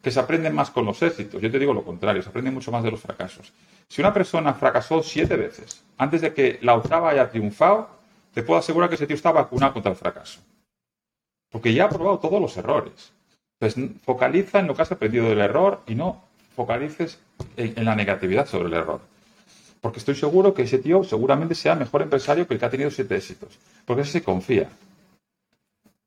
[0.04, 1.42] que se aprende más con los éxitos.
[1.42, 3.54] Yo te digo lo contrario, se aprende mucho más de los fracasos.
[3.88, 7.88] Si una persona fracasó siete veces antes de que la octava haya triunfado,
[8.34, 10.42] te puedo asegurar que ese tío está vacunado contra el fracaso.
[11.50, 13.14] Porque ya ha probado todos los errores.
[13.60, 16.22] Entonces, focaliza en lo que has aprendido del error y no
[16.54, 17.20] focalices
[17.56, 19.00] en, en la negatividad sobre el error.
[19.80, 22.92] Porque estoy seguro que ese tío seguramente sea mejor empresario que el que ha tenido
[22.92, 23.58] siete éxitos.
[23.86, 24.70] Porque ese se confía.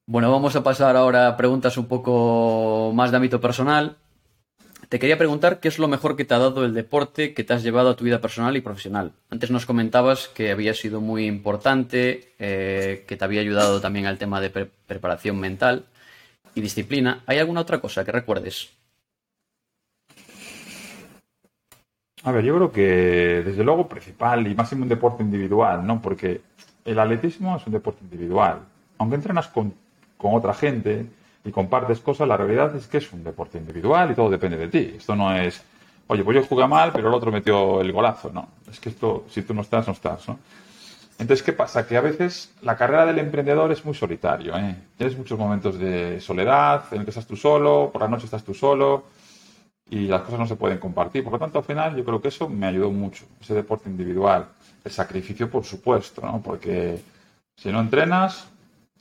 [0.09, 3.97] Bueno, vamos a pasar ahora a preguntas un poco más de ámbito personal.
[4.89, 7.53] Te quería preguntar qué es lo mejor que te ha dado el deporte que te
[7.53, 9.15] has llevado a tu vida personal y profesional.
[9.31, 14.17] Antes nos comentabas que había sido muy importante, eh, que te había ayudado también al
[14.17, 15.87] tema de pre preparación mental
[16.55, 17.25] y disciplina.
[17.27, 18.71] ¿Hay alguna otra cosa que recuerdes?
[22.23, 26.01] A ver, yo creo que desde luego principal y más en un deporte individual, ¿no?
[26.01, 26.43] Porque
[26.85, 28.61] el atletismo es un deporte individual.
[28.99, 29.75] Aunque entrenas con
[30.17, 31.07] con otra gente
[31.45, 34.69] y compartes cosas, la realidad es que es un deporte individual y todo depende de
[34.69, 34.95] ti.
[34.97, 35.63] Esto no es,
[36.09, 38.31] oye, pues yo jugué mal, pero el otro metió el golazo.
[38.33, 40.39] No, es que esto, si tú no estás, no estás, ¿no?
[41.19, 41.87] Entonces, ¿qué pasa?
[41.87, 44.55] Que a veces la carrera del emprendedor es muy solitario.
[44.59, 44.77] ¿eh?
[44.99, 48.45] Tienes muchos momentos de soledad, en el que estás tú solo, por la noche estás
[48.45, 49.05] tú solo,
[49.89, 51.25] y las cosas no se pueden compartir.
[51.25, 54.49] Por lo tanto, al final, yo creo que eso me ayudó mucho, ese deporte individual.
[54.85, 56.43] El sacrificio, por supuesto, ¿no?
[56.43, 57.01] Porque
[57.57, 58.47] si no entrenas,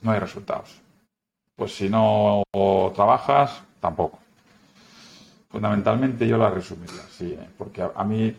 [0.00, 0.85] no hay resultados
[1.56, 2.42] pues si no
[2.94, 4.18] trabajas, tampoco.
[5.50, 7.48] Fundamentalmente yo la resumiría así, ¿eh?
[7.56, 8.34] porque a, mí...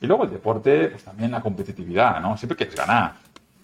[0.00, 2.36] Y luego el deporte, pues también la competitividad, ¿no?
[2.36, 3.14] Siempre quieres ganar.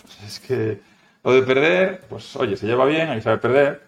[0.02, 0.80] Pues es que
[1.22, 3.82] lo de perder, pues oye, se lleva bien, hay que saber perder,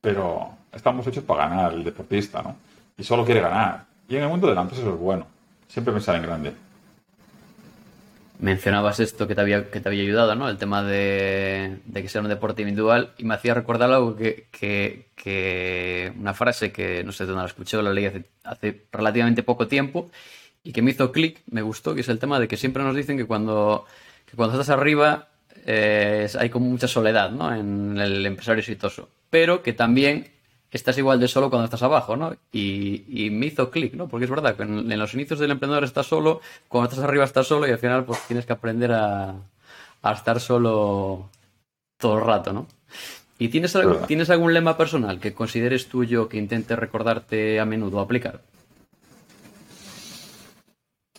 [0.00, 2.56] pero estamos hechos para ganar el deportista, ¿no?
[2.96, 3.84] Y solo quiere ganar.
[4.08, 5.26] Y en el mundo de la empresa eso es bueno.
[5.66, 6.67] Siempre pensar en grande
[8.38, 10.48] mencionabas esto que te había, que te había ayudado, ¿no?
[10.48, 16.12] El tema de, que sea un deporte individual y me hacía recordar algo que, que,
[16.18, 19.66] una frase que no sé dónde la escuché o la leí hace, hace relativamente poco
[19.66, 20.10] tiempo
[20.62, 22.94] y que me hizo clic, me gustó, que es el tema de que siempre nos
[22.94, 23.86] dicen que cuando,
[24.24, 25.28] que cuando estás arriba
[25.66, 27.54] eh, hay como mucha soledad, ¿no?
[27.54, 30.30] En el empresario exitoso, pero que también
[30.70, 32.36] estás igual de solo cuando estás abajo, ¿no?
[32.52, 34.08] Y, me hizo clic, ¿no?
[34.08, 37.46] Porque es verdad que en, los inicios del emprendedor estás solo, cuando estás arriba estás
[37.46, 39.34] solo y al final pues tienes que aprender a,
[40.12, 41.28] estar solo
[41.98, 42.66] todo el rato, ¿no?
[43.38, 43.76] ¿Y tienes,
[44.06, 48.42] tienes algún lema personal que consideres tuyo que intentes recordarte a menudo aplicar?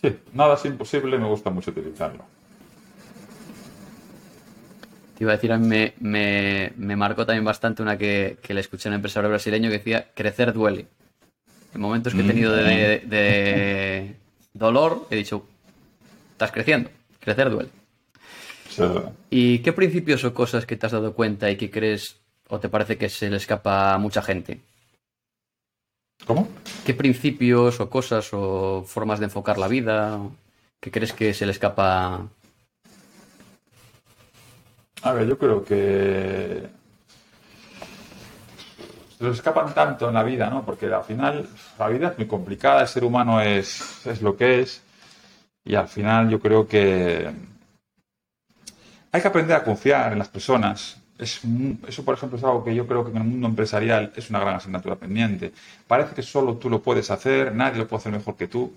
[0.02, 2.24] Sí, nada es imposible, me gusta mucho utilizarlo
[5.20, 8.96] iba a decir, a mí me, marcó también bastante una que, le escuché a un
[8.96, 10.86] empresario brasileño que decía, crecer duele.
[11.74, 14.16] En momentos que he tenido de, de
[14.54, 15.46] dolor, he dicho,
[16.32, 16.90] estás creciendo,
[17.20, 17.68] crecer duele.
[19.28, 22.16] ¿Y qué principios o cosas que te has dado cuenta y que crees
[22.48, 24.60] o te parece que se le escapa a mucha gente?
[26.26, 26.48] ¿Cómo?
[26.84, 30.18] ¿Qué principios o cosas o formas de enfocar la vida
[30.80, 32.28] que crees que se le escapa
[35.02, 36.68] a ver, yo creo que
[39.18, 40.64] se nos escapan tanto en la vida, ¿no?
[40.64, 41.48] Porque al final
[41.78, 44.82] la vida es muy complicada, el ser humano es, es lo que es
[45.64, 47.30] y al final yo creo que
[49.12, 51.00] hay que aprender a confiar en las personas.
[51.18, 51.40] Es,
[51.86, 54.40] eso, por ejemplo, es algo que yo creo que en el mundo empresarial es una
[54.40, 55.52] gran asignatura pendiente.
[55.86, 58.72] Parece que solo tú lo puedes hacer, nadie lo puede hacer mejor que tú.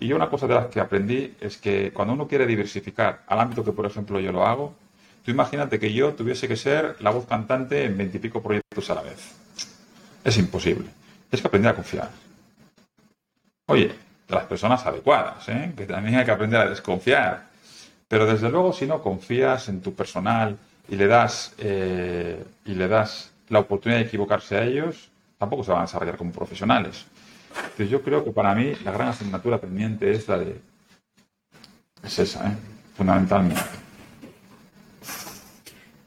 [0.00, 3.38] Y yo una cosa de las que aprendí es que cuando uno quiere diversificar al
[3.38, 4.74] ámbito que, por ejemplo, yo lo hago,
[5.24, 9.02] Tú imagínate que yo tuviese que ser la voz cantante en veintipico proyectos a la
[9.02, 9.34] vez.
[10.24, 10.88] Es imposible.
[11.28, 12.10] Tienes que aprender a confiar.
[13.66, 13.94] Oye,
[14.28, 15.72] de las personas adecuadas, ¿eh?
[15.76, 17.48] que también hay que aprender a desconfiar.
[18.08, 20.56] Pero desde luego, si no confías en tu personal
[20.88, 25.70] y le das, eh, y le das la oportunidad de equivocarse a ellos, tampoco se
[25.70, 27.04] van a desarrollar como profesionales.
[27.54, 30.60] Entonces yo creo que para mí la gran asignatura pendiente es la de...
[32.02, 32.56] Es esa, ¿eh?
[32.96, 33.60] fundamentalmente.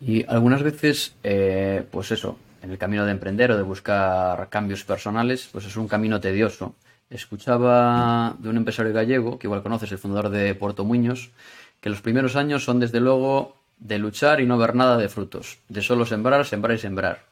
[0.05, 4.83] Y algunas veces, eh, pues eso, en el camino de emprender o de buscar cambios
[4.83, 6.75] personales, pues es un camino tedioso.
[7.09, 11.31] Escuchaba de un empresario gallego, que igual conoces, el fundador de Puerto Muños,
[11.79, 15.59] que los primeros años son desde luego de luchar y no ver nada de frutos,
[15.69, 17.23] de solo sembrar, sembrar y sembrar.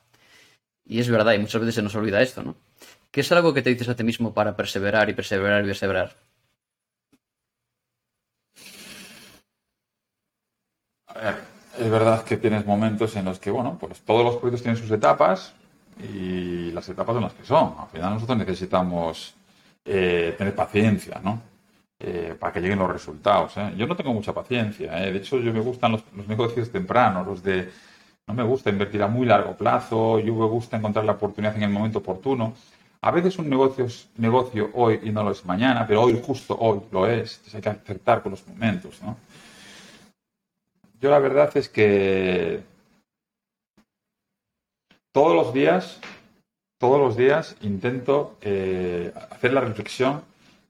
[0.86, 2.56] Y es verdad, y muchas veces se nos olvida esto, ¿no?
[3.12, 6.16] ¿Qué es algo que te dices a ti mismo para perseverar y perseverar y perseverar?
[11.78, 14.92] Es verdad que tienes momentos en los que, bueno, pues todos los proyectos tienen sus
[14.92, 15.54] etapas
[16.00, 17.76] y las etapas son las que son.
[17.80, 19.34] Al final nosotros necesitamos
[19.86, 21.42] eh, tener paciencia, ¿no?
[22.00, 23.56] Eh, para que lleguen los resultados.
[23.58, 23.74] ¿eh?
[23.78, 24.92] Yo no tengo mucha paciencia.
[24.94, 27.70] De hecho, yo me gustan los, los, negocios tempranos, los de...
[28.28, 31.64] No me gusta invertir a muy largo plazo, yo me gusta encontrar la oportunidad en
[31.64, 32.54] el momento oportuno.
[33.02, 36.56] A veces un negocio es negocio hoy y no lo es mañana, pero hoy, justo
[36.60, 37.38] hoy, lo es.
[37.38, 39.18] Entonces hay que acertar con los momentos, ¿no?
[41.02, 42.62] Yo la verdad es que
[45.12, 46.00] todos los días,
[46.80, 50.22] todos los días intento eh, hacer la reflexión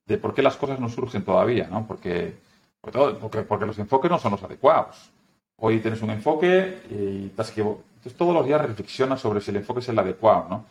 [0.05, 1.85] de por qué las cosas no surgen todavía, ¿no?
[1.85, 2.33] Porque,
[2.79, 5.11] porque, porque los enfoques no son los adecuados.
[5.57, 7.25] Hoy tienes un enfoque y.
[7.25, 10.65] Entonces todos los días reflexionas sobre si el enfoque es el adecuado, ¿no?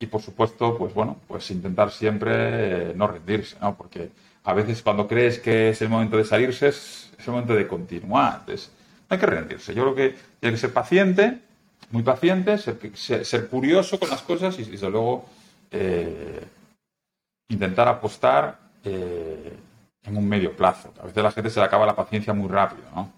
[0.00, 3.76] Y por supuesto, pues bueno, pues intentar siempre eh, no rendirse, ¿no?
[3.76, 4.10] Porque
[4.44, 7.66] a veces cuando crees que es el momento de salirse es, es el momento de
[7.66, 8.38] continuar.
[8.40, 8.70] Entonces,
[9.08, 9.74] no hay que rendirse.
[9.74, 11.38] Yo creo que tiene que ser paciente,
[11.90, 15.26] muy paciente, ser, ser, ser curioso con las cosas y, desde luego,
[15.70, 16.44] eh,
[17.48, 19.56] intentar apostar eh,
[20.02, 20.92] en un medio plazo.
[21.00, 23.12] A veces la gente se le acaba la paciencia muy rápido, ¿no?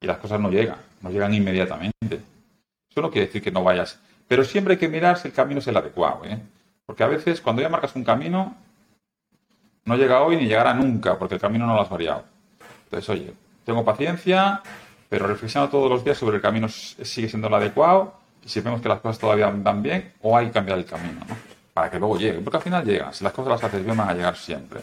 [0.00, 2.20] Y las cosas no llegan, no llegan inmediatamente.
[2.90, 3.98] Eso no quiere decir que no vayas.
[4.28, 6.38] Pero siempre hay que mirar si el camino es el adecuado, ¿eh?
[6.84, 8.54] Porque a veces cuando ya marcas un camino,
[9.84, 12.24] no llega hoy ni llegará nunca, porque el camino no lo has variado.
[12.84, 13.32] Entonces, oye,
[13.64, 14.62] tengo paciencia,
[15.08, 18.14] pero reflexionando todos los días sobre el camino sigue siendo el adecuado,
[18.44, 21.20] y si vemos que las cosas todavía van bien, o hay que cambiar el camino,
[21.28, 21.36] ¿no?
[21.74, 23.14] Para que luego llegue, porque al final llegan.
[23.14, 24.80] Si las cosas las haces bien, van a llegar siempre.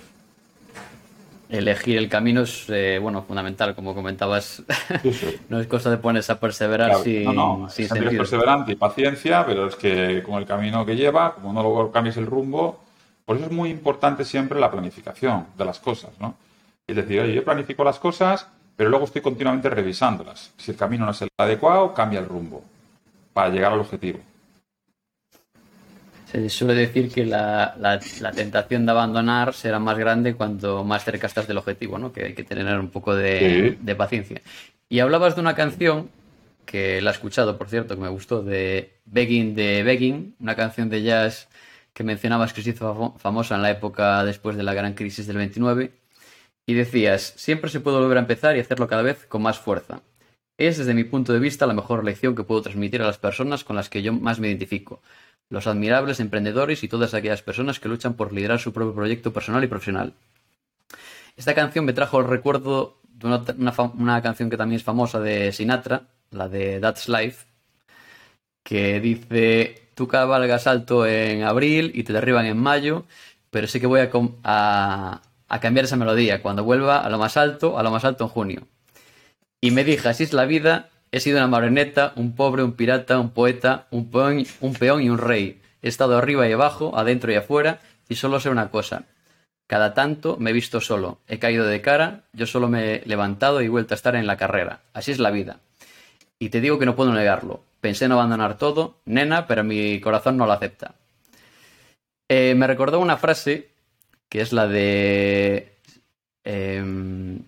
[1.49, 4.61] Elegir el camino es, eh, bueno, fundamental, como comentabas.
[5.01, 5.39] Sí, sí.
[5.49, 8.21] no es cosa de ponerse a perseverar Claro, sin, no, no, sin siempre es sentido.
[8.21, 12.17] perseverante y paciencia, pero es que con el camino que lleva, como no lo cambies
[12.17, 12.79] el rumbo,
[13.29, 16.35] por eso es muy importante siempre la planificación de las cosas, ¿no?
[16.87, 20.51] Es decir, oye, yo planifico las cosas, pero luego estoy continuamente revisándolas.
[20.57, 22.63] Si el camino no es el adecuado, cambia el rumbo
[23.31, 24.17] para llegar al objetivo.
[26.31, 31.03] Se suele decir que la, la- la tentación de abandonar será más grande cuanto más
[31.03, 32.11] cerca estás del objetivo, ¿no?
[32.11, 33.39] Que hay que tener un poco de,
[33.77, 33.77] Sí.
[33.79, 34.41] de paciencia.
[34.89, 36.09] Y hablabas de una canción
[36.65, 40.89] que la he escuchado, por cierto, que me gustó, de Begging de Begging, una canción
[40.89, 41.47] de jazz
[41.99, 45.27] que mencionabas que se hizo famo- famosa en la época después de la gran crisis
[45.27, 45.91] del 29.
[46.65, 50.01] Y decías, siempre se puede volver a empezar y hacerlo cada vez con más fuerza.
[50.57, 53.65] Es, desde mi punto de vista, la mejor lección que puedo transmitir a las personas
[53.65, 55.01] con las que yo más me identifico.
[55.49, 59.61] Los admirables emprendedores y todas aquellas personas que luchan por liderar su propio proyecto personal
[59.65, 60.13] y profesional.
[61.35, 65.19] Esta canción me trajo el recuerdo de una, una una canción que también es famosa
[65.19, 67.45] de Sinatra, la de That's Life,
[68.63, 73.03] que dice, tú cabalgas alto en abril y te derriban en mayo,
[73.49, 74.09] pero sé que voy a,
[74.45, 78.23] a- a cambiar esa melodía cuando vuelva a lo más alto, a lo más alto
[78.23, 78.61] en junio.
[79.59, 83.19] Y me dije, así es la vida, he sido una marioneta, un pobre, un pirata,
[83.19, 85.59] un poeta, un peón, un peón y un rey.
[85.81, 89.03] He estado arriba y abajo, adentro y afuera, y solo sé una cosa.
[89.67, 93.61] Cada tanto me he visto solo, he caído de cara, yo solo me he levantado
[93.61, 94.79] y vuelto a estar en la carrera.
[94.93, 95.59] Así es la vida.
[96.39, 97.63] Y te digo que no puedo negarlo.
[97.81, 100.95] Pensé en abandonar todo, nena, pero mi corazón no lo acepta.
[102.27, 103.69] Eh, me recordó una frase
[104.29, 105.73] que es la de...
[106.43, 107.39] em,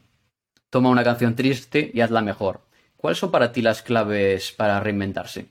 [0.69, 2.61] toma una canción triste y hazla mejor.
[2.97, 5.47] ¿Cuáles son para ti las claves para reinventarse?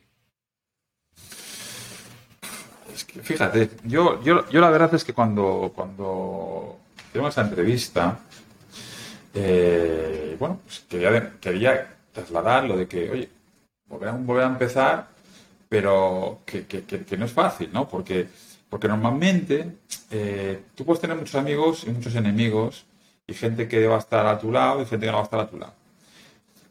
[2.92, 6.78] Es que, fíjate, yo, yo, yo la verdad es que cuando, cuando
[7.10, 8.18] hicimos esa entrevista,
[9.34, 13.28] eh, bueno, pues quería, quería trasladar lo de que, oye,
[13.90, 15.08] volver a, volver a empezar,
[15.68, 17.86] pero que, que- que- que no es fácil, ¿no?
[17.88, 18.26] Porque,
[18.70, 19.76] porque normalmente
[20.10, 22.86] eh, tú puedes tener muchos amigos y muchos enemigos
[23.26, 25.24] y gente que va a estar a tu lado y gente que no va a
[25.24, 25.74] estar a tu lado.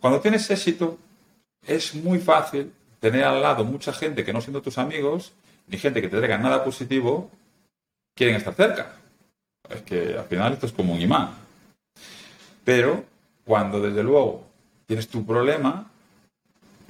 [0.01, 0.97] Cuando tienes éxito,
[1.67, 5.33] es muy fácil tener al lado mucha gente que no siendo tus amigos,
[5.67, 7.29] ni gente que te traiga nada positivo,
[8.15, 8.93] quieren estar cerca.
[9.69, 11.29] Es que al final esto es como un imán.
[12.63, 13.03] Pero
[13.45, 14.45] cuando desde luego
[14.85, 15.89] tienes tu problema,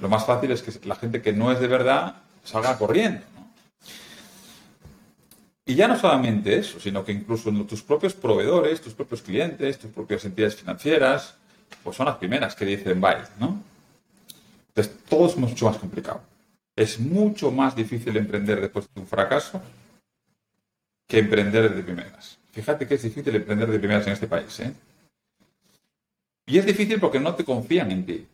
[0.00, 3.22] lo más fácil es que la gente que no es de verdad salga corriendo.
[5.66, 9.90] Y ya no solamente eso, sino que incluso tus propios proveedores, tus propios clientes, tus
[9.90, 11.34] propias entidades financieras,
[11.84, 13.62] pues son las primeras que dicen bye, ¿no?
[14.68, 16.22] Entonces todo es mucho más complicado.
[16.74, 19.60] Es mucho más difícil emprender después de un fracaso
[21.06, 22.38] que emprender de primeras.
[22.52, 24.72] Fíjate que es difícil emprender de primeras en este país, ¿eh?
[26.46, 28.26] Y es difícil porque no te confían en ti.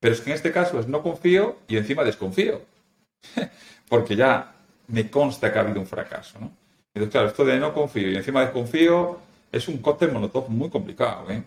[0.00, 2.60] Pero es que en este caso es no confío y encima desconfío.
[3.88, 4.54] Porque ya
[4.88, 6.50] me consta que ha habido un fracaso, ¿no?
[6.94, 9.18] Entonces, claro, esto de no confío y encima desconfío
[9.52, 11.42] es un cóctel molotov muy complicado, ¿eh?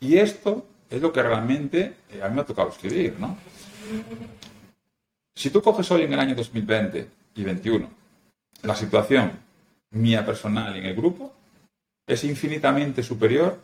[0.00, 3.36] Y esto es lo que realmente eh, a mí me ha tocado escribir, ¿no?
[5.34, 6.98] Si tú coges hoy en el año 2020
[7.34, 7.90] y 2021
[8.62, 9.32] la situación
[9.90, 11.32] mía personal en el grupo,
[12.06, 13.58] es infinitamente superior,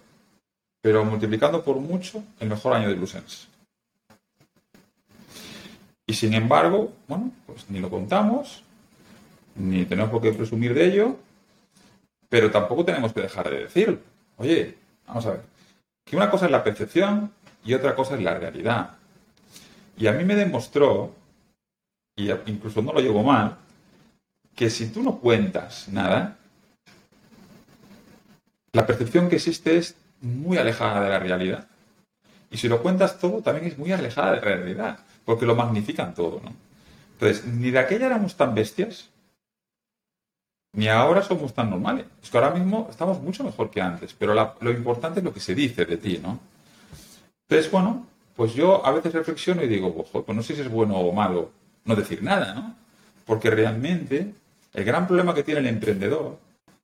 [0.80, 3.48] pero multiplicando por mucho el mejor año de Bluesense.
[6.06, 8.62] Y sin embargo, bueno, pues ni lo contamos,
[9.54, 11.16] ni tenemos por qué presumir de ello,
[12.28, 13.98] pero tampoco tenemos que dejar de decirlo.
[14.36, 14.76] Oye,
[15.06, 15.42] vamos a ver,
[16.04, 17.32] que una cosa es la percepción
[17.64, 18.90] y otra cosa es la realidad.
[19.96, 21.14] Y a mí me demostró,
[22.16, 23.56] y incluso no lo llevo mal,
[24.54, 26.36] que si tú no cuentas nada,
[28.72, 31.68] la percepción que existe es muy alejada de la realidad.
[32.50, 36.14] Y si lo cuentas todo, también es muy alejada de la realidad, porque lo magnifican
[36.14, 36.52] todo, ¿no?
[37.12, 39.10] Entonces, ni de aquella éramos tan bestias,
[40.74, 42.06] ni ahora somos tan normales.
[42.22, 45.40] Es que ahora mismo estamos mucho mejor que antes, pero lo importante es lo que
[45.40, 46.40] se dice de ti, ¿no?
[47.48, 50.96] Entonces, bueno, pues yo a veces reflexiono y digo, pues no sé si es bueno
[50.96, 51.52] o malo
[51.84, 52.74] no decir nada, ¿no?
[53.24, 54.34] Porque realmente
[54.72, 56.38] el gran problema que tiene el emprendedor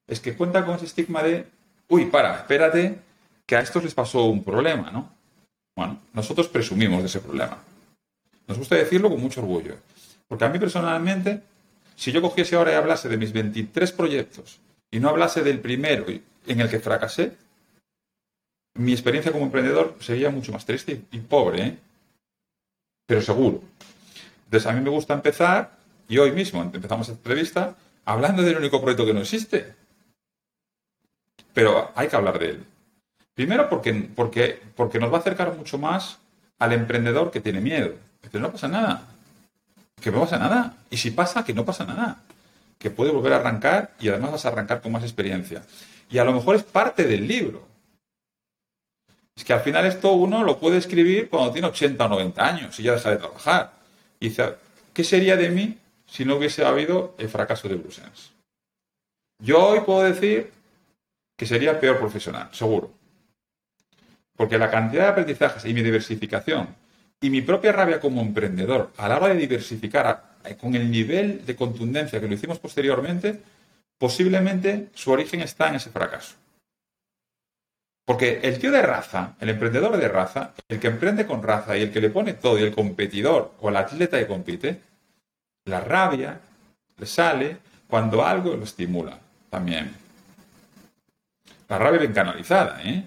[0.06, 1.46] es que cuenta con ese estigma de,
[1.88, 2.98] uy, para, espérate,
[3.46, 5.10] que a estos les pasó un problema, ¿no?
[5.76, 7.58] Bueno, nosotros presumimos de ese problema.
[8.50, 9.76] Nos gusta decirlo con mucho orgullo.
[10.26, 11.40] Porque a mí personalmente
[11.94, 14.58] si yo cogiese ahora y hablase de mis 23 proyectos
[14.90, 17.36] y no hablase del primero en el que fracasé,
[18.74, 21.78] mi experiencia como emprendedor sería mucho más triste y pobre, ¿eh?
[23.06, 23.62] pero seguro.
[24.46, 25.76] Entonces a mí me gusta empezar,
[26.08, 29.74] y hoy mismo empezamos esta entrevista, hablando del único proyecto que no existe.
[31.54, 32.64] Pero hay que hablar de él.
[33.32, 36.18] Primero porque, porque, porque nos va a acercar mucho más
[36.58, 37.94] al emprendedor que tiene miedo.
[38.20, 39.06] Pero no pasa nada
[40.00, 40.76] que no pasa nada.
[40.90, 42.22] Y si pasa, que no pasa nada.
[42.78, 45.62] Que puede volver a arrancar y además vas a arrancar con más experiencia.
[46.10, 47.68] Y a lo mejor es parte del libro.
[49.36, 52.80] Es que al final esto uno lo puede escribir cuando tiene 80 o 90 años
[52.80, 53.72] y ya deja de trabajar.
[54.18, 54.54] Y dice,
[54.92, 58.32] ¿qué sería de mí si no hubiese habido el fracaso de Brussels?
[59.42, 60.52] Yo hoy puedo decir
[61.36, 62.92] que sería peor profesional, seguro.
[64.36, 66.74] Porque la cantidad de aprendizajes y mi diversificación
[67.20, 70.30] y mi propia rabia como emprendedor a la hora de diversificar
[70.60, 73.40] con el nivel de contundencia que lo hicimos posteriormente,
[73.98, 76.36] posiblemente su origen está en ese fracaso.
[78.06, 81.82] Porque el tío de raza, el emprendedor de raza, el que emprende con raza y
[81.82, 84.80] el que le pone todo, y el competidor o el atleta que compite,
[85.66, 86.40] la rabia
[86.96, 89.18] le sale cuando algo lo estimula
[89.50, 89.94] también.
[91.68, 93.04] La rabia bien canalizada, ¿eh?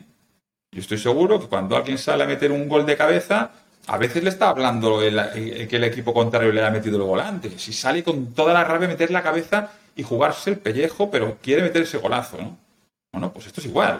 [0.71, 3.51] Yo estoy seguro que cuando alguien sale a meter un gol de cabeza,
[3.87, 7.57] a veces le está hablando el, que el equipo contrario le ha metido el volante.
[7.59, 11.61] Si sale con toda la rabia meter la cabeza y jugarse el pellejo, pero quiere
[11.61, 12.57] meter ese golazo, ¿no?
[13.11, 13.99] Bueno, pues esto es igual.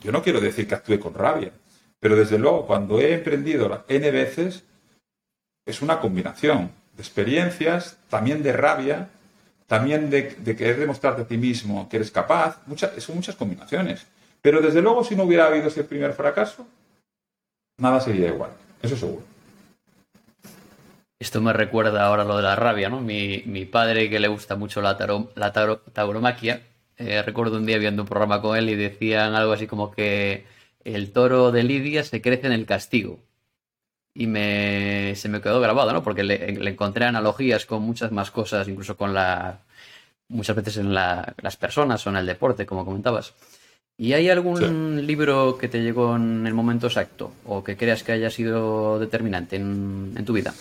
[0.00, 1.52] Yo no quiero decir que actúe con rabia,
[2.00, 4.64] pero desde luego cuando he emprendido N veces,
[5.66, 9.08] es una combinación de experiencias, también de rabia,
[9.66, 12.62] también de, de querer demostrarte a ti mismo que eres capaz.
[12.66, 14.06] Muchas, son muchas combinaciones.
[14.40, 16.66] Pero desde luego, si no hubiera habido ese primer fracaso,
[17.76, 18.50] nada sería igual.
[18.82, 19.24] Eso seguro.
[21.18, 23.00] Esto me recuerda ahora lo de la rabia, ¿no?
[23.00, 24.96] Mi, padre, que le gusta mucho la,
[25.34, 26.62] la tauromaquia,
[26.96, 30.44] eh, recuerdo un día viendo un programa con él y decían algo así como que
[30.84, 33.20] el toro de Lidia se crece en el castigo.
[34.14, 36.02] Y me, se me quedó grabado, ¿no?
[36.02, 39.60] Porque le, encontré analogías con muchas más cosas, incluso con la.
[40.28, 43.34] muchas veces en las personas o en el deporte, como comentabas.
[44.00, 48.12] ¿Y hay algún libro que te llegó en el momento exacto o que creas que
[48.12, 50.54] haya sido determinante en, tu vida?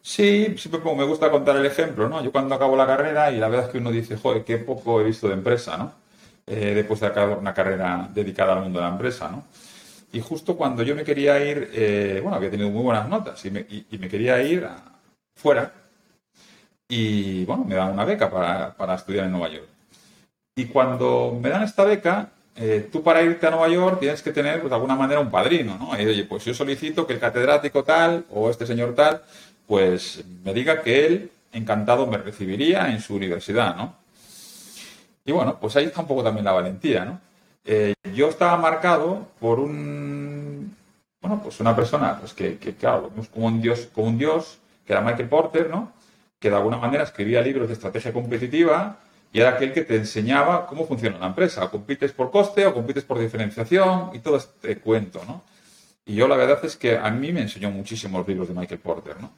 [0.00, 2.22] Sí, siempre me gusta contar el ejemplo, ¿no?
[2.22, 5.00] Yo cuando acabo la carrera y la verdad es que uno dice, joder, qué poco
[5.00, 5.92] he visto de empresa, ¿no?
[6.46, 9.42] Eh, después de acabar una carrera dedicada al mundo de la empresa, ¿no?
[10.12, 13.50] Y justo cuando yo me quería ir, eh, bueno, había tenido muy buenas notas y
[13.50, 14.64] me, quería ir
[15.34, 15.72] fuera
[16.88, 19.69] y, bueno, me daban una beca para, para estudiar en Nueva York.
[20.54, 24.32] Y cuando me dan esta beca, eh, tú para irte a Nueva York tienes que
[24.32, 26.00] tener, pues, de alguna manera, un padrino, ¿no?
[26.00, 29.22] Y oye, pues yo solicito que el catedrático tal o este señor tal,
[29.66, 33.96] pues me diga que él, encantado, me recibiría en su universidad, ¿no?
[35.24, 37.20] Y bueno, pues ahí está un poco también la valentía, ¿no?
[37.64, 40.74] Eh, yo estaba marcado por un,
[41.20, 45.02] bueno, pues una persona, pues que, claro, como un dios, como un dios, que era
[45.02, 45.92] Michael Porter, ¿no?
[46.38, 48.96] Que de alguna manera escribía libros de estrategia competitiva,
[49.32, 51.64] y era aquel que te enseñaba cómo funciona la empresa.
[51.64, 55.42] O compites por coste o compites por diferenciación y todo este cuento, ¿no?
[56.04, 58.80] Y yo la verdad es que a mí me enseñó muchísimo los libros de Michael
[58.80, 59.30] Porter, ¿no?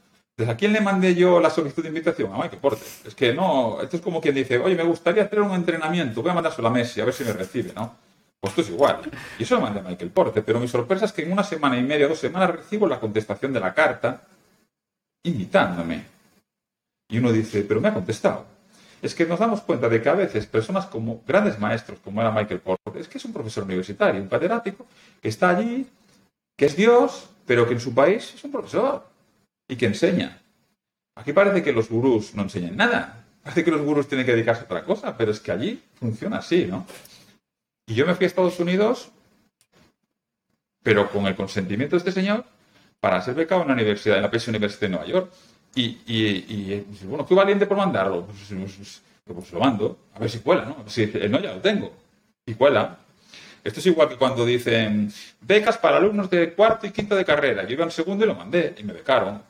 [0.48, 2.32] ¿a quién le mandé yo la solicitud de invitación?
[2.32, 2.86] A Michael Porter.
[3.06, 6.30] Es que no, esto es como quien dice, oye, me gustaría hacer un entrenamiento, voy
[6.30, 7.94] a mandárselo a Messi, a ver si me recibe, ¿no?
[8.40, 9.00] Pues esto es igual.
[9.38, 10.44] Y eso lo mandé a Michael Porter.
[10.44, 13.52] Pero mi sorpresa es que en una semana y media, dos semanas, recibo la contestación
[13.52, 14.22] de la carta
[15.22, 16.04] invitándome.
[17.08, 18.51] Y uno dice, pero me ha contestado.
[19.02, 22.30] Es que nos damos cuenta de que a veces personas como grandes maestros, como era
[22.30, 24.86] Michael Porter, es que es un profesor universitario, un catedrático,
[25.20, 25.86] que está allí,
[26.56, 29.04] que es Dios, pero que en su país es un profesor
[29.68, 30.40] y que enseña.
[31.16, 33.24] Aquí parece que los gurús no enseñan nada.
[33.42, 36.38] Parece que los gurús tienen que dedicarse a otra cosa, pero es que allí funciona
[36.38, 36.86] así, ¿no?
[37.86, 39.10] Y yo me fui a Estados Unidos,
[40.82, 42.44] pero con el consentimiento de este señor,
[43.00, 45.32] para ser becado en la universidad, en la PS University de Nueva York.
[45.74, 48.26] Y, y, bueno, fui valiente por mandarlo.
[48.26, 50.88] Pues, pues, pues, lo mando, a ver si cuela, ¿no?
[50.88, 51.92] Si el no ya lo tengo.
[52.46, 52.98] Y cuela.
[53.64, 57.64] Esto es igual que cuando dicen becas para alumnos de cuarto y quinto de carrera.
[57.64, 59.40] Yo iba en segundo y lo mandé y me becaron.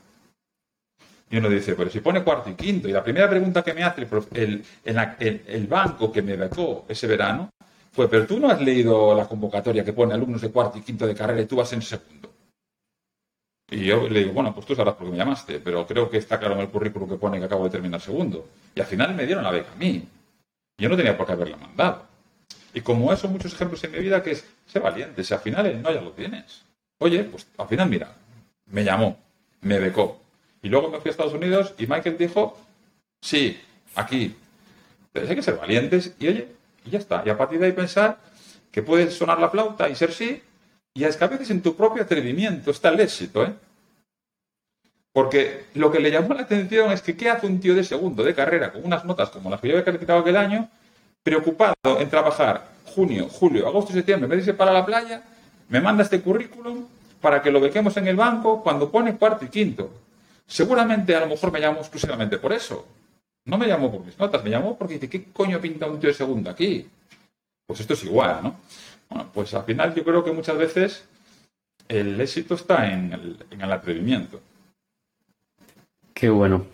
[1.31, 2.89] Y uno dice, pero si pone cuarto y quinto.
[2.89, 7.07] Y la primera pregunta que me hace el, el, el banco que me becó ese
[7.07, 7.51] verano
[7.91, 11.07] fue, pero tú no has leído la convocatoria que pone alumnos de cuarto y quinto
[11.07, 12.32] de carrera y tú vas en segundo.
[13.73, 16.19] Y yo le digo, bueno, pues tú sabrás por qué me llamaste, pero creo que
[16.19, 18.47] está claro en el currículum que pone que acabo de terminar segundo.
[18.75, 20.07] Y al final me dieron la beca a mí.
[20.77, 22.07] Yo no tenía por qué haberla mandado.
[22.75, 25.81] Y como eso, muchos ejemplos en mi vida que es, sé valiente, si al final
[25.81, 26.65] no ya lo tienes.
[26.99, 28.15] Oye, pues al final mira,
[28.67, 29.19] me llamó,
[29.63, 30.21] me becó.
[30.63, 32.59] Y luego me fui a Estados Unidos y Michael dijo,
[33.23, 33.59] sí,
[33.95, 34.37] aquí.
[35.13, 36.49] Pero hay que ser valientes y oye,
[36.85, 37.23] y ya está.
[37.25, 38.19] Y a partir de ahí pensar
[38.71, 40.43] que puedes sonar la flauta y ser sí,
[40.95, 43.55] y es que a veces en tu propio atrevimiento está el éxito, ¿eh?
[45.13, 48.23] Porque lo que le llamó la atención es que ¿qué hace un tío de segundo
[48.23, 50.71] de carrera con unas notas como las que yo había calificado aquel año,
[51.23, 55.23] preocupado en trabajar junio, julio, agosto septiembre, de irse para la playa,
[55.69, 56.87] me manda este currículum
[57.21, 59.91] para que lo bequemos en el banco cuando pone cuarto y quinto.
[60.47, 62.87] Seguramente a lo mejor me llamó exclusivamente por eso.
[63.45, 66.09] No me llamó por mis notas, me llamó porque dice, ¿qué coño pinta un tío
[66.09, 66.89] de segundo aquí?
[67.67, 68.57] Pues esto es igual, ¿no?
[69.13, 71.07] Bueno, pues al final yo creo que muchas veces
[71.87, 74.41] el éxito está en el, atrevimiento.
[76.15, 76.67] Qué bueno.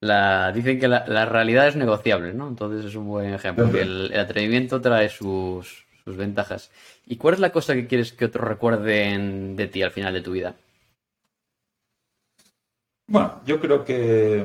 [0.00, 2.48] La, dicen que la, realidad es negociable, ¿no?
[2.48, 3.68] Entonces es un buen ejemplo.
[3.68, 6.72] El, el, atrevimiento trae sus, sus ventajas.
[7.06, 10.22] ¿Y cuál es la cosa que quieres que otros recuerden de ti al final de
[10.22, 10.56] tu vida?
[13.06, 14.44] Bueno, yo creo que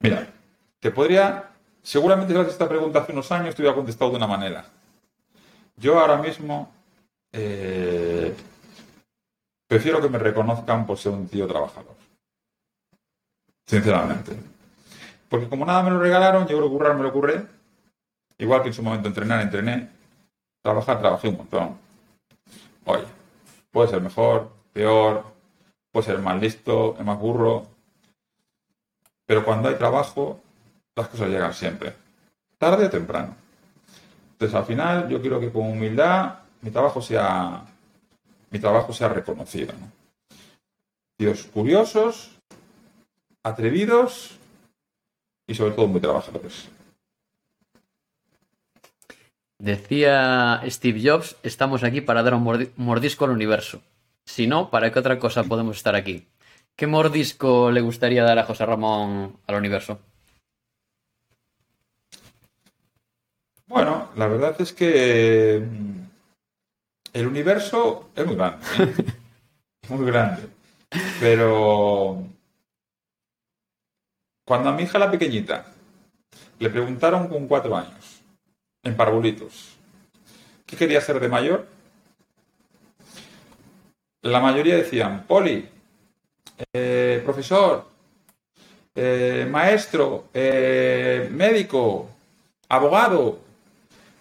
[0.00, 0.28] Mira,
[0.80, 1.50] te podría,
[1.82, 4.64] seguramente si haces esta pregunta hace unos años te hubiera contestado de una manera.
[5.76, 6.72] Yo ahora mismo
[7.32, 8.34] eh,
[9.66, 11.94] prefiero que me reconozcan por ser un tío trabajador.
[13.66, 14.32] Sinceramente.
[15.28, 17.46] Porque como nada me lo regalaron, yo creo que currar me lo curré.
[18.38, 19.90] Igual que en su momento entrenar, entrené.
[20.62, 21.78] Trabajar, trabajé un montón.
[22.84, 23.04] Oye,
[23.70, 25.24] puede ser mejor, peor,
[25.92, 27.66] puede ser más listo, más burro,
[29.28, 30.40] pero cuando hay trabajo,
[30.96, 31.92] las cosas llegan siempre,
[32.56, 33.36] tarde o temprano.
[34.32, 37.62] Entonces, al final, yo quiero que con humildad mi trabajo sea,
[38.50, 39.74] mi trabajo sea reconocido.
[39.78, 39.92] ¿no?
[41.18, 42.38] Tíos curiosos,
[43.42, 44.38] atrevidos
[45.46, 46.70] y sobre todo muy trabajadores.
[49.58, 53.82] Decía Steve Jobs, estamos aquí para dar un mordisco al universo.
[54.24, 56.26] Si no, ¿para qué otra cosa podemos estar aquí?
[56.78, 59.98] ¿Qué mordisco le gustaría dar a José Ramón al universo?
[63.66, 66.02] Bueno, la verdad es que mm,
[67.14, 68.64] el universo es muy grande.
[68.78, 68.94] ¿eh?
[69.88, 70.48] muy grande.
[71.18, 72.22] Pero
[74.46, 75.66] cuando a mi hija la pequeñita
[76.60, 78.22] le preguntaron con cuatro años,
[78.84, 79.76] en parvulitos,
[80.64, 81.66] ¿qué quería ser de mayor?
[84.22, 85.68] La mayoría decían, Poli,
[86.72, 87.86] eh, profesor,
[88.94, 92.10] eh, maestro, eh, médico,
[92.68, 93.40] abogado.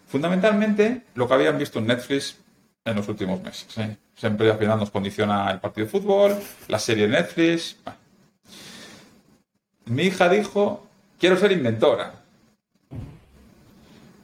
[0.07, 2.37] Fundamentalmente lo que habían visto en Netflix
[2.85, 3.67] en los últimos meses.
[4.15, 6.35] Siempre al final nos condiciona el partido de fútbol,
[6.67, 7.77] la serie de Netflix.
[9.85, 10.87] Mi hija dijo,
[11.19, 12.13] quiero ser inventora.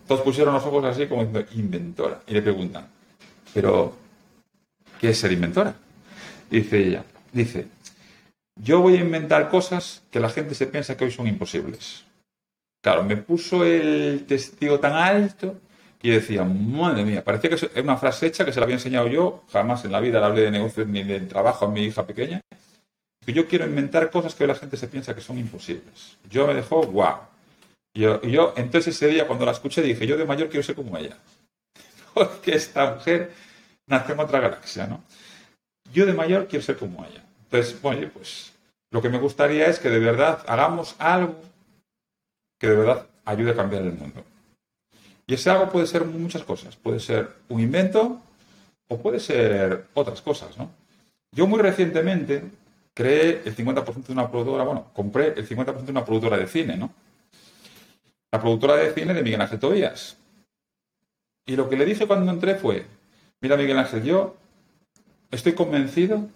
[0.07, 2.21] Todos pusieron los ojos así como inventora.
[2.27, 2.87] Y le preguntan,
[3.53, 3.95] pero,
[4.99, 5.75] ¿qué es ser inventora?
[6.49, 7.67] Dice ella, dice,
[8.55, 12.05] yo voy a inventar cosas que la gente se piensa que hoy son imposibles.
[12.81, 15.59] Claro, me puso el testigo tan alto
[16.01, 19.07] y decía, madre mía, parecía que es una frase hecha que se la había enseñado
[19.07, 22.05] yo, jamás en la vida le hablé de negocios ni de trabajo a mi hija
[22.05, 22.41] pequeña,
[23.25, 26.17] que yo quiero inventar cosas que hoy la gente se piensa que son imposibles.
[26.29, 27.21] Yo me dejó, guau.
[27.93, 30.75] Y yo, yo, entonces ese día cuando la escuché dije, yo de mayor quiero ser
[30.75, 31.17] como ella.
[32.13, 33.31] Porque esta mujer
[33.87, 35.03] nació en otra galaxia, ¿no?
[35.93, 37.22] Yo de mayor quiero ser como ella.
[37.53, 38.51] Entonces, oye, pues
[38.89, 41.35] lo que me gustaría es que de verdad hagamos algo
[42.59, 44.23] que de verdad ayude a cambiar el mundo.
[45.27, 46.75] Y ese algo puede ser muchas cosas.
[46.75, 48.19] Puede ser un invento
[48.87, 50.71] o puede ser otras cosas, ¿no?
[51.31, 52.43] Yo muy recientemente
[52.95, 56.75] creé el 50% de una productora, bueno, compré el 50% de una productora de cine,
[56.75, 56.91] ¿no?
[58.31, 60.17] La productora de cine de Miguel Ángel Tobías.
[61.45, 62.87] Y lo que le dije cuando entré fue,
[63.41, 64.35] mira Miguel Ángel, yo
[65.29, 66.27] estoy convencido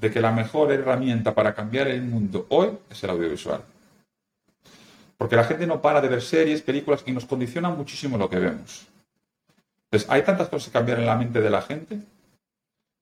[0.00, 3.62] de que la mejor herramienta para cambiar el mundo hoy es el audiovisual.
[5.18, 8.38] Porque la gente no para de ver series, películas y nos condiciona muchísimo lo que
[8.38, 8.86] vemos.
[9.84, 12.00] Entonces, hay tantas cosas que cambiar en la mente de la gente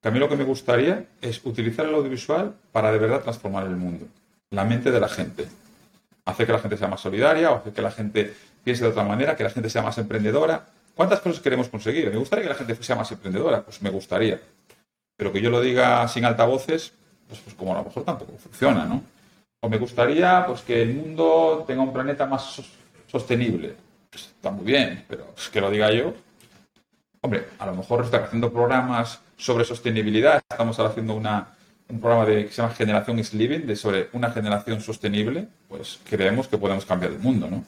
[0.00, 3.66] que a mí lo que me gustaría es utilizar el audiovisual para de verdad transformar
[3.66, 4.06] el mundo,
[4.50, 5.46] la mente de la gente.
[6.24, 9.02] Hacer que la gente sea más solidaria, o hacer que la gente piense de otra
[9.02, 10.66] manera, que la gente sea más emprendedora.
[10.94, 12.10] ¿Cuántas cosas queremos conseguir?
[12.10, 13.62] ¿Me gustaría que la gente sea más emprendedora?
[13.62, 14.40] Pues me gustaría.
[15.18, 16.92] Pero que yo lo diga sin altavoces,
[17.26, 19.02] pues, pues como a lo mejor tampoco funciona, ¿no?
[19.60, 22.62] O me gustaría pues que el mundo tenga un planeta más
[23.10, 23.74] sostenible.
[24.10, 26.14] Pues está muy bien, pero pues, que lo diga yo.
[27.20, 30.40] Hombre, a lo mejor estar haciendo programas sobre sostenibilidad.
[30.48, 31.48] Estamos haciendo una,
[31.88, 35.48] un programa de, que se llama Generación is Living, de sobre una generación sostenible.
[35.68, 37.64] Pues creemos que podemos cambiar el mundo, ¿no?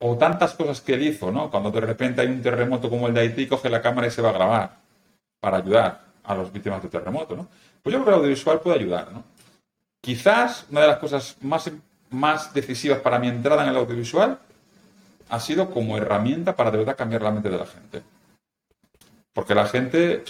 [0.00, 1.48] O tantas cosas que él hizo, ¿no?
[1.48, 4.22] Cuando de repente hay un terremoto como el de Haití, coge la cámara y se
[4.22, 4.76] va a grabar
[5.40, 7.48] para ayudar a las víctimas de terremoto, ¿no?
[7.82, 9.24] Pues yo creo que el audiovisual puede ayudar, ¿no?
[10.00, 11.70] Quizás una de las cosas más,
[12.10, 14.38] más decisivas para mi entrada en el audiovisual
[15.30, 18.02] ha sido como herramienta para de verdad cambiar la mente de la gente.
[19.32, 20.22] Porque la gente,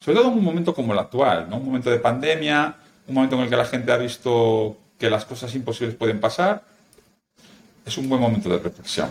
[0.00, 1.56] sobre todo en un momento como el actual, ¿no?
[1.58, 2.74] un momento de pandemia,
[3.06, 6.62] un momento en el que la gente ha visto que las cosas imposibles pueden pasar,
[7.86, 9.10] es un buen momento de reflexión.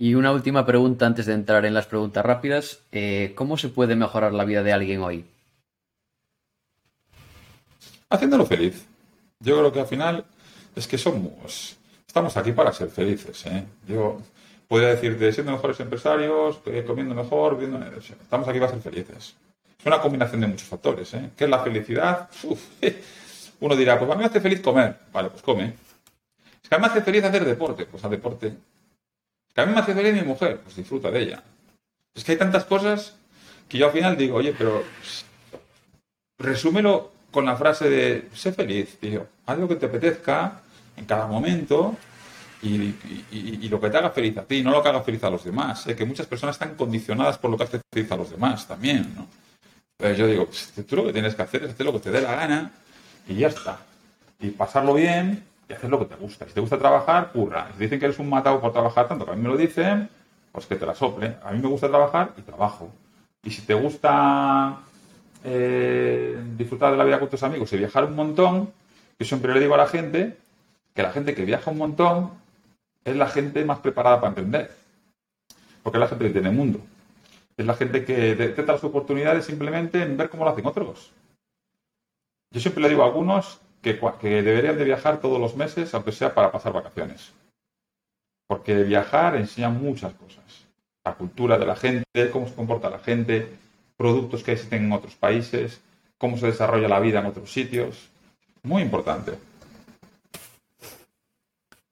[0.00, 2.84] Y una última pregunta antes de entrar en las preguntas rápidas.
[2.92, 5.24] Eh, ¿Cómo se puede mejorar la vida de alguien hoy?
[8.08, 8.86] Haciéndolo feliz.
[9.40, 10.24] Yo creo que al final
[10.76, 11.76] es que somos,
[12.06, 13.44] estamos aquí para ser felices.
[13.46, 13.64] ¿eh?
[13.88, 14.22] Yo
[14.68, 17.84] podría decirte, siendo mejores empresarios, eh, comiendo mejor, viviendo...
[17.98, 19.34] Estamos aquí para ser felices.
[19.80, 21.12] Es una combinación de muchos factores.
[21.14, 21.30] ¿eh?
[21.36, 22.28] ¿Qué es la felicidad?
[23.60, 24.96] Uno dirá, pues a mí me hace feliz comer.
[25.12, 25.74] Vale, pues come.
[26.68, 27.84] Que a mí me hace feliz hacer deporte.
[27.86, 28.54] Pues a deporte.
[29.66, 31.42] Mí me hace feliz mi mujer, pues disfruta de ella.
[32.14, 33.16] Es que hay tantas cosas
[33.68, 34.84] que yo al final digo, oye, pero
[36.38, 39.26] resúmelo con la frase de sé feliz, tío.
[39.46, 40.62] Haz lo que te apetezca
[40.96, 41.96] en cada momento
[42.62, 45.44] y, lo que te haga feliz a ti, no lo que haga feliz a los
[45.44, 45.82] demás.
[45.82, 49.14] Sé que muchas personas están condicionadas por lo que hace feliz a los demás también,
[49.14, 49.26] ¿no?
[49.96, 50.48] Pero yo digo,
[50.88, 52.72] tú lo que tienes que hacer es hacer lo que te dé la gana
[53.28, 53.78] y ya está.
[54.40, 56.46] Y pasarlo bien y hacer lo que te gusta.
[56.46, 57.70] Si te gusta trabajar, curra.
[57.74, 60.08] Si dicen que eres un matado por trabajar tanto, que a mí me lo dicen,
[60.52, 61.36] pues que te la sople.
[61.42, 62.90] A mí me gusta trabajar y trabajo.
[63.42, 64.80] Y si te gusta
[65.44, 68.72] eh, disfrutar de la vida con tus amigos y viajar un montón,
[69.18, 70.36] yo siempre le digo a la gente
[70.94, 72.30] que la gente que viaja un montón
[73.04, 74.74] es la gente más preparada para emprender.
[75.82, 76.80] Porque es la gente que tiene mundo.
[77.56, 81.12] Es la gente que detecta las oportunidades simplemente en ver cómo lo hacen otros.
[82.50, 86.12] Yo siempre le digo a algunos que, que deberían de viajar todos los meses, aunque
[86.12, 87.32] sea para pasar vacaciones.
[88.46, 90.66] Porque viajar enseña muchas cosas.
[91.04, 93.48] La cultura de la gente, cómo se comporta la gente,
[93.96, 95.80] productos que existen en otros países,
[96.18, 98.08] cómo se desarrolla la vida en otros sitios.
[98.62, 99.32] Muy importante.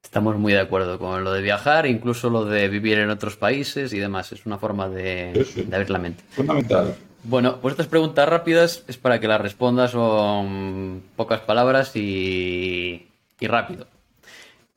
[0.03, 3.93] Estamos muy de acuerdo con lo de viajar, incluso lo de vivir en otros países
[3.93, 4.33] y demás.
[4.33, 6.25] Es una forma de, de abrir la mente.
[6.31, 6.97] Fundamental.
[7.29, 13.09] Bueno, pues estas preguntas rápidas es para que las respondas con pocas palabras y,
[13.41, 13.89] y rápido.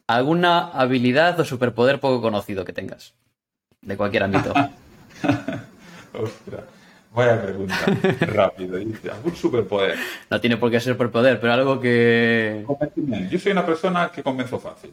[0.08, 3.14] ¿Alguna habilidad o superpoder poco conocido que tengas?
[3.84, 4.52] De cualquier ámbito.
[6.14, 6.64] Ostras,
[7.14, 7.76] vaya pregunta.
[8.22, 8.78] Rápido.
[8.78, 10.00] Dice, ¿algún superpoder?
[10.32, 12.66] No tiene por qué ser superpoder, pero algo que...
[13.30, 14.92] Yo soy una persona que convenzo fácil.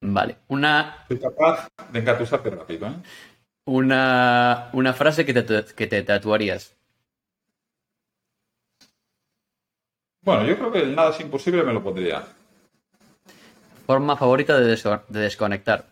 [0.00, 0.36] Vale.
[0.48, 1.04] Una...
[1.06, 2.94] Soy capaz de engatusarte rápido, ¿eh?
[3.68, 6.74] Una, una frase que te, que te tatuarías.
[10.22, 12.24] Bueno, yo creo que el nada es imposible me lo pondría.
[13.86, 14.74] Forma favorita de,
[15.08, 15.84] de desconectar.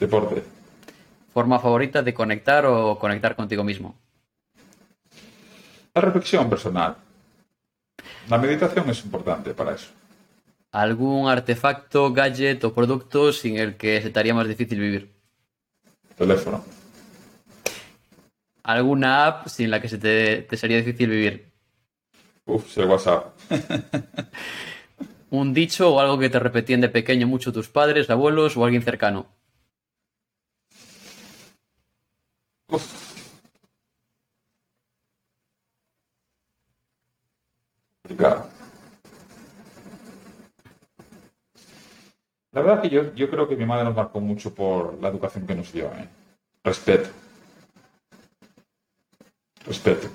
[0.00, 0.42] Deporte.
[1.34, 3.98] Forma favorita de conectar o conectar contigo mismo.
[5.92, 6.96] La reflexión personal.
[8.30, 9.88] La meditación es importante para eso.
[10.72, 15.13] ¿Algún artefacto, gadget o producto sin el que se te haría más difícil vivir?
[16.16, 16.64] Teléfono.
[18.62, 21.52] ¿Alguna app sin la que se te, te sería difícil vivir?
[22.46, 23.34] Uf, el WhatsApp.
[25.30, 28.82] Un dicho o algo que te repetían de pequeño mucho tus padres, abuelos o alguien
[28.82, 29.26] cercano.
[32.68, 33.14] Uf.
[38.02, 38.53] Complicado.
[42.54, 45.46] La verdad que yo, yo creo que mi madre nos marcó mucho por la educación
[45.46, 45.86] que nos dio.
[45.86, 46.08] ¿eh?
[46.62, 47.08] Respeto.
[49.66, 50.08] Respeto.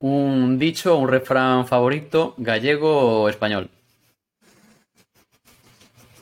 [0.00, 3.70] Un dicho un refrán favorito, gallego o español.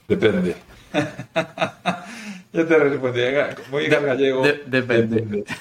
[0.09, 0.57] Depende.
[2.53, 3.21] Yo te respondí,
[3.65, 4.43] como digas gallego.
[4.45, 5.45] de- depende.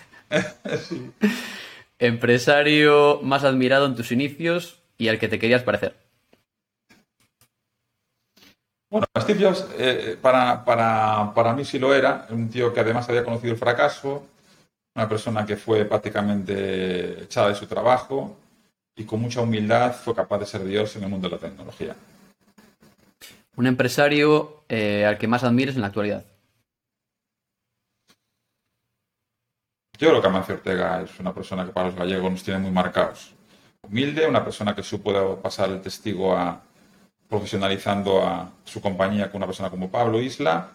[0.88, 1.12] Sí.
[2.00, 5.94] Empresario más admirado en tus inicios y al que te querías parecer.
[8.92, 13.08] Bueno, Steve Jobs eh, para, para, para mí sí lo era, un tío que además
[13.08, 14.28] había conocido el fracaso,
[14.94, 18.36] una persona que fue prácticamente echada de su trabajo
[18.94, 21.96] y con mucha humildad fue capaz de ser Dios en el mundo de la tecnología.
[23.56, 26.26] Un empresario eh, al que más admires en la actualidad.
[29.98, 32.72] Yo creo que Amancio Ortega es una persona que para los gallegos nos tiene muy
[32.72, 33.32] marcados.
[33.84, 36.62] Humilde, una persona que supo pasar el testigo a
[37.32, 40.68] profesionalizando a su compañía con una persona como Pablo Isla,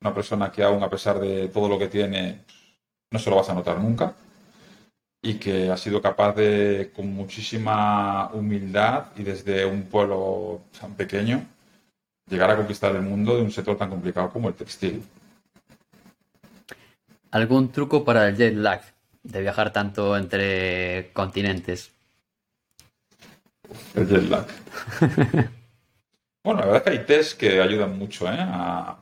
[0.00, 2.44] una persona que aún a pesar de todo lo que tiene
[3.10, 4.14] no se lo vas a notar nunca
[5.20, 11.44] y que ha sido capaz de con muchísima humildad y desde un pueblo tan pequeño
[12.30, 15.02] llegar a conquistar el mundo de un sector tan complicado como el textil.
[17.32, 18.82] ¿Algún truco para el jet lag
[19.24, 21.90] de viajar tanto entre continentes?
[23.96, 24.46] El jet lag.
[26.44, 28.36] bueno, la verdad es que hay test que ayudan mucho, ¿eh?
[28.38, 28.98] A-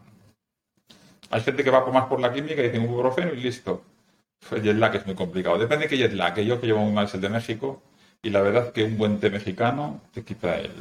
[1.32, 3.82] Hay gente que va por más por la química y dice un ibuprofeno y listo.
[4.50, 5.58] El jet lag es muy complicado.
[5.58, 6.34] Depende de qué jet lag.
[6.34, 7.80] que Yo que llevo muy mal es el de México
[8.22, 10.72] y la verdad es que un buen té mexicano te quita el,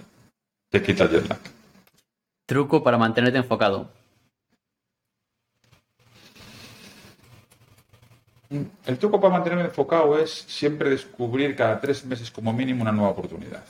[0.71, 1.39] te quita el jet lag.
[2.47, 3.89] Truco para mantenerte enfocado.
[8.87, 13.11] El truco para mantenerme enfocado es siempre descubrir cada tres meses como mínimo una nueva
[13.11, 13.63] oportunidad.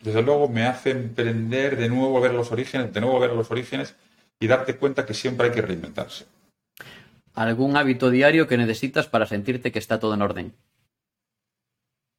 [0.00, 3.94] Desde luego me hace emprender de nuevo a los orígenes, de nuevo a los orígenes
[4.38, 6.26] y darte cuenta que siempre hay que reinventarse.
[7.34, 10.54] ¿Algún hábito diario que necesitas para sentirte que está todo en orden?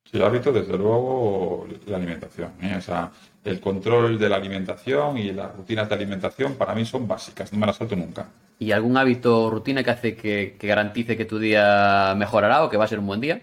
[0.05, 2.51] Sí, el hábito, desde luego, la alimentación.
[2.61, 2.75] ¿eh?
[2.77, 3.11] O sea,
[3.43, 7.59] el control de la alimentación y las rutinas de alimentación para mí son básicas, no
[7.59, 8.29] me las salto nunca.
[8.59, 12.69] ¿Y algún hábito o rutina que hace que, que garantice que tu día mejorará o
[12.69, 13.41] que va a ser un buen día?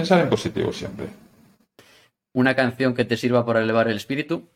[0.00, 1.08] Pensar en positivo siempre.
[2.32, 4.48] ¿Una canción que te sirva para elevar el espíritu?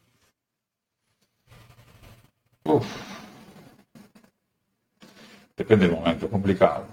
[2.64, 2.86] Uf.
[5.54, 6.86] Depende del momento, complicado.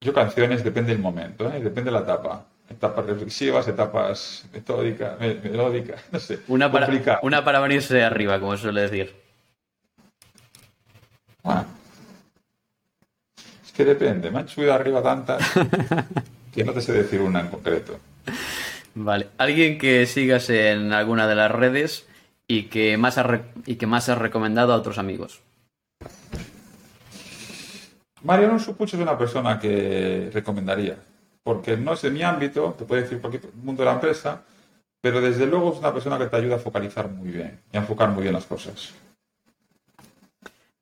[0.00, 1.54] Yo canciones depende del momento, ¿eh?
[1.58, 2.46] depende de la etapa.
[2.70, 6.38] Etapas reflexivas, etapas metódicas, me- melódicas, no sé.
[6.46, 7.18] Una para, complicado.
[7.24, 9.16] una para venirse arriba, como se suele decir.
[11.42, 11.64] Ah.
[13.64, 15.42] Es que depende, me han subido arriba tantas
[16.58, 17.98] que no te sé decir una en concreto.
[18.94, 19.28] Vale.
[19.38, 22.06] ¿Alguien que sigas en alguna de las redes
[22.48, 25.40] y que más has, re- y que más has recomendado a otros amigos?
[28.24, 30.96] Mario Alonso Puig es una persona que recomendaría,
[31.44, 34.42] porque no es de mi ámbito, te puede decir cualquier mundo de la empresa,
[35.00, 37.80] pero desde luego es una persona que te ayuda a focalizar muy bien y a
[37.80, 38.92] enfocar muy bien las cosas.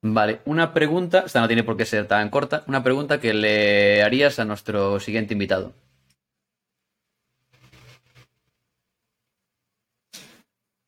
[0.02, 4.02] Vale, una pregunta, esta no tiene por qué ser tan corta, una pregunta que le
[4.02, 5.74] harías a nuestro siguiente invitado.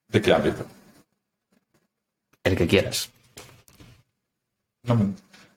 [0.07, 0.65] ¿De qué ámbito?
[2.43, 3.11] El que quieras.
[4.83, 5.13] No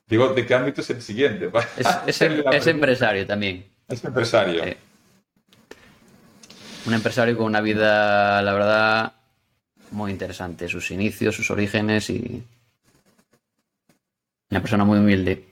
[0.07, 1.49] digo, ¿de qué ámbito es el siguiente?
[1.77, 3.65] Es, es em- es empresario también.
[3.87, 4.63] Es empresario.
[4.63, 4.73] Sí.
[6.85, 9.13] Un empresario con una vida, la verdad,
[9.91, 10.67] muy interesante.
[10.67, 12.43] Sus inicios, sus orígenes y.
[14.53, 15.43] Una persona muy humilde.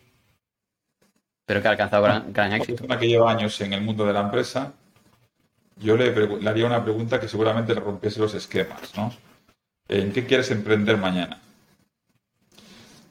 [1.47, 2.83] Pero que ha alcanzado gran, gran Una éxito.
[2.83, 4.73] persona que lleva años en el mundo de la empresa,
[5.77, 6.13] yo le,
[6.47, 9.11] haría una pregunta que seguramente le rompiese los esquemas, ¿no?
[9.87, 11.41] ¿En qué quieres emprender mañana?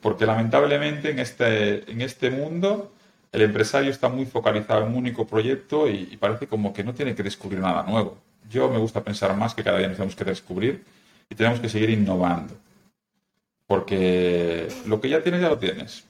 [0.01, 2.93] Porque lamentablemente en este, en este mundo
[3.33, 6.95] el empresario está muy focalizado en un único proyecto y, y parece como que no
[6.95, 8.17] tiene que descubrir nada nuevo.
[8.49, 10.85] Yo me gusta pensar más que cada día nos tenemos que descubrir
[11.29, 12.55] y tenemos que seguir innovando.
[13.71, 16.05] Porque lo que ya tienes ya lo tienes.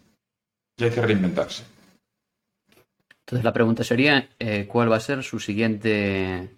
[0.78, 1.62] Y hay que reinventarse.
[3.18, 6.48] Entonces la pregunta sería, eh, ¿cuál va a ser su siguiente...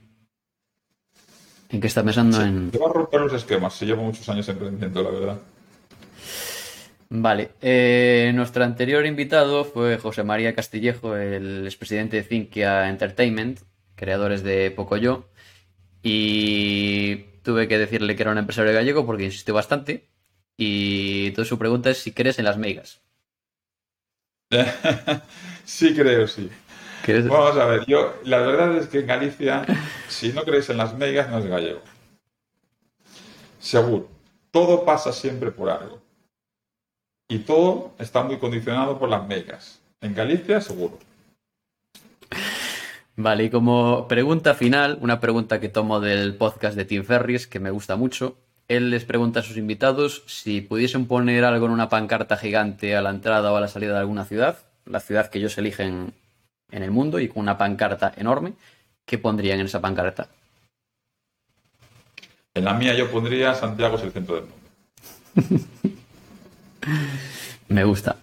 [1.71, 2.71] ¿En qué está pensando en...?
[2.71, 3.75] Te va a romper los esquemas.
[3.75, 5.39] Se lleva muchos años emprendiendo, la verdad.
[7.09, 13.59] Vale, eh, nuestro anterior invitado fue José María Castillejo, el expresidente de Cinquia Entertainment,
[13.97, 15.29] creadores de Pocoyo,
[16.01, 20.12] y tuve que decirle que era un empresario gallego porque insistió bastante,
[20.57, 23.01] y entonces su pregunta es si crees en las megas.
[25.65, 26.51] sí creo, sí.
[27.05, 27.27] ¿Crees?
[27.27, 29.65] Vamos a ver, yo, la verdad es que en Galicia,
[30.09, 31.81] si no crees en las megas, no es gallego.
[33.59, 34.09] Seguro.
[34.51, 36.01] Todo pasa siempre por algo.
[37.29, 39.81] Y todo está muy condicionado por las megas.
[40.01, 40.99] En Galicia, seguro.
[43.17, 47.61] Vale, y como pregunta final, una pregunta que tomo del podcast de Tim Ferris, que
[47.61, 48.37] me gusta mucho.
[48.73, 53.03] Él les pregunta a sus invitados si pudiesen poner algo en una pancarta gigante a
[53.03, 56.15] la entrada o a la salida de alguna ciudad, la ciudad que ellos eligen
[56.71, 58.55] en el mundo y con una pancarta enorme,
[59.05, 60.29] ¿qué pondrían en esa pancarta?
[62.55, 65.99] En la mía yo pondría Santiago es el centro del mundo.
[67.69, 68.17] Me gusta.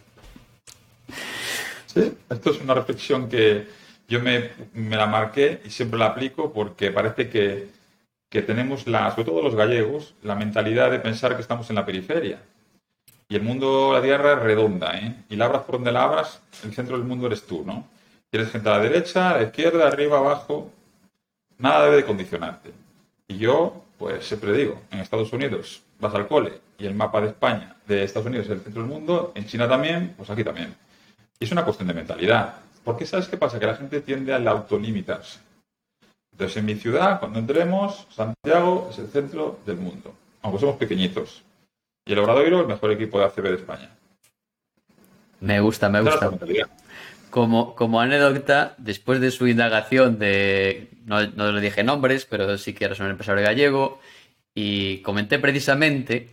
[1.86, 3.68] Sí, esto es una reflexión que
[4.08, 7.79] yo me, me la marqué y siempre la aplico porque parece que,
[8.30, 11.86] que tenemos, la, sobre todo los gallegos, la mentalidad de pensar que estamos en la
[11.86, 12.40] periferia.
[13.28, 15.16] Y el mundo, la tierra es redonda, ¿eh?
[15.30, 16.28] Y la por donde la
[16.64, 17.88] el centro del mundo eres tú, ¿no?
[18.30, 20.72] Tienes gente a la derecha, a la izquierda, arriba, abajo.
[21.58, 22.72] Nada debe de condicionarte.
[23.28, 27.28] Y yo, pues siempre digo, en Estados Unidos vas al cole y el mapa de
[27.28, 30.74] España, de Estados Unidos es el centro del mundo, en China también, pues aquí también.
[31.40, 32.56] Y es una cuestión de mentalidad.
[32.84, 33.60] Porque ¿sabes qué pasa?
[33.60, 35.40] Que la gente tiende al autolimitarse.
[36.40, 41.44] Entonces, en mi ciudad, cuando entremos, Santiago es el centro del mundo, aunque somos pequeñitos.
[42.06, 43.90] Y el Obradoiro, el mejor equipo de ACB de España.
[45.42, 46.32] Me gusta, me gusta.
[47.30, 52.74] Como, como anécdota, después de su indagación de, no, no le dije nombres, pero sí
[52.74, 54.00] que eres un empresario gallego,
[54.56, 56.30] y comenté precisamente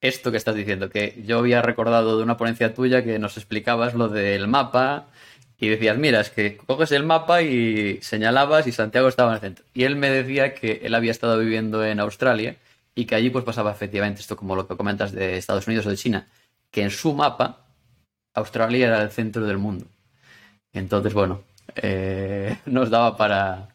[0.00, 3.92] esto que estás diciendo, que yo había recordado de una ponencia tuya que nos explicabas
[3.92, 5.08] lo del mapa
[5.60, 9.40] y decías, mira, es que coges el mapa y señalabas y Santiago estaba en el
[9.40, 9.64] centro.
[9.74, 12.56] Y él me decía que él había estado viviendo en Australia
[12.94, 15.90] y que allí pues pasaba efectivamente esto como lo que comentas de Estados Unidos o
[15.90, 16.28] de China,
[16.70, 17.66] que en su mapa
[18.34, 19.84] Australia era el centro del mundo.
[20.72, 21.42] Entonces, bueno,
[21.76, 23.68] eh, nos daba para,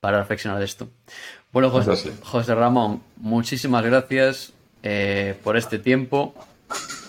[0.00, 0.88] para reflexionar de esto.
[1.52, 2.12] Bueno, José.
[2.22, 4.52] José Ramón, muchísimas gracias
[4.84, 6.34] eh, por este tiempo.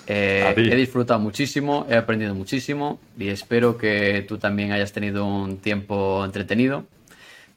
[0.08, 5.58] Eh, he disfrutado muchísimo, he aprendido muchísimo y espero que tú también hayas tenido un
[5.58, 6.86] tiempo entretenido.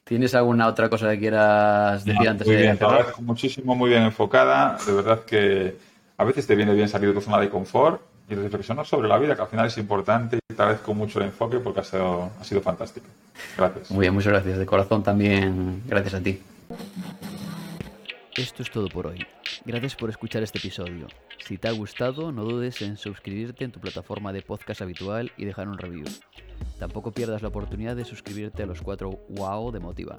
[0.03, 2.95] ¿Tienes alguna otra cosa que quieras decir antes muy de bien, te cerrar?
[2.95, 4.77] agradezco muchísimo, muy bien enfocada.
[4.85, 5.77] De verdad que
[6.17, 9.19] a veces te viene bien salir de tu zona de confort y reflexionar sobre la
[9.19, 10.39] vida, que al final es importante.
[10.51, 13.07] Y te agradezco mucho el enfoque porque ha sido, ha sido fantástico.
[13.57, 13.91] Gracias.
[13.93, 14.59] Muy bien, muchas gracias.
[14.59, 16.41] De corazón también, gracias a ti.
[18.35, 19.25] Esto es todo por hoy.
[19.65, 21.07] Gracias por escuchar este episodio.
[21.45, 25.45] Si te ha gustado, no dudes en suscribirte en tu plataforma de podcast habitual y
[25.45, 26.07] dejar un review.
[26.79, 30.19] Tampoco pierdas la oportunidad de suscribirte a los 4 WOW de Motiva.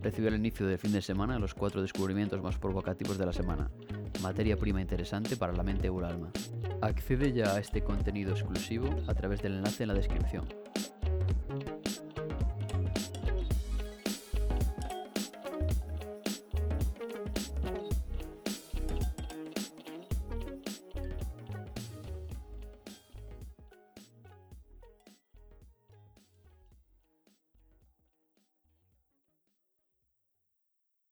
[0.00, 3.70] Recibe al inicio del fin de semana los cuatro descubrimientos más provocativos de la semana.
[4.22, 6.30] Materia prima interesante para la mente o el alma.
[6.80, 10.46] Accede ya a este contenido exclusivo a través del enlace en la descripción.